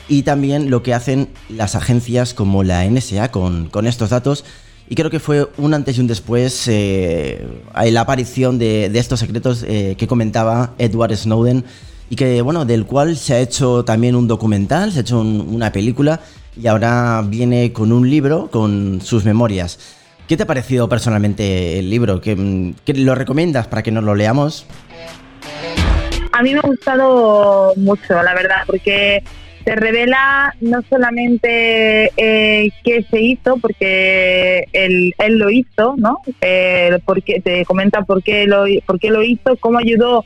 y 0.07 0.22
también 0.24 0.70
lo 0.70 0.84
que 0.84 0.93
hacen 0.93 1.30
las 1.49 1.74
agencias 1.76 2.34
como 2.36 2.64
la 2.64 2.86
NSA 2.88 3.32
con, 3.32 3.70
con 3.70 3.88
estos 3.88 4.10
datos. 4.12 4.45
Y 4.88 4.95
creo 4.95 5.10
que 5.12 5.20
fue 5.20 5.47
un 5.57 5.74
antes 5.76 5.97
y 5.97 6.01
un 6.01 6.07
después 6.07 6.68
la 6.68 8.01
aparición 8.01 8.57
de, 8.57 8.86
estos 8.95 9.20
secretos 9.20 9.64
que 9.64 10.07
comentaba 10.07 10.74
Edward 10.80 11.16
Snowden 11.16 11.64
y 12.10 12.16
que, 12.16 12.41
bueno, 12.41 12.66
del 12.66 12.88
cual 12.88 13.16
se 13.18 13.36
ha 13.36 13.39
hecho 13.39 13.86
también 13.86 14.16
un 14.16 14.28
documental, 14.28 14.91
se 14.91 14.97
ha 14.97 15.01
hecho 15.01 15.20
un- 15.20 15.41
una 15.47 15.72
película 15.72 16.22
y 16.60 16.66
ahora 16.66 17.24
viene 17.24 17.72
con 17.72 17.91
un 17.91 18.10
libro 18.10 18.49
con 18.49 18.99
sus 19.03 19.26
memorias. 19.26 19.78
¿Qué 20.30 20.38
te 20.38 20.44
ha 20.44 20.46
parecido 20.46 20.88
personalmente 20.88 21.80
el 21.80 21.90
libro? 21.90 22.22
¿Que, 22.22 22.36
mm, 22.36 22.76
lo 22.98 23.16
recomiendas 23.16 23.68
para 23.68 23.82
que 23.82 23.90
nos 23.90 24.04
lo 24.04 24.14
leamos? 24.14 24.68
A 26.32 26.44
mí 26.44 26.54
me 26.54 26.60
ha 26.60 26.68
gustado 26.68 27.74
mucho, 27.78 28.22
la 28.22 28.36
verdad, 28.36 28.62
porque 28.68 29.24
te 29.66 29.76
revela 29.76 30.54
no 30.62 30.84
solamente 30.88 32.12
eh, 32.16 32.70
qué 32.84 33.04
se 33.10 33.20
hizo, 33.20 33.58
porque 33.58 34.68
él, 34.72 35.16
él 35.18 35.40
lo 35.40 35.50
hizo, 35.50 35.96
¿no? 35.98 36.20
Eh, 36.42 37.00
porque 37.06 37.42
te 37.42 37.66
comenta 37.66 38.04
por 38.04 38.22
qué, 38.22 38.46
lo, 38.46 38.66
por 38.86 39.00
qué 39.00 39.10
lo 39.10 39.24
hizo, 39.24 39.58
cómo 39.60 39.80
ayudó 39.80 40.24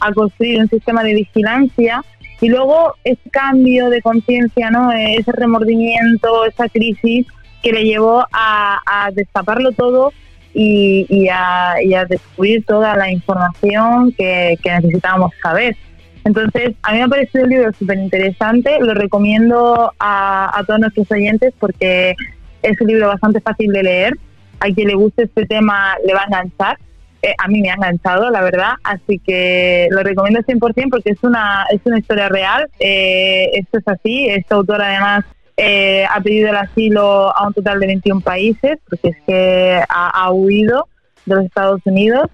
a 0.00 0.12
construir 0.12 0.58
un 0.58 0.68
sistema 0.68 1.04
de 1.04 1.14
vigilancia 1.14 2.02
y 2.40 2.48
luego 2.48 2.96
ese 3.04 3.30
cambio 3.30 3.90
de 3.90 4.02
conciencia, 4.02 4.70
¿no? 4.70 4.90
Ese 4.90 5.30
remordimiento, 5.30 6.44
esa 6.46 6.68
crisis 6.68 7.26
que 7.62 7.72
le 7.72 7.84
llevó 7.84 8.24
a, 8.32 8.80
a 8.86 9.10
destaparlo 9.10 9.72
todo 9.72 10.12
y, 10.54 11.06
y 11.08 11.28
a, 11.28 11.74
y 11.82 11.94
a 11.94 12.04
descubrir 12.04 12.64
toda 12.64 12.96
la 12.96 13.10
información 13.10 14.12
que, 14.12 14.56
que 14.62 14.70
necesitábamos 14.70 15.32
saber. 15.42 15.76
Entonces, 16.24 16.74
a 16.82 16.92
mí 16.92 16.98
me 16.98 17.04
ha 17.04 17.08
parecido 17.08 17.44
un 17.44 17.50
libro 17.50 17.72
súper 17.72 17.98
interesante, 17.98 18.78
lo 18.80 18.94
recomiendo 18.94 19.92
a, 19.98 20.58
a 20.58 20.64
todos 20.64 20.80
nuestros 20.80 21.10
oyentes 21.10 21.54
porque 21.58 22.14
es 22.62 22.80
un 22.80 22.88
libro 22.88 23.08
bastante 23.08 23.40
fácil 23.40 23.70
de 23.72 23.82
leer, 23.82 24.14
a 24.60 24.66
quien 24.66 24.88
le 24.88 24.94
guste 24.94 25.24
este 25.24 25.46
tema 25.46 25.94
le 26.04 26.14
va 26.14 26.22
a 26.22 26.24
enganchar, 26.24 26.78
Eh, 27.22 27.34
a 27.38 27.48
mí 27.48 27.60
me 27.60 27.70
ha 27.70 27.74
enganchado, 27.74 28.30
la 28.30 28.42
verdad, 28.42 28.74
así 28.84 29.18
que 29.18 29.88
lo 29.90 30.02
recomiendo 30.02 30.40
100% 30.42 30.90
porque 30.90 31.10
es 31.10 31.22
una, 31.22 31.64
es 31.70 31.80
una 31.84 31.98
historia 31.98 32.28
real, 32.28 32.68
eh, 32.78 33.50
esto 33.54 33.78
es 33.78 33.88
así, 33.88 34.28
esta 34.28 34.56
autora 34.56 34.86
además 34.86 35.24
eh, 35.56 36.04
ha 36.04 36.20
pedido 36.20 36.50
el 36.50 36.56
asilo 36.56 37.34
a 37.34 37.46
un 37.46 37.54
total 37.54 37.80
de 37.80 37.86
21 37.86 38.20
países, 38.20 38.78
porque 38.88 39.08
es 39.08 39.16
que 39.26 39.82
ha, 39.88 40.30
huido 40.30 40.88
de 41.24 41.34
los 41.34 41.44
Estados 41.46 41.80
Unidos 41.84 42.28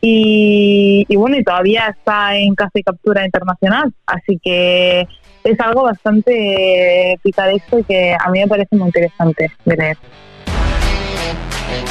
y, 0.00 1.06
bueno, 1.16 1.38
y 1.38 1.44
todavía 1.44 1.86
está 1.86 2.36
en 2.36 2.54
caza 2.54 2.72
y 2.74 2.82
captura 2.82 3.24
internacional, 3.24 3.92
así 4.06 4.38
que 4.42 5.06
es 5.44 5.60
algo 5.60 5.84
bastante 5.84 7.18
picaresco 7.22 7.78
y 7.78 7.84
que 7.84 8.14
a 8.18 8.30
mí 8.30 8.40
me 8.40 8.48
parece 8.48 8.76
muy 8.76 8.86
interesante 8.86 9.52
de 9.64 9.76
leer. 9.76 9.96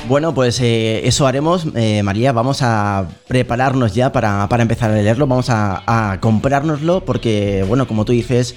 Bueno, 0.08 0.34
pues 0.34 0.60
eh, 0.62 1.08
eso 1.08 1.26
haremos, 1.28 1.68
eh, 1.76 2.04
María. 2.04 2.34
Vamos 2.34 2.62
a 2.62 3.08
prepararnos 3.28 3.96
ya 3.96 4.12
para, 4.12 4.48
para 4.50 4.64
empezar 4.64 4.92
a 4.92 4.96
leerlo. 4.96 5.28
Vamos 5.28 5.50
a, 5.50 5.84
a 5.88 6.20
comprárnoslo 6.20 7.06
porque, 7.06 7.64
bueno, 7.68 7.88
como 7.88 8.06
tú 8.06 8.12
dices, 8.12 8.56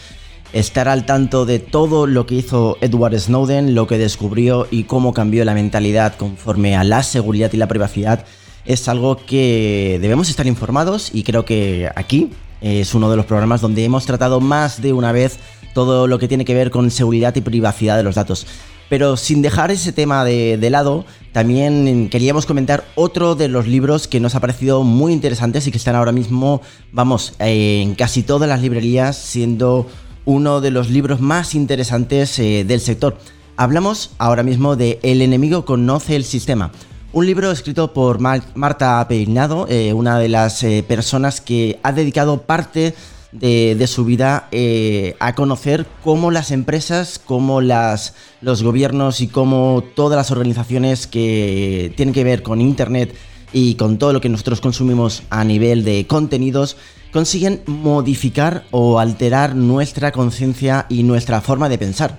estar 0.53 0.89
al 0.89 1.07
tanto 1.07 1.47
de 1.47 1.59
todo 1.59 2.07
lo 2.07 2.27
que 2.27 2.37
hizo 2.37 2.79
Edward 2.81 3.19
Snowden, 3.19 3.75
lo 3.75 3.87
que 3.87 3.99
descubrió 3.99 4.67
y 4.71 4.85
cómo 4.85 5.13
cambió 5.13 5.45
la 5.45 5.55
mentalidad 5.55 6.17
conforme 6.17 6.77
a 6.77 6.85
la 6.85 7.03
seguridad 7.03 7.53
y 7.53 7.57
la 7.57 7.69
privacidad 7.69 8.25
es 8.67 8.89
algo 8.89 9.17
que 9.17 9.99
debemos 10.01 10.29
estar 10.29 10.47
informados 10.47 11.11
y 11.15 11.23
creo 11.23 11.45
que 11.45 11.89
aquí 11.95 12.31
es 12.61 12.95
uno 12.95 13.11
de 13.11 13.17
los 13.17 13.27
programas 13.27 13.61
donde 13.61 13.85
hemos 13.85 14.07
tratado 14.07 14.41
más 14.41 14.83
de 14.83 14.93
una 14.93 15.13
vez 15.13 15.39
todo 15.73 16.07
lo 16.07 16.19
que 16.19 16.29
tiene 16.29 16.45
que 16.45 16.55
ver 16.55 16.71
con 16.71 16.91
seguridad 16.91 17.35
y 17.37 17.43
privacidad 17.43 17.97
de 17.97 18.03
los 18.03 18.15
datos. 18.15 18.47
Pero 18.89 19.17
sin 19.17 19.43
dejar 19.43 19.71
ese 19.71 19.93
tema 19.93 20.25
de, 20.25 20.71
lado, 20.71 21.05
también 21.33 22.09
queríamos 22.09 22.47
comentar 22.47 22.85
otro 22.95 23.35
de 23.35 23.49
los 23.49 23.67
libros 23.67 24.07
que 24.07 24.21
nos 24.21 24.35
ha 24.37 24.41
parecido 24.41 24.85
muy 24.85 25.13
interesantes 25.13 25.67
y 25.67 25.73
que 25.73 25.79
están 25.79 25.97
ahora 25.97 26.13
mismo, 26.13 26.63
vamos, 26.93 27.35
eh, 27.41 27.83
en 27.83 27.97
casi 27.97 28.23
todas 28.23 28.49
las 28.49 28.63
librerías, 28.63 29.17
siendo 29.17 29.89
uno 30.27 30.61
de 30.61 30.71
los 30.71 30.91
libros 30.91 31.21
más 31.21 31.55
interesantes 31.55 32.39
eh, 32.39 32.65
del 32.67 32.81
sector. 32.81 33.17
Hablamos 33.57 34.11
ahora 34.19 34.43
mismo 34.43 34.77
de 34.77 34.99
El 35.03 35.23
enemigo 35.23 35.65
conoce 35.65 36.15
el 36.17 36.25
sistema. 36.25 36.73
Un 37.13 37.25
libro 37.25 37.51
escrito 37.51 37.95
por 37.95 38.19
Mar- 38.19 38.43
Marta 38.55 39.07
Peinado, 39.09 39.67
eh, 39.71 39.95
una 39.95 40.19
de 40.19 40.29
las 40.29 40.63
eh, 40.63 40.85
personas 40.87 41.41
que 41.41 41.79
ha 41.83 41.93
dedicado 41.93 42.43
parte 42.43 42.95
de, 43.33 43.87
su 43.87 44.05
vida 44.07 44.49
a 45.21 45.35
conocer 45.35 45.87
cómo 46.03 46.31
las 46.31 46.51
empresas, 46.51 47.21
cómo 47.23 47.61
los 47.61 48.63
gobiernos 48.63 49.21
y 49.21 49.29
cómo 49.29 49.85
todas 49.95 50.17
las 50.17 50.31
organizaciones 50.31 51.07
que 51.07 51.93
tienen 51.97 52.15
que 52.15 52.25
ver 52.25 52.43
con 52.43 52.63
Internet 52.63 53.15
y 53.53 53.75
con 53.75 53.99
todo 53.99 54.15
lo 54.15 54.23
que 54.23 54.31
nosotros 54.31 54.63
consumimos 54.63 55.23
a 55.29 55.45
nivel 55.45 55.85
de 55.85 56.07
contenidos 56.07 56.79
consiguen 57.13 57.63
modificar 57.67 58.65
o 58.71 58.99
alterar 58.99 59.55
nuestra 59.55 60.13
conciencia 60.13 60.87
y 60.89 61.03
nuestra 61.03 61.41
forma 61.41 61.69
de 61.69 61.79
pensar. 61.79 62.19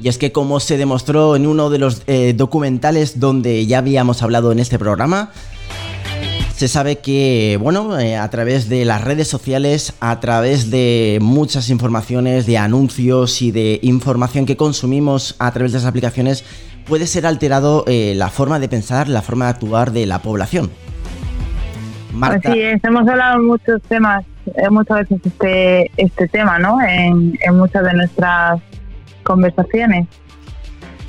Y 0.00 0.08
es 0.08 0.18
que 0.18 0.32
como 0.32 0.60
se 0.60 0.76
demostró 0.76 1.34
en 1.34 1.46
uno 1.46 1.70
de 1.70 1.78
los 1.78 2.02
eh, 2.06 2.34
documentales 2.36 3.20
donde 3.20 3.64
ya 3.66 3.78
habíamos 3.78 4.22
hablado 4.22 4.52
en 4.52 4.58
este 4.58 4.78
programa, 4.78 5.30
se 6.56 6.68
sabe 6.68 6.98
que, 6.98 7.58
bueno, 7.60 7.98
eh, 7.98 8.16
a 8.16 8.30
través 8.30 8.68
de 8.68 8.84
las 8.84 9.02
redes 9.02 9.28
sociales, 9.28 9.92
a 10.00 10.20
través 10.20 10.70
de 10.70 11.18
muchas 11.20 11.68
informaciones, 11.68 12.46
de 12.46 12.58
anuncios 12.58 13.42
y 13.42 13.50
de 13.50 13.80
información 13.82 14.46
que 14.46 14.56
consumimos 14.56 15.34
a 15.38 15.52
través 15.52 15.72
de 15.72 15.78
las 15.78 15.86
aplicaciones, 15.86 16.44
puede 16.86 17.06
ser 17.06 17.26
alterado 17.26 17.84
eh, 17.88 18.12
la 18.14 18.28
forma 18.28 18.60
de 18.60 18.68
pensar, 18.68 19.08
la 19.08 19.22
forma 19.22 19.46
de 19.46 19.50
actuar 19.50 19.92
de 19.92 20.06
la 20.06 20.22
población. 20.22 20.70
Marta. 22.14 22.50
Así 22.50 22.60
es, 22.60 22.82
hemos 22.84 23.06
hablado 23.08 23.42
muchos 23.42 23.82
temas, 23.82 24.24
eh, 24.46 24.70
muchas 24.70 25.08
veces 25.08 25.20
este, 25.24 25.90
este 25.96 26.28
tema, 26.28 26.58
¿no? 26.58 26.80
En, 26.80 27.38
en 27.40 27.56
muchas 27.56 27.84
de 27.84 27.92
nuestras 27.94 28.60
conversaciones. 29.22 30.06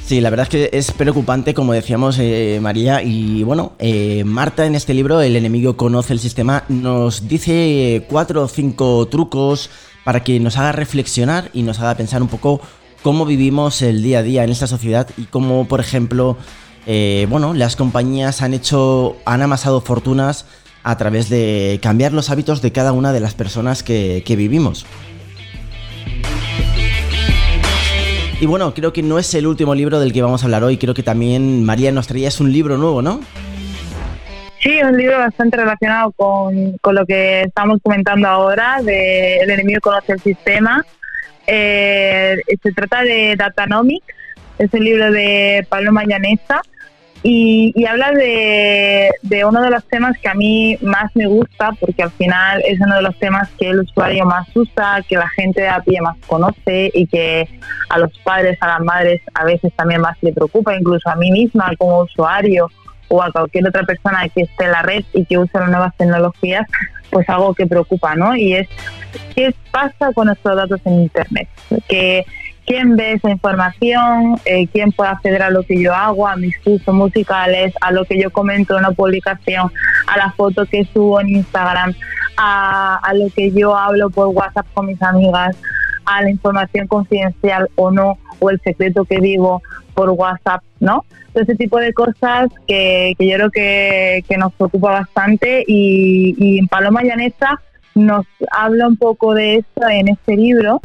Sí, 0.05 0.21
la 0.21 0.29
verdad 0.29 0.43
es 0.43 0.49
que 0.49 0.69
es 0.77 0.91
preocupante, 0.91 1.55
como 1.55 1.73
decíamos 1.73 2.19
eh, 2.19 2.59
María, 2.61 3.01
y 3.01 3.41
bueno, 3.41 3.73
eh, 3.79 4.23
Marta 4.23 4.67
en 4.67 4.75
este 4.75 4.93
libro, 4.93 5.19
El 5.19 5.35
enemigo 5.35 5.77
conoce 5.77 6.13
el 6.13 6.19
sistema, 6.19 6.63
nos 6.69 7.27
dice 7.27 8.05
cuatro 8.07 8.43
o 8.43 8.47
cinco 8.47 9.07
trucos 9.07 9.71
para 10.03 10.19
que 10.19 10.39
nos 10.39 10.57
haga 10.59 10.73
reflexionar 10.73 11.49
y 11.53 11.63
nos 11.63 11.79
haga 11.79 11.95
pensar 11.95 12.21
un 12.21 12.27
poco 12.27 12.61
cómo 13.01 13.25
vivimos 13.25 13.81
el 13.81 14.03
día 14.03 14.19
a 14.19 14.21
día 14.21 14.43
en 14.43 14.51
esta 14.51 14.67
sociedad 14.67 15.09
y 15.17 15.23
cómo, 15.23 15.67
por 15.67 15.79
ejemplo, 15.79 16.37
eh, 16.85 17.25
bueno, 17.27 17.55
las 17.55 17.75
compañías 17.75 18.43
han 18.43 18.53
hecho, 18.53 19.17
han 19.25 19.41
amasado 19.41 19.81
fortunas 19.81 20.45
a 20.87 20.97
través 20.97 21.29
de 21.29 21.79
cambiar 21.81 22.13
los 22.13 22.29
hábitos 22.29 22.61
de 22.61 22.71
cada 22.71 22.93
una 22.93 23.11
de 23.11 23.19
las 23.19 23.33
personas 23.33 23.81
que, 23.81 24.21
que 24.23 24.35
vivimos. 24.35 24.85
Y 28.39 28.45
bueno, 28.45 28.71
creo 28.75 28.93
que 28.93 29.01
no 29.01 29.17
es 29.17 29.33
el 29.33 29.47
último 29.47 29.73
libro 29.73 29.99
del 29.99 30.13
que 30.13 30.21
vamos 30.21 30.43
a 30.43 30.45
hablar 30.45 30.63
hoy, 30.63 30.77
creo 30.77 30.93
que 30.93 31.01
también 31.01 31.65
María 31.65 31.91
nos 31.91 32.05
traía 32.05 32.27
es 32.27 32.39
un 32.39 32.51
libro 32.51 32.77
nuevo, 32.77 33.01
¿no? 33.01 33.19
Sí, 34.61 34.79
un 34.83 34.95
libro 34.95 35.17
bastante 35.17 35.57
relacionado 35.57 36.11
con, 36.11 36.77
con 36.77 36.93
lo 36.93 37.03
que 37.03 37.41
estamos 37.41 37.79
comentando 37.81 38.27
ahora, 38.27 38.79
de 38.83 39.37
El 39.37 39.49
enemigo 39.49 39.79
conoce 39.81 40.13
el 40.13 40.19
sistema. 40.19 40.85
Eh, 41.47 42.37
se 42.61 42.71
trata 42.73 43.01
de 43.01 43.35
Datanomics, 43.35 44.05
es 44.59 44.71
un 44.71 44.83
libro 44.83 45.11
de 45.11 45.65
Pablo 45.67 45.91
Mayanesa 45.91 46.61
y, 47.27 47.73
y 47.73 47.85
habla 47.87 48.11
de, 48.11 49.09
de, 49.23 49.45
uno 49.45 49.63
de 49.63 49.71
los 49.71 49.83
temas 49.85 50.15
que 50.19 50.29
a 50.29 50.35
mí 50.35 50.77
más 50.81 51.09
me 51.15 51.25
gusta 51.25 51.71
porque 51.79 52.03
al 52.03 52.11
final 52.11 52.61
es 52.67 52.79
uno 52.79 52.97
de 52.97 53.01
los 53.01 53.17
temas 53.17 53.49
que 53.57 53.71
el 53.71 53.79
usuario 53.79 54.27
más 54.27 54.47
usa, 54.55 55.03
que 55.09 55.15
la 55.15 55.27
gente 55.29 55.67
a 55.67 55.81
pie 55.81 56.01
más 56.01 56.17
conoce 56.27 56.91
y 56.93 57.07
que 57.07 57.49
a 57.89 57.97
los 57.97 58.15
padres, 58.19 58.59
a 58.61 58.67
las 58.67 58.81
madres 58.81 59.21
a 59.33 59.43
veces 59.43 59.73
también 59.75 60.01
más 60.01 60.15
le 60.21 60.33
preocupa, 60.33 60.77
incluso 60.77 61.09
a 61.09 61.15
mí 61.15 61.31
misma 61.31 61.71
como 61.79 62.01
usuario 62.01 62.69
o 63.07 63.23
a 63.23 63.31
cualquier 63.31 63.67
otra 63.67 63.81
persona 63.81 64.29
que 64.29 64.43
esté 64.43 64.65
en 64.65 64.71
la 64.73 64.83
red 64.83 65.03
y 65.13 65.25
que 65.25 65.39
use 65.39 65.57
las 65.57 65.69
nuevas 65.69 65.97
tecnologías, 65.97 66.67
pues 67.09 67.27
algo 67.27 67.55
que 67.55 67.65
preocupa, 67.65 68.13
¿no? 68.13 68.35
Y 68.35 68.53
es 68.53 68.69
qué 69.35 69.51
pasa 69.71 70.13
con 70.13 70.27
nuestros 70.27 70.55
datos 70.55 70.79
en 70.85 71.01
Internet, 71.01 71.49
que 71.87 72.23
quién 72.65 72.95
ve 72.95 73.13
esa 73.13 73.29
información, 73.29 74.37
eh, 74.45 74.67
quién 74.67 74.91
puede 74.91 75.11
acceder 75.11 75.43
a 75.43 75.49
lo 75.49 75.63
que 75.63 75.81
yo 75.81 75.93
hago, 75.93 76.27
a 76.27 76.35
mis 76.35 76.57
cursos 76.59 76.93
musicales, 76.93 77.73
a 77.81 77.91
lo 77.91 78.05
que 78.05 78.19
yo 78.19 78.31
comento 78.31 78.73
en 78.73 78.79
una 78.79 78.91
publicación, 78.91 79.71
a 80.07 80.17
la 80.17 80.31
foto 80.31 80.65
que 80.65 80.85
subo 80.85 81.21
en 81.21 81.29
Instagram, 81.29 81.93
a, 82.37 82.99
lo 83.13 83.29
que 83.29 83.51
yo 83.51 83.75
hablo 83.75 84.09
por 84.09 84.27
WhatsApp 84.29 84.65
con 84.73 84.87
mis 84.87 85.01
amigas, 85.01 85.55
a 86.05 86.21
la 86.21 86.29
información 86.29 86.87
confidencial 86.87 87.69
o 87.75 87.91
no, 87.91 88.17
o 88.39 88.49
el 88.49 88.59
secreto 88.61 89.05
que 89.05 89.19
digo 89.19 89.61
por 89.93 90.09
WhatsApp, 90.09 90.61
¿no? 90.79 91.05
Ese 91.33 91.55
tipo 91.55 91.79
de 91.79 91.93
cosas 91.93 92.49
que, 92.67 93.13
yo 93.19 93.35
creo 93.35 93.51
que, 93.51 94.23
que, 94.27 94.37
nos 94.37 94.53
preocupa 94.53 94.91
bastante 94.91 95.63
y, 95.67 96.35
y 96.37 96.59
en 96.59 96.67
Paloma 96.67 97.03
Llanesa 97.03 97.59
nos 97.93 98.25
habla 98.51 98.87
un 98.87 98.97
poco 98.97 99.33
de 99.33 99.55
esto 99.55 99.87
en 99.87 100.09
este 100.09 100.35
libro 100.35 100.81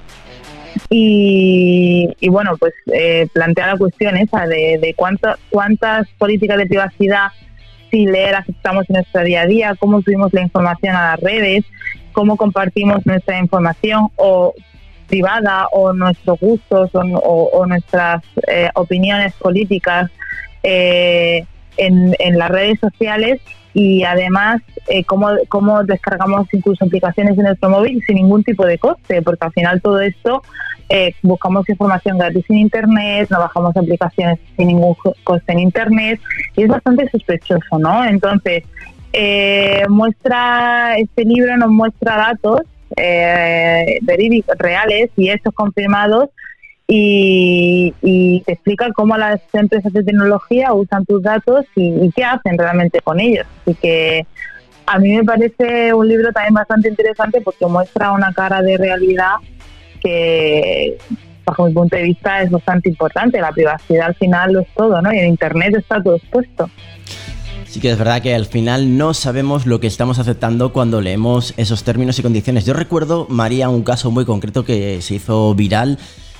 y, 0.89 2.29
bueno, 2.29 2.57
pues 2.59 2.75
eh, 2.93 3.27
plantea 3.33 3.69
la 3.69 3.77
cuestión 3.77 4.17
esa 4.17 4.47
de, 4.47 4.79
de 4.81 4.95
cuántas 4.95 6.09
políticas 6.19 6.59
de 6.59 6.67
privacidad 6.67 7.29
sin 7.91 8.13
leer 8.13 8.37
aceptamos 8.37 8.89
en 8.89 8.95
nuestro 8.95 9.23
día 9.23 9.43
a 9.43 9.47
día, 9.47 9.75
cómo 9.79 10.01
subimos 10.03 10.33
la 10.33 10.43
información 10.43 10.95
a 10.95 11.11
las 11.11 11.21
redes, 11.21 11.65
cómo 12.13 12.37
compartimos 12.37 13.05
nuestra 13.05 13.39
información 13.39 14.09
o 14.17 14.55
privada 15.09 15.67
o 15.73 15.93
nuestros 15.93 16.39
gustos 16.39 16.91
o, 16.95 17.67
nuestras 17.67 18.23
eh, 18.47 18.71
opiniones 18.75 19.35
políticas 19.35 20.11
eh, 20.63 21.45
en, 21.77 22.39
las 22.39 22.51
redes 22.51 22.79
sociales 22.79 23.41
y 23.73 24.03
además 24.05 24.61
eh, 24.89 25.05
cómo, 25.05 25.29
cómo 25.49 25.85
descargamos 25.85 26.53
incluso 26.53 26.85
aplicaciones 26.85 27.39
en 27.39 27.45
nuestro 27.45 27.71
móvil 27.71 28.03
sin 28.07 28.17
ningún 28.17 28.43
tipo 28.43 28.67
de 28.67 28.79
coste, 28.79 29.23
porque 29.23 29.45
al 29.45 29.53
final 29.53 29.81
todo 29.81 30.01
esto 30.01 30.43
eh, 30.89 31.15
buscamos 31.23 31.69
información 31.69 32.19
gratis 32.19 32.45
en 32.49 32.59
Internet, 32.59 33.29
no 33.31 33.39
bajamos 33.39 33.77
aplicaciones 33.77 34.41
sin 34.57 34.69
ningún 34.69 34.97
coste 35.23 35.53
en 35.53 35.61
Internet 35.61 36.21
y 36.57 36.65
es 36.65 36.69
bastante 36.69 37.09
sospechoso, 37.11 37.79
¿no? 37.79 38.05
Entonces, 38.05 38.65
eh, 39.13 39.85
muestra, 39.89 40.97
este 40.99 41.25
libro 41.25 41.57
nos 41.57 41.71
muestra 41.71 42.17
datos 42.17 42.63
eh, 42.97 44.01
reales 44.59 45.11
y 45.17 45.31
hechos 45.31 45.55
confirmados 45.55 46.31
y, 46.93 47.95
y, 48.03 48.41
te 48.41 48.55
explica 48.55 48.91
cómo 48.93 49.17
las 49.17 49.41
empresas 49.53 49.93
de 49.93 50.03
tecnología 50.03 50.73
usan 50.73 51.05
tus 51.07 51.23
datos 51.23 51.65
y, 51.77 51.89
y, 51.89 52.11
qué 52.11 52.25
hacen 52.25 52.59
realmente 52.59 53.01
con 53.01 53.21
ellos. 53.21 53.47
Así 53.63 53.77
que 53.77 54.27
a 54.87 54.99
mí 54.99 55.17
me 55.17 55.23
parece 55.23 55.95
un 55.95 56.09
libro 56.09 56.33
también 56.33 56.55
bastante 56.55 56.89
interesante 56.89 57.41
porque 57.43 57.65
muestra 57.67 58.11
una 58.11 58.33
cara 58.33 58.61
de 58.61 58.77
realidad 58.77 59.35
que 60.03 60.99
bajo 61.47 61.67
mi 61.67 61.73
punto 61.73 61.95
de 61.95 62.03
vista 62.03 62.43
es 62.43 62.51
bastante 62.51 62.89
importante. 62.89 63.41
La 63.41 63.53
privacidad 63.53 64.09
al 64.09 64.17
final 64.17 64.53
lo 64.53 64.61
es 64.61 64.69
todo, 64.75 65.01
¿no? 65.01 65.13
Y 65.13 65.19
en 65.21 65.29
Internet 65.29 65.77
está 65.77 66.03
todo 66.03 66.17
expuesto. 66.17 66.69
Sí 67.67 67.79
que 67.79 67.93
es 67.93 67.99
verdad 67.99 68.21
que 68.21 68.35
al 68.35 68.47
final 68.47 68.99
no 68.99 69.15
sabemos 69.15 69.65
lo 69.65 69.79
que 69.79 69.87
estamos 69.87 70.19
aceptando 70.19 70.73
cuando 70.73 71.01
leemos 71.01 71.55
esos 71.57 71.85
términos 71.85 72.19
y 72.19 72.23
condiciones. 72.23 72.67
Yo 72.67 72.73
recuerdo, 72.73 73.29
María, 73.29 73.69
un 73.69 73.85
caso 73.85 74.11
muy 74.11 74.25
concreto 74.25 74.65
que 74.65 75.01
se 75.03 75.15
hizo 75.15 75.55
viral 75.55 75.97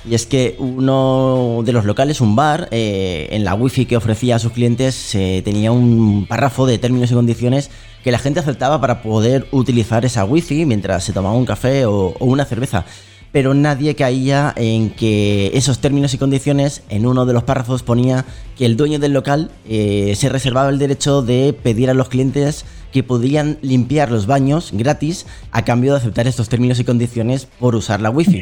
y 0.09 0.15
es 0.15 0.25
que 0.25 0.55
uno 0.59 1.61
de 1.63 1.73
los 1.73 1.85
locales, 1.85 2.21
un 2.21 2.35
bar, 2.35 2.67
eh, 2.71 3.27
en 3.31 3.43
la 3.43 3.53
wifi 3.53 3.85
que 3.85 3.97
ofrecía 3.97 4.35
a 4.35 4.39
sus 4.39 4.51
clientes 4.51 5.13
eh, 5.15 5.41
tenía 5.43 5.71
un 5.71 6.25
párrafo 6.27 6.65
de 6.65 6.77
términos 6.77 7.11
y 7.11 7.13
condiciones 7.13 7.69
que 8.03 8.11
la 8.11 8.19
gente 8.19 8.39
aceptaba 8.39 8.81
para 8.81 9.01
poder 9.01 9.47
utilizar 9.51 10.05
esa 10.05 10.25
wifi 10.25 10.65
mientras 10.65 11.03
se 11.03 11.13
tomaba 11.13 11.35
un 11.35 11.45
café 11.45 11.85
o, 11.85 12.15
o 12.19 12.25
una 12.25 12.45
cerveza 12.45 12.85
pero 13.31 13.53
nadie 13.53 13.95
caía 13.95 14.53
en 14.55 14.89
que 14.89 15.51
esos 15.53 15.79
términos 15.79 16.13
y 16.13 16.17
condiciones, 16.17 16.83
en 16.89 17.05
uno 17.05 17.25
de 17.25 17.33
los 17.33 17.43
párrafos 17.43 17.83
ponía 17.83 18.25
que 18.57 18.65
el 18.65 18.77
dueño 18.77 18.99
del 18.99 19.13
local 19.13 19.51
eh, 19.67 20.13
se 20.15 20.29
reservaba 20.29 20.69
el 20.69 20.79
derecho 20.79 21.21
de 21.21 21.53
pedir 21.53 21.89
a 21.89 21.93
los 21.93 22.09
clientes 22.09 22.65
que 22.91 23.03
podían 23.03 23.57
limpiar 23.61 24.11
los 24.11 24.25
baños 24.25 24.71
gratis 24.73 25.25
a 25.51 25.63
cambio 25.63 25.93
de 25.93 25.99
aceptar 25.99 26.27
estos 26.27 26.49
términos 26.49 26.79
y 26.79 26.83
condiciones 26.83 27.47
por 27.59 27.75
usar 27.75 28.01
la 28.01 28.09
wifi. 28.09 28.41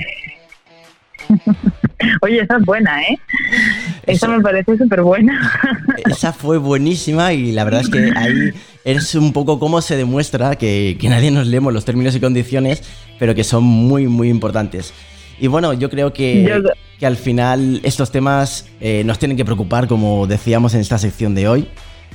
Oye, 2.22 2.42
esa 2.42 2.58
es 2.58 2.66
buena, 2.66 3.02
¿eh? 3.04 3.20
Esa, 4.04 4.26
esa 4.26 4.28
me 4.30 4.42
parece 4.42 4.78
súper 4.78 5.02
buena. 5.02 5.52
Esa 6.10 6.34
fue 6.34 6.58
buenísima 6.58 7.34
y 7.34 7.52
la 7.52 7.64
verdad 7.64 7.82
es 7.82 7.90
que 7.90 8.12
ahí 8.16 8.52
es 8.86 9.16
un 9.16 9.34
poco 9.34 9.60
cómo 9.60 9.82
se 9.82 9.98
demuestra 9.98 10.56
que, 10.56 10.98
que, 11.00 11.10
nadie 11.10 11.30
nos 11.30 11.48
leemos 11.48 11.74
los 11.74 11.86
términos 11.86 12.16
y 12.16 12.20
condiciones, 12.20 12.84
pero 13.20 13.36
que 13.36 13.44
son 13.44 13.64
muy, 13.64 14.08
muy 14.08 14.30
importantes. 14.30 14.94
Y 15.40 15.48
bueno, 15.48 15.74
yo 15.74 15.90
creo 15.90 16.14
que, 16.14 16.44
yo... 16.44 16.70
que 17.00 17.06
al 17.06 17.16
final 17.16 17.82
estos 17.84 18.12
temas 18.12 18.68
eh, 18.82 19.04
nos 19.06 19.20
tienen 19.20 19.38
que 19.38 19.46
preocupar, 19.46 19.88
como 19.88 20.28
decíamos 20.28 20.74
en 20.74 20.82
esta 20.82 20.98
sección 20.98 21.36
de 21.36 21.48
hoy, 21.48 21.68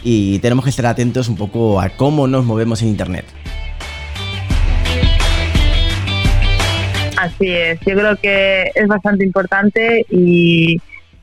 y 0.02 0.38
tenemos 0.40 0.64
que 0.64 0.70
estar 0.70 0.86
atentos 0.86 1.28
un 1.28 1.36
poco 1.36 1.80
a 1.80 1.90
cómo 1.90 2.26
nos 2.26 2.44
movemos 2.44 2.82
en 2.82 2.88
Internet. 2.88 3.24
Así 7.16 7.48
es, 7.50 7.78
yo 7.86 7.94
creo 7.94 8.16
que 8.16 8.70
es 8.74 8.88
bastante 8.88 9.24
importante 9.24 10.04
y, 10.10 10.80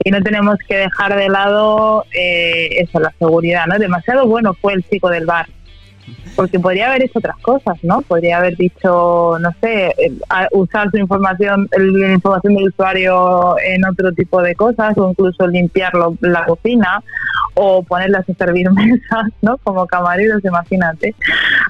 no 0.09 0.21
tenemos 0.23 0.57
que 0.67 0.77
dejar 0.77 1.15
de 1.15 1.29
lado 1.29 2.05
eh, 2.13 2.69
eso, 2.79 2.99
la 2.99 3.13
seguridad, 3.19 3.67
¿no? 3.67 3.77
Demasiado 3.77 4.25
bueno 4.25 4.53
fue 4.55 4.73
el 4.73 4.83
chico 4.89 5.09
del 5.09 5.25
bar. 5.25 5.47
Porque 6.35 6.59
podría 6.59 6.87
haber 6.87 7.03
hecho 7.03 7.19
otras 7.19 7.37
cosas, 7.37 7.77
¿no? 7.83 8.01
Podría 8.01 8.37
haber 8.37 8.57
dicho, 8.57 9.37
no 9.39 9.51
sé, 9.61 9.93
usar 10.51 10.89
su 10.89 10.97
información, 10.97 11.69
la 11.77 12.13
información 12.13 12.55
del 12.55 12.69
usuario 12.69 13.55
en 13.63 13.85
otro 13.85 14.11
tipo 14.13 14.41
de 14.41 14.55
cosas, 14.55 14.97
o 14.97 15.11
incluso 15.11 15.45
limpiar 15.45 15.93
lo- 15.93 16.17
la 16.21 16.45
cocina, 16.45 17.03
o 17.53 17.83
ponerlas 17.83 18.27
a 18.27 18.33
servir 18.33 18.71
mesas, 18.71 19.31
¿no? 19.41 19.57
Como 19.59 19.85
camareros, 19.85 20.43
imagínate. 20.43 21.13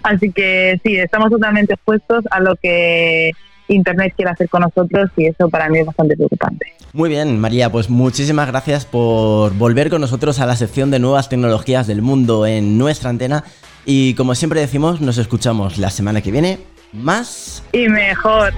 Así 0.04 0.32
que 0.32 0.80
sí, 0.84 0.96
estamos 0.98 1.30
totalmente 1.32 1.74
expuestos 1.74 2.24
a 2.32 2.40
lo 2.40 2.56
que 2.56 3.32
Internet 3.74 4.14
quiere 4.16 4.32
hacer 4.32 4.50
con 4.50 4.62
nosotros 4.62 5.10
y 5.18 5.28
eso 5.28 5.50
para 5.50 5.70
mí 5.70 5.80
es 5.80 5.86
bastante 5.86 6.16
preocupante. 6.16 6.74
Muy 6.94 7.10
bien, 7.10 7.40
María, 7.40 7.72
pues 7.72 7.90
muchísimas 7.90 8.48
gracias 8.48 8.86
por 8.86 9.54
volver 9.56 9.90
con 9.90 10.02
nosotros 10.02 10.40
a 10.40 10.46
la 10.46 10.56
sección 10.56 10.92
de 10.92 11.00
nuevas 11.00 11.30
tecnologías 11.30 11.88
del 11.88 12.02
mundo 12.02 12.46
en 12.46 12.78
nuestra 12.78 13.10
antena. 13.10 13.44
Y 13.86 14.14
como 14.16 14.36
siempre 14.36 14.60
decimos, 14.60 15.02
nos 15.02 15.18
escuchamos 15.18 15.78
la 15.78 15.90
semana 15.90 16.22
que 16.22 16.32
viene. 16.32 16.60
Más. 16.94 17.64
Y 17.72 17.88
mejor. 17.88 18.54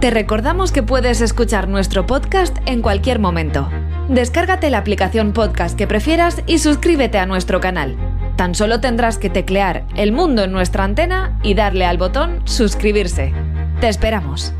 Te 0.00 0.10
recordamos 0.10 0.70
que 0.70 0.82
puedes 0.82 1.20
escuchar 1.20 1.68
nuestro 1.68 2.06
podcast 2.06 2.56
en 2.66 2.82
cualquier 2.82 3.18
momento. 3.18 3.68
Descárgate 4.08 4.70
la 4.70 4.78
aplicación 4.78 5.32
podcast 5.32 5.76
que 5.76 5.86
prefieras 5.86 6.42
y 6.46 6.58
suscríbete 6.58 7.18
a 7.18 7.26
nuestro 7.26 7.60
canal. 7.60 7.96
Tan 8.38 8.54
solo 8.54 8.80
tendrás 8.80 9.18
que 9.18 9.30
teclear 9.30 9.84
El 9.96 10.12
Mundo 10.12 10.44
en 10.44 10.52
nuestra 10.52 10.84
antena 10.84 11.40
y 11.42 11.54
darle 11.54 11.86
al 11.86 11.98
botón 11.98 12.40
suscribirse. 12.44 13.34
Te 13.80 13.88
esperamos. 13.88 14.52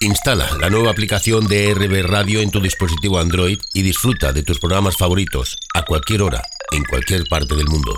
Instala 0.00 0.48
la 0.60 0.68
nueva 0.68 0.90
aplicación 0.90 1.46
de 1.46 1.72
RB 1.72 2.04
Radio 2.04 2.40
en 2.40 2.50
tu 2.50 2.60
dispositivo 2.60 3.20
Android 3.20 3.60
y 3.74 3.82
disfruta 3.82 4.32
de 4.32 4.42
tus 4.42 4.58
programas 4.58 4.96
favoritos 4.96 5.56
a 5.72 5.82
cualquier 5.82 6.22
hora, 6.22 6.42
en 6.72 6.82
cualquier 6.82 7.22
parte 7.30 7.54
del 7.54 7.68
mundo. 7.68 7.96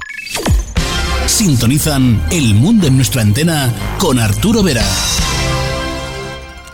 Sintonizan 1.24 2.22
El 2.30 2.54
Mundo 2.54 2.86
en 2.86 2.96
nuestra 2.96 3.22
antena 3.22 3.72
con 3.96 4.18
Arturo 4.18 4.62
Vera. 4.62 4.84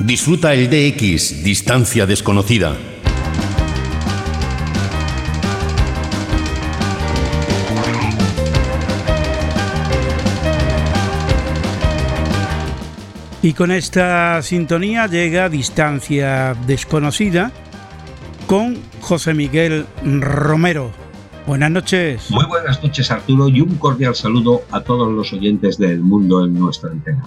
Disfruta 0.01 0.55
el 0.55 0.69
DX, 0.69 1.45
distancia 1.45 2.05
desconocida. 2.05 2.77
Y 13.43 13.55
con 13.55 13.71
esta 13.71 14.43
sintonía 14.43 15.07
llega 15.07 15.49
Distancia 15.49 16.55
Desconocida 16.67 17.51
con 18.47 18.77
José 19.01 19.33
Miguel 19.33 19.87
Romero. 20.05 20.91
Buenas 21.47 21.71
noches. 21.71 22.31
Muy 22.31 22.45
buenas 22.45 22.83
noches 22.83 23.11
Arturo 23.11 23.49
y 23.49 23.63
un 23.63 23.77
cordial 23.77 24.15
saludo 24.15 24.61
a 24.71 24.83
todos 24.83 25.11
los 25.11 25.33
oyentes 25.33 25.79
del 25.79 26.01
mundo 26.01 26.45
en 26.45 26.53
nuestra 26.53 26.91
antena. 26.91 27.25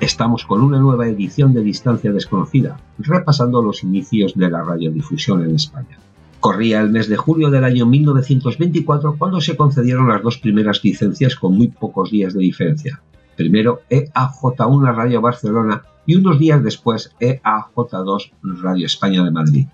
Estamos 0.00 0.46
con 0.46 0.62
una 0.62 0.78
nueva 0.78 1.06
edición 1.06 1.52
de 1.52 1.62
Distancia 1.62 2.12
Desconocida, 2.12 2.80
repasando 2.96 3.60
los 3.60 3.82
inicios 3.82 4.32
de 4.36 4.50
la 4.50 4.62
radiodifusión 4.62 5.44
en 5.44 5.56
España. 5.56 5.98
Corría 6.40 6.80
el 6.80 6.88
mes 6.88 7.10
de 7.10 7.16
julio 7.18 7.50
del 7.50 7.64
año 7.64 7.84
1924 7.84 9.16
cuando 9.18 9.42
se 9.42 9.54
concedieron 9.54 10.08
las 10.08 10.22
dos 10.22 10.38
primeras 10.38 10.82
licencias 10.82 11.36
con 11.36 11.58
muy 11.58 11.68
pocos 11.68 12.10
días 12.10 12.32
de 12.32 12.40
diferencia. 12.40 13.02
Primero 13.36 13.82
EAJ1 13.90 14.94
Radio 14.94 15.20
Barcelona 15.20 15.82
y 16.06 16.16
unos 16.16 16.38
días 16.38 16.62
después 16.62 17.14
EAJ2 17.20 18.32
Radio 18.62 18.86
España 18.86 19.24
de 19.24 19.30
Madrid. 19.30 19.66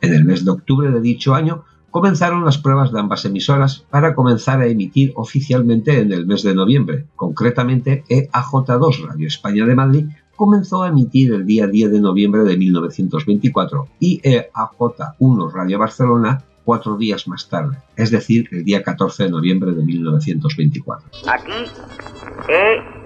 En 0.00 0.14
el 0.14 0.24
mes 0.24 0.44
de 0.44 0.50
octubre 0.50 0.90
de 0.90 1.00
dicho 1.00 1.34
año 1.34 1.64
comenzaron 1.90 2.44
las 2.44 2.58
pruebas 2.58 2.92
de 2.92 3.00
ambas 3.00 3.24
emisoras 3.24 3.84
para 3.90 4.14
comenzar 4.14 4.60
a 4.60 4.66
emitir 4.66 5.12
oficialmente 5.14 6.00
en 6.00 6.12
el 6.12 6.26
mes 6.26 6.42
de 6.42 6.54
noviembre. 6.54 7.06
Concretamente, 7.14 8.04
EAJ2 8.08 9.06
Radio 9.06 9.28
España 9.28 9.64
de 9.64 9.74
Madrid 9.74 10.06
comenzó 10.34 10.82
a 10.82 10.88
emitir 10.88 11.32
el 11.32 11.46
día 11.46 11.66
10 11.66 11.92
de 11.92 12.00
noviembre 12.00 12.42
de 12.42 12.56
1924 12.56 13.88
y 14.00 14.20
EAJ1 14.22 15.52
Radio 15.52 15.78
Barcelona 15.78 16.44
cuatro 16.64 16.96
días 16.96 17.28
más 17.28 17.48
tarde, 17.48 17.76
es 17.96 18.10
decir, 18.10 18.48
el 18.50 18.64
día 18.64 18.82
14 18.82 19.24
de 19.24 19.30
noviembre 19.30 19.72
de 19.72 19.84
1924. 19.84 21.10
Aquí 21.28 21.52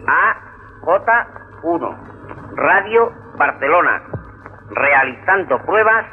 EAJ1, 0.08 1.96
Radio 2.56 3.12
Barcelona, 3.38 4.02
realizando 4.70 5.58
pruebas. 5.66 6.06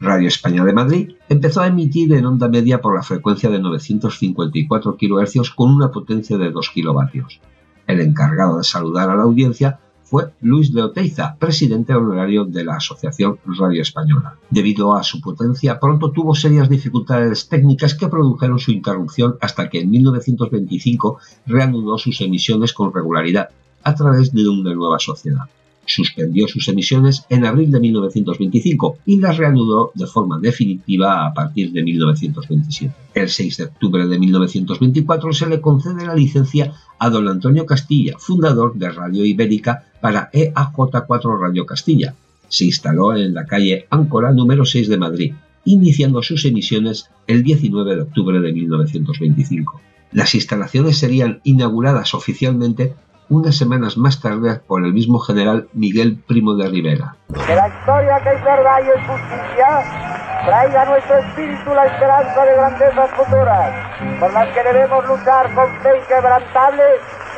Radio 0.00 0.28
España 0.28 0.64
de 0.64 0.72
Madrid 0.72 1.16
empezó 1.28 1.62
a 1.62 1.66
emitir 1.66 2.12
en 2.14 2.26
onda 2.26 2.48
media 2.48 2.80
por 2.80 2.94
la 2.94 3.02
frecuencia 3.02 3.50
de 3.50 3.58
954 3.58 4.96
kHz 4.96 5.50
con 5.50 5.74
una 5.74 5.90
potencia 5.90 6.38
de 6.38 6.50
2 6.50 6.70
kilovatios. 6.70 7.40
El 7.86 8.00
encargado 8.00 8.58
de 8.58 8.64
saludar 8.64 9.10
a 9.10 9.16
la 9.16 9.24
audiencia 9.24 9.80
fue 10.14 10.30
Luis 10.42 10.72
de 10.72 10.80
Oteiza, 10.80 11.34
presidente 11.40 11.92
honorario 11.92 12.44
de 12.44 12.64
la 12.64 12.76
Asociación 12.76 13.36
Radio 13.58 13.82
Española. 13.82 14.36
Debido 14.48 14.94
a 14.94 15.02
su 15.02 15.20
potencia, 15.20 15.80
pronto 15.80 16.12
tuvo 16.12 16.36
serias 16.36 16.68
dificultades 16.68 17.48
técnicas 17.48 17.94
que 17.94 18.06
produjeron 18.06 18.60
su 18.60 18.70
interrupción 18.70 19.36
hasta 19.40 19.68
que 19.68 19.80
en 19.80 19.90
1925 19.90 21.18
reanudó 21.46 21.98
sus 21.98 22.20
emisiones 22.20 22.72
con 22.72 22.94
regularidad 22.94 23.48
a 23.82 23.92
través 23.96 24.32
de 24.32 24.46
una 24.46 24.72
nueva 24.72 25.00
sociedad. 25.00 25.46
Suspendió 25.86 26.48
sus 26.48 26.68
emisiones 26.68 27.24
en 27.28 27.44
abril 27.44 27.70
de 27.70 27.80
1925 27.80 28.98
y 29.06 29.18
las 29.18 29.36
reanudó 29.36 29.92
de 29.94 30.06
forma 30.06 30.38
definitiva 30.38 31.26
a 31.26 31.34
partir 31.34 31.72
de 31.72 31.82
1927. 31.82 32.94
El 33.14 33.28
6 33.28 33.56
de 33.56 33.64
octubre 33.64 34.06
de 34.06 34.18
1924 34.18 35.32
se 35.32 35.46
le 35.46 35.60
concede 35.60 36.06
la 36.06 36.14
licencia 36.14 36.72
a 36.98 37.10
don 37.10 37.28
Antonio 37.28 37.66
Castilla, 37.66 38.16
fundador 38.18 38.74
de 38.74 38.90
Radio 38.90 39.24
Ibérica 39.24 39.84
para 40.00 40.30
EAJ4 40.32 41.40
Radio 41.40 41.66
Castilla. 41.66 42.14
Se 42.48 42.64
instaló 42.64 43.14
en 43.16 43.34
la 43.34 43.46
calle 43.46 43.86
Áncora 43.90 44.32
número 44.32 44.64
6 44.64 44.88
de 44.88 44.96
Madrid, 44.96 45.34
iniciando 45.64 46.22
sus 46.22 46.44
emisiones 46.44 47.10
el 47.26 47.42
19 47.42 47.96
de 47.96 48.02
octubre 48.02 48.40
de 48.40 48.52
1925. 48.52 49.80
Las 50.12 50.34
instalaciones 50.34 50.98
serían 50.98 51.40
inauguradas 51.42 52.14
oficialmente 52.14 52.94
unas 53.28 53.56
semanas 53.56 53.96
más 53.96 54.20
tarde 54.20 54.60
por 54.66 54.84
el 54.84 54.92
mismo 54.92 55.18
general 55.18 55.68
Miguel 55.72 56.18
Primo 56.26 56.54
de 56.54 56.68
Rivera. 56.68 57.16
Que 57.28 57.54
la 57.54 57.68
historia 57.68 58.20
que 58.22 58.30
es 58.30 58.44
verdad 58.44 58.78
y 58.84 58.88
es 58.88 59.06
justicia 59.06 60.44
traiga 60.44 60.82
a 60.82 60.84
nuestro 60.84 61.18
espíritu 61.18 61.70
la 61.74 61.86
esperanza 61.86 62.44
de 62.44 62.54
grandezas 62.54 63.10
futuras, 63.12 64.20
por 64.20 64.32
las 64.32 64.54
que 64.54 64.62
debemos 64.62 65.08
luchar 65.08 65.54
con 65.54 65.66
fe 65.82 65.98
inquebrantable 66.02 66.82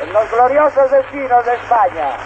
en 0.03 0.13
los 0.13 0.31
gloriosos 0.31 0.91
destinos 0.91 1.45
de 1.45 1.53
España. 1.55 2.17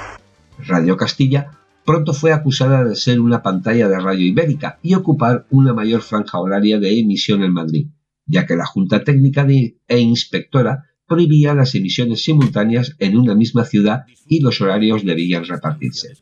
Radio 0.67 0.97
Castilla 0.97 1.51
pronto 1.85 2.13
fue 2.13 2.33
acusada 2.33 2.83
de 2.83 2.95
ser 2.95 3.19
una 3.19 3.41
pantalla 3.41 3.87
de 3.87 3.99
Radio 3.99 4.25
Ibérica 4.25 4.79
y 4.81 4.95
ocupar 4.95 5.45
una 5.49 5.73
mayor 5.73 6.01
franja 6.01 6.39
horaria 6.39 6.79
de 6.79 6.99
emisión 6.99 7.43
en 7.43 7.53
Madrid, 7.53 7.87
ya 8.25 8.45
que 8.45 8.55
la 8.55 8.65
Junta 8.65 9.03
Técnica 9.03 9.45
e 9.87 9.99
Inspectora 9.99 10.90
prohibía 11.11 11.53
las 11.53 11.75
emisiones 11.75 12.23
simultáneas 12.23 12.95
en 12.97 13.17
una 13.17 13.35
misma 13.35 13.65
ciudad 13.65 14.05
y 14.29 14.39
los 14.39 14.61
horarios 14.61 15.03
debían 15.03 15.43
repartirse. 15.43 16.13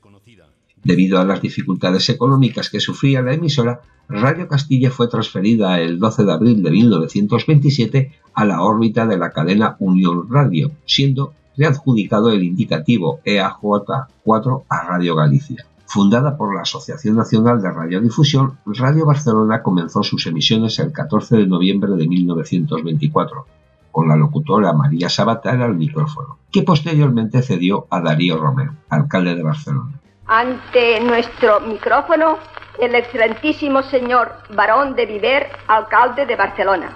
Debido 0.84 1.20
a 1.20 1.26
las 1.26 1.44
dificultades 1.44 2.10
económicas 2.10 2.72
que 2.72 2.80
sufría 2.80 3.22
la 3.22 3.36
emisora, 3.36 3.82
Radio 4.08 4.48
Castilla 4.48 4.90
fue 4.90 5.08
transferida 5.08 5.80
el 5.80 6.00
12 6.00 6.26
de 6.26 6.32
abril 6.32 6.64
de 6.64 6.72
1927 6.72 8.12
a 8.34 8.46
la 8.46 8.64
órbita 8.64 9.06
de 9.06 9.20
la 9.20 9.30
cadena 9.30 9.76
Unión 9.78 10.28
Radio, 10.28 10.72
siendo 10.88 11.34
readjudicado 11.56 12.32
el 12.32 12.44
indicativo 12.44 13.20
E 13.24 13.40
EAJ4 13.40 14.64
a 14.70 14.88
Radio 14.88 15.16
Galicia. 15.16 15.68
Fundada 15.86 16.36
por 16.36 16.56
la 16.56 16.62
Asociación 16.62 17.16
Nacional 17.16 17.62
de 17.62 17.70
Radiodifusión, 17.70 18.58
Radio 18.66 19.06
Barcelona 19.06 19.62
comenzó 19.62 20.02
sus 20.02 20.26
emisiones 20.26 20.80
el 20.80 20.92
14 20.92 21.38
de 21.38 21.46
noviembre 21.46 21.92
de 21.92 22.08
1924, 22.08 23.46
con 23.92 24.08
la 24.08 24.16
locutora 24.16 24.74
María 24.74 25.10
Sabater 25.10 25.62
al 25.62 25.76
micrófono, 25.76 26.40
que 26.52 26.64
posteriormente 26.64 27.42
cedió 27.42 27.88
a 27.90 28.02
Darío 28.02 28.38
Romero, 28.38 28.74
alcalde 28.90 29.36
de 29.36 29.44
Barcelona. 29.44 30.00
Ante 30.28 31.00
nuestro 31.02 31.60
micrófono, 31.62 32.38
el 32.80 32.96
excelentísimo 32.96 33.82
señor 33.84 34.32
Barón 34.56 34.96
de 34.96 35.06
Viver, 35.06 35.48
alcalde 35.68 36.26
de 36.26 36.36
Barcelona. 36.36 36.96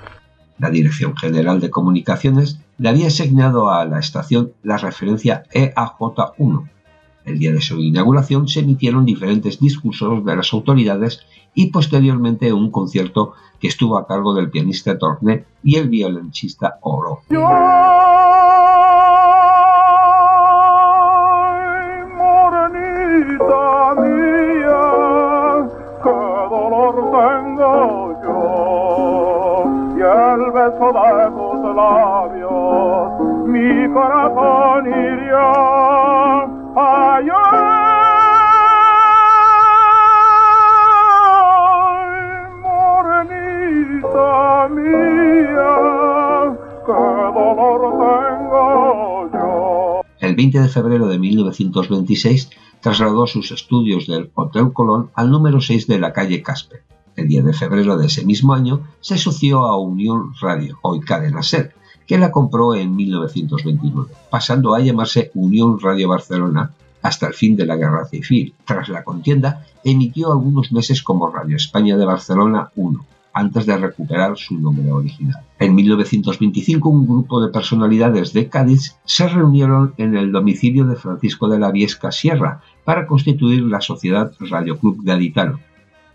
La 0.60 0.70
Dirección 0.70 1.18
General 1.18 1.60
de 1.60 1.70
Comunicaciones 1.70 2.60
le 2.78 2.90
había 2.90 3.08
asignado 3.08 3.72
a 3.72 3.86
la 3.86 4.00
estación 4.00 4.54
la 4.62 4.78
referencia 4.78 5.44
E 5.52 5.74
EAJ1. 5.74 6.70
El 7.26 7.40
día 7.40 7.52
de 7.54 7.62
su 7.62 7.80
inauguración 7.80 8.48
se 8.48 8.60
emitieron 8.62 9.06
diferentes 9.06 9.60
discursos 9.60 10.26
de 10.26 10.36
las 10.36 10.54
autoridades 10.54 11.22
y 11.56 11.68
posteriormente 11.68 12.52
un 12.52 12.72
concierto 12.72 13.34
que 13.60 13.68
estuvo 13.68 13.98
a 13.98 14.08
cargo 14.08 14.34
del 14.34 14.50
pianista 14.50 14.98
Torné 14.98 15.46
y 15.64 15.76
el 15.76 15.90
violoncista 15.90 16.80
Oro. 16.82 17.22
y 17.30 17.36
beso 30.54 30.94
de 30.94 31.32
tus 31.32 31.76
labios, 31.76 33.20
mi 33.48 33.94
corazón 33.94 34.88
iría 34.88 35.13
El 50.34 50.38
20 50.38 50.62
de 50.62 50.68
febrero 50.68 51.06
de 51.06 51.20
1926 51.20 52.50
trasladó 52.82 53.28
sus 53.28 53.52
estudios 53.52 54.08
del 54.08 54.32
Hotel 54.34 54.74
Colón 54.74 55.12
al 55.14 55.30
número 55.30 55.62
6 55.62 55.86
de 55.86 56.00
la 56.00 56.12
calle 56.12 56.42
Casper. 56.42 56.82
El 57.16 57.28
10 57.28 57.46
de 57.46 57.54
febrero 57.54 57.98
de 57.98 58.08
ese 58.08 58.26
mismo 58.26 58.56
año 58.56 58.82
se 59.00 59.14
asoció 59.14 59.66
a 59.66 59.78
Unión 59.78 60.34
Radio, 60.42 60.80
hoy 60.82 61.02
Cadena 61.02 61.44
Ser, 61.44 61.76
que 62.08 62.18
la 62.18 62.32
compró 62.32 62.74
en 62.74 62.96
1929, 62.96 64.12
pasando 64.32 64.74
a 64.74 64.80
llamarse 64.80 65.30
Unión 65.36 65.80
Radio 65.80 66.10
Barcelona 66.10 66.74
hasta 67.04 67.28
el 67.28 67.36
fin 67.36 67.56
de 67.56 67.68
la 67.68 67.76
Guerra 67.76 68.06
Civil. 68.06 68.56
Tras 68.66 68.90
la 68.90 69.04
contienda, 69.04 69.68
emitió 69.84 70.32
algunos 70.32 70.72
meses 70.72 71.04
como 71.04 71.30
Radio 71.30 71.58
España 71.58 71.96
de 71.96 72.06
Barcelona 72.06 72.72
1, 72.76 73.06
antes 73.34 73.66
de 73.66 73.78
recuperar 73.78 74.38
su 74.38 74.58
nombre 74.58 74.92
original. 74.92 75.44
En 75.60 75.76
1925 75.76 76.90
un 76.90 77.08
grupo 77.08 77.42
de 77.42 77.52
personalidades 77.52 78.34
de 78.34 78.48
Cádiz 78.48 78.98
se 79.06 79.28
reunieron 79.28 79.94
en 79.98 80.16
el 80.16 80.32
domicilio 80.32 80.86
de 80.86 80.96
Francisco 80.96 81.48
de 81.48 81.60
la 81.60 81.72
Viesca 81.72 82.12
Sierra 82.12 82.62
para 82.84 83.08
constituir 83.08 83.64
la 83.64 83.82
Sociedad 83.82 84.32
Radio 84.40 84.78
Club 84.78 85.04
Gaditano. 85.04 85.60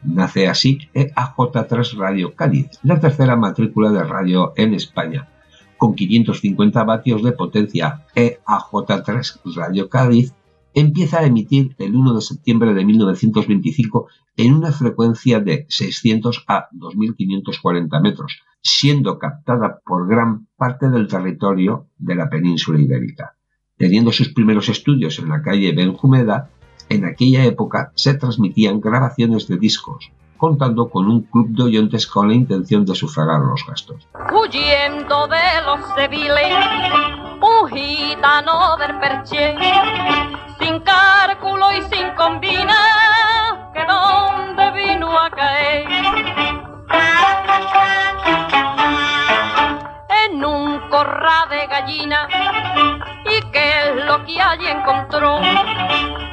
Nace 0.03 0.47
así 0.47 0.79
EAJ3 0.95 1.97
Radio 1.97 2.35
Cádiz, 2.35 2.79
la 2.85 3.01
tercera 3.01 3.35
matrícula 3.35 3.91
de 3.91 4.05
radio 4.05 4.53
en 4.57 4.75
España. 4.75 5.29
Con 5.77 5.95
550 5.95 6.85
vatios 6.85 7.23
de 7.23 7.33
potencia, 7.33 8.05
EAJ3 8.15 9.41
Radio 9.57 9.89
Cádiz 9.89 10.35
empieza 10.81 11.21
a 11.21 11.27
emitir 11.27 11.75
el 11.79 11.95
1 11.97 12.15
de 12.15 12.21
septiembre 12.21 12.75
de 12.75 12.85
1925 12.85 14.09
en 14.37 14.55
una 14.55 14.73
frecuencia 14.73 15.41
de 15.41 15.67
600 15.69 16.45
a 16.47 16.69
2540 16.73 18.01
metros, 18.01 18.43
siendo 18.63 19.19
captada 19.19 19.81
por 19.85 20.09
gran 20.09 20.47
parte 20.57 20.89
del 20.89 21.09
territorio 21.09 21.87
de 21.99 22.15
la 22.15 22.29
península 22.31 22.81
ibérica. 22.81 23.35
Teniendo 23.77 24.13
sus 24.13 24.33
primeros 24.33 24.69
estudios 24.69 25.19
en 25.19 25.29
la 25.29 25.43
calle 25.43 25.73
Benjumeda, 25.73 26.51
en 26.89 27.05
aquella 27.05 27.45
época 27.45 27.93
se 27.95 28.15
transmitían 28.15 28.81
grabaciones 28.81 29.49
de 29.49 29.59
discos, 29.59 30.11
contando 30.37 30.89
con 30.89 31.09
un 31.09 31.23
club 31.23 31.49
de 31.51 31.65
oyentes 31.65 32.07
con 32.07 32.29
la 32.29 32.35
intención 32.35 32.85
de 32.85 32.95
sufragar 32.95 33.41
los 33.41 33.65
gastos. 33.67 34.09
huyendo 34.33 35.27
de 35.27 35.63
los 35.67 35.81
civiles, 35.97 37.28
un 37.49 37.69
gitano 37.71 38.77
del 38.77 38.99
perché, 38.99 39.57
sin 40.59 40.81
cálculo 40.81 41.73
y 41.73 41.83
sin 41.83 42.11
combina, 42.15 43.71
que 43.73 43.85
donde 43.85 44.71
vino 44.73 45.19
a 45.19 45.31
caer. 45.31 45.87
En 50.25 50.45
un 50.45 50.89
corral 50.91 51.49
de 51.49 51.67
gallina, 51.67 52.29
y 53.25 53.41
qué 53.51 53.81
es 53.81 54.05
lo 54.05 54.25
que 54.25 54.41
allí 54.41 54.67
encontró, 54.67 55.41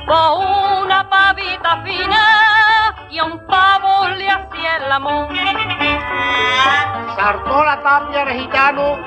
Fue 0.06 0.82
una 0.84 1.10
pavita 1.10 1.82
fina, 1.84 2.55
y 3.16 3.18
a 3.18 3.24
un 3.24 3.40
pavo 3.48 4.10
le 4.18 4.28
hacía 4.28 4.78
el 4.86 4.92
amor. 4.92 5.30
Saltó 7.16 7.64
la 7.64 7.82
tapia 7.82 8.26
de 8.26 8.42
gitano 8.42 8.98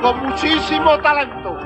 con 0.00 0.28
muchísimo 0.28 0.96
talento. 1.02 1.58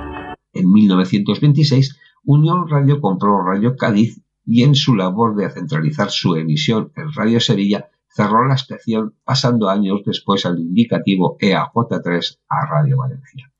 En 0.55 0.73
1926, 0.73 1.99
Unión 2.25 2.69
Radio 2.69 3.01
compró 3.03 3.43
Radio 3.45 3.77
Cádiz 3.77 4.23
y 4.47 4.63
en 4.63 4.75
su 4.75 4.97
labor 4.97 5.37
de 5.37 5.51
centralizar 5.51 6.11
su 6.11 6.37
emisión 6.37 6.91
en 6.97 7.13
Radio 7.13 7.39
Sevilla 7.39 7.91
cerró 8.09 8.47
la 8.47 8.55
estación 8.55 9.15
pasando 9.23 9.69
años 9.69 10.01
después 10.07 10.47
al 10.47 10.59
indicativo 10.59 11.37
EAJ3 11.39 12.39
a 12.49 12.67
Radio 12.67 12.97
Valencia. 12.97 13.53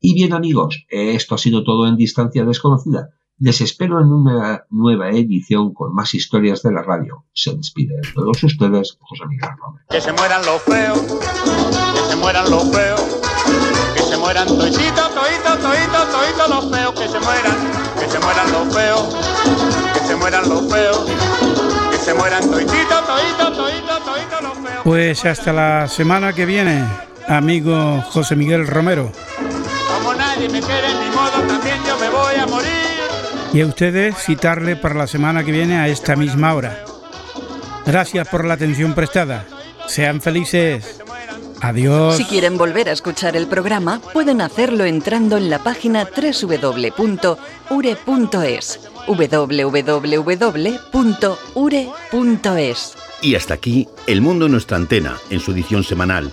Y 0.00 0.14
bien 0.14 0.32
amigos, 0.32 0.84
esto 0.88 1.36
ha 1.36 1.38
sido 1.38 1.62
todo 1.62 1.86
en 1.86 1.96
distancia 1.96 2.44
desconocida. 2.44 3.10
Les 3.44 3.60
espero 3.60 4.00
en 4.00 4.10
una 4.10 4.64
nueva 4.70 5.10
edición 5.10 5.74
con 5.74 5.94
más 5.94 6.14
historias 6.14 6.62
de 6.62 6.72
la 6.72 6.82
radio. 6.82 7.26
Se 7.34 7.54
despide 7.54 7.94
de 7.96 8.08
todos 8.14 8.42
ustedes, 8.42 8.96
José 9.02 9.26
Miguel 9.28 9.50
Romero. 9.60 9.84
Que 9.90 10.00
se 10.00 10.12
mueran 10.12 10.46
los 10.46 10.62
feos, 10.62 10.98
que 10.98 12.08
se 12.08 12.16
mueran 12.16 12.50
los 12.50 12.70
feos, 12.72 13.02
que 13.94 14.02
se 14.02 14.16
mueran 14.16 14.46
toititos, 14.46 15.14
toitos, 15.14 15.58
toitos, 15.60 16.10
toitos 16.10 16.48
los 16.48 16.70
feos, 16.70 16.94
que 16.94 17.06
se 17.06 17.20
mueran, 17.20 17.56
que 18.00 18.08
se 18.08 18.18
mueran 18.18 18.50
los 18.50 18.74
feos, 18.74 19.16
que 19.92 20.00
se 20.00 20.16
mueran 20.16 20.48
los 20.48 20.72
feos, 20.72 21.10
que 21.90 21.98
se 21.98 22.14
mueran 22.14 22.50
toititos, 22.50 23.06
toitos, 23.06 23.56
toitos, 23.58 24.04
toitos 24.06 24.42
los 24.42 24.54
feos. 24.54 24.80
Pues 24.84 25.24
hasta 25.26 25.52
la 25.52 25.86
semana 25.86 26.32
que 26.32 26.46
viene, 26.46 26.82
amigo 27.28 28.00
José 28.10 28.36
Miguel 28.36 28.66
Romero. 28.66 29.12
Como 29.94 30.14
nadie 30.14 30.48
me 30.48 30.62
quiere 30.62 30.88
ni 30.94 31.14
modo, 31.14 31.46
también 31.46 31.76
yo 31.86 31.98
me 31.98 32.08
voy 32.08 32.36
a 32.36 32.46
morir. 32.46 32.73
Y 33.54 33.60
a 33.60 33.66
ustedes 33.66 34.16
citarle 34.18 34.74
para 34.74 34.96
la 34.96 35.06
semana 35.06 35.44
que 35.44 35.52
viene 35.52 35.76
a 35.76 35.86
esta 35.86 36.16
misma 36.16 36.54
hora. 36.54 36.84
Gracias 37.86 38.26
por 38.26 38.44
la 38.44 38.54
atención 38.54 38.94
prestada. 38.94 39.46
Sean 39.86 40.20
felices. 40.20 41.00
Adiós. 41.60 42.16
Si 42.16 42.24
quieren 42.24 42.58
volver 42.58 42.88
a 42.88 42.92
escuchar 42.92 43.36
el 43.36 43.46
programa, 43.46 44.00
pueden 44.12 44.40
hacerlo 44.40 44.84
entrando 44.84 45.36
en 45.36 45.50
la 45.50 45.60
página 45.60 46.04
www.ure.es. 46.04 47.30
www.ure.es. 49.06 50.14
Y 53.22 53.36
hasta 53.36 53.54
aquí 53.54 53.88
El 54.08 54.20
Mundo 54.20 54.46
en 54.46 54.52
nuestra 54.52 54.78
antena, 54.78 55.16
en 55.30 55.38
su 55.38 55.52
edición 55.52 55.84
semanal. 55.84 56.32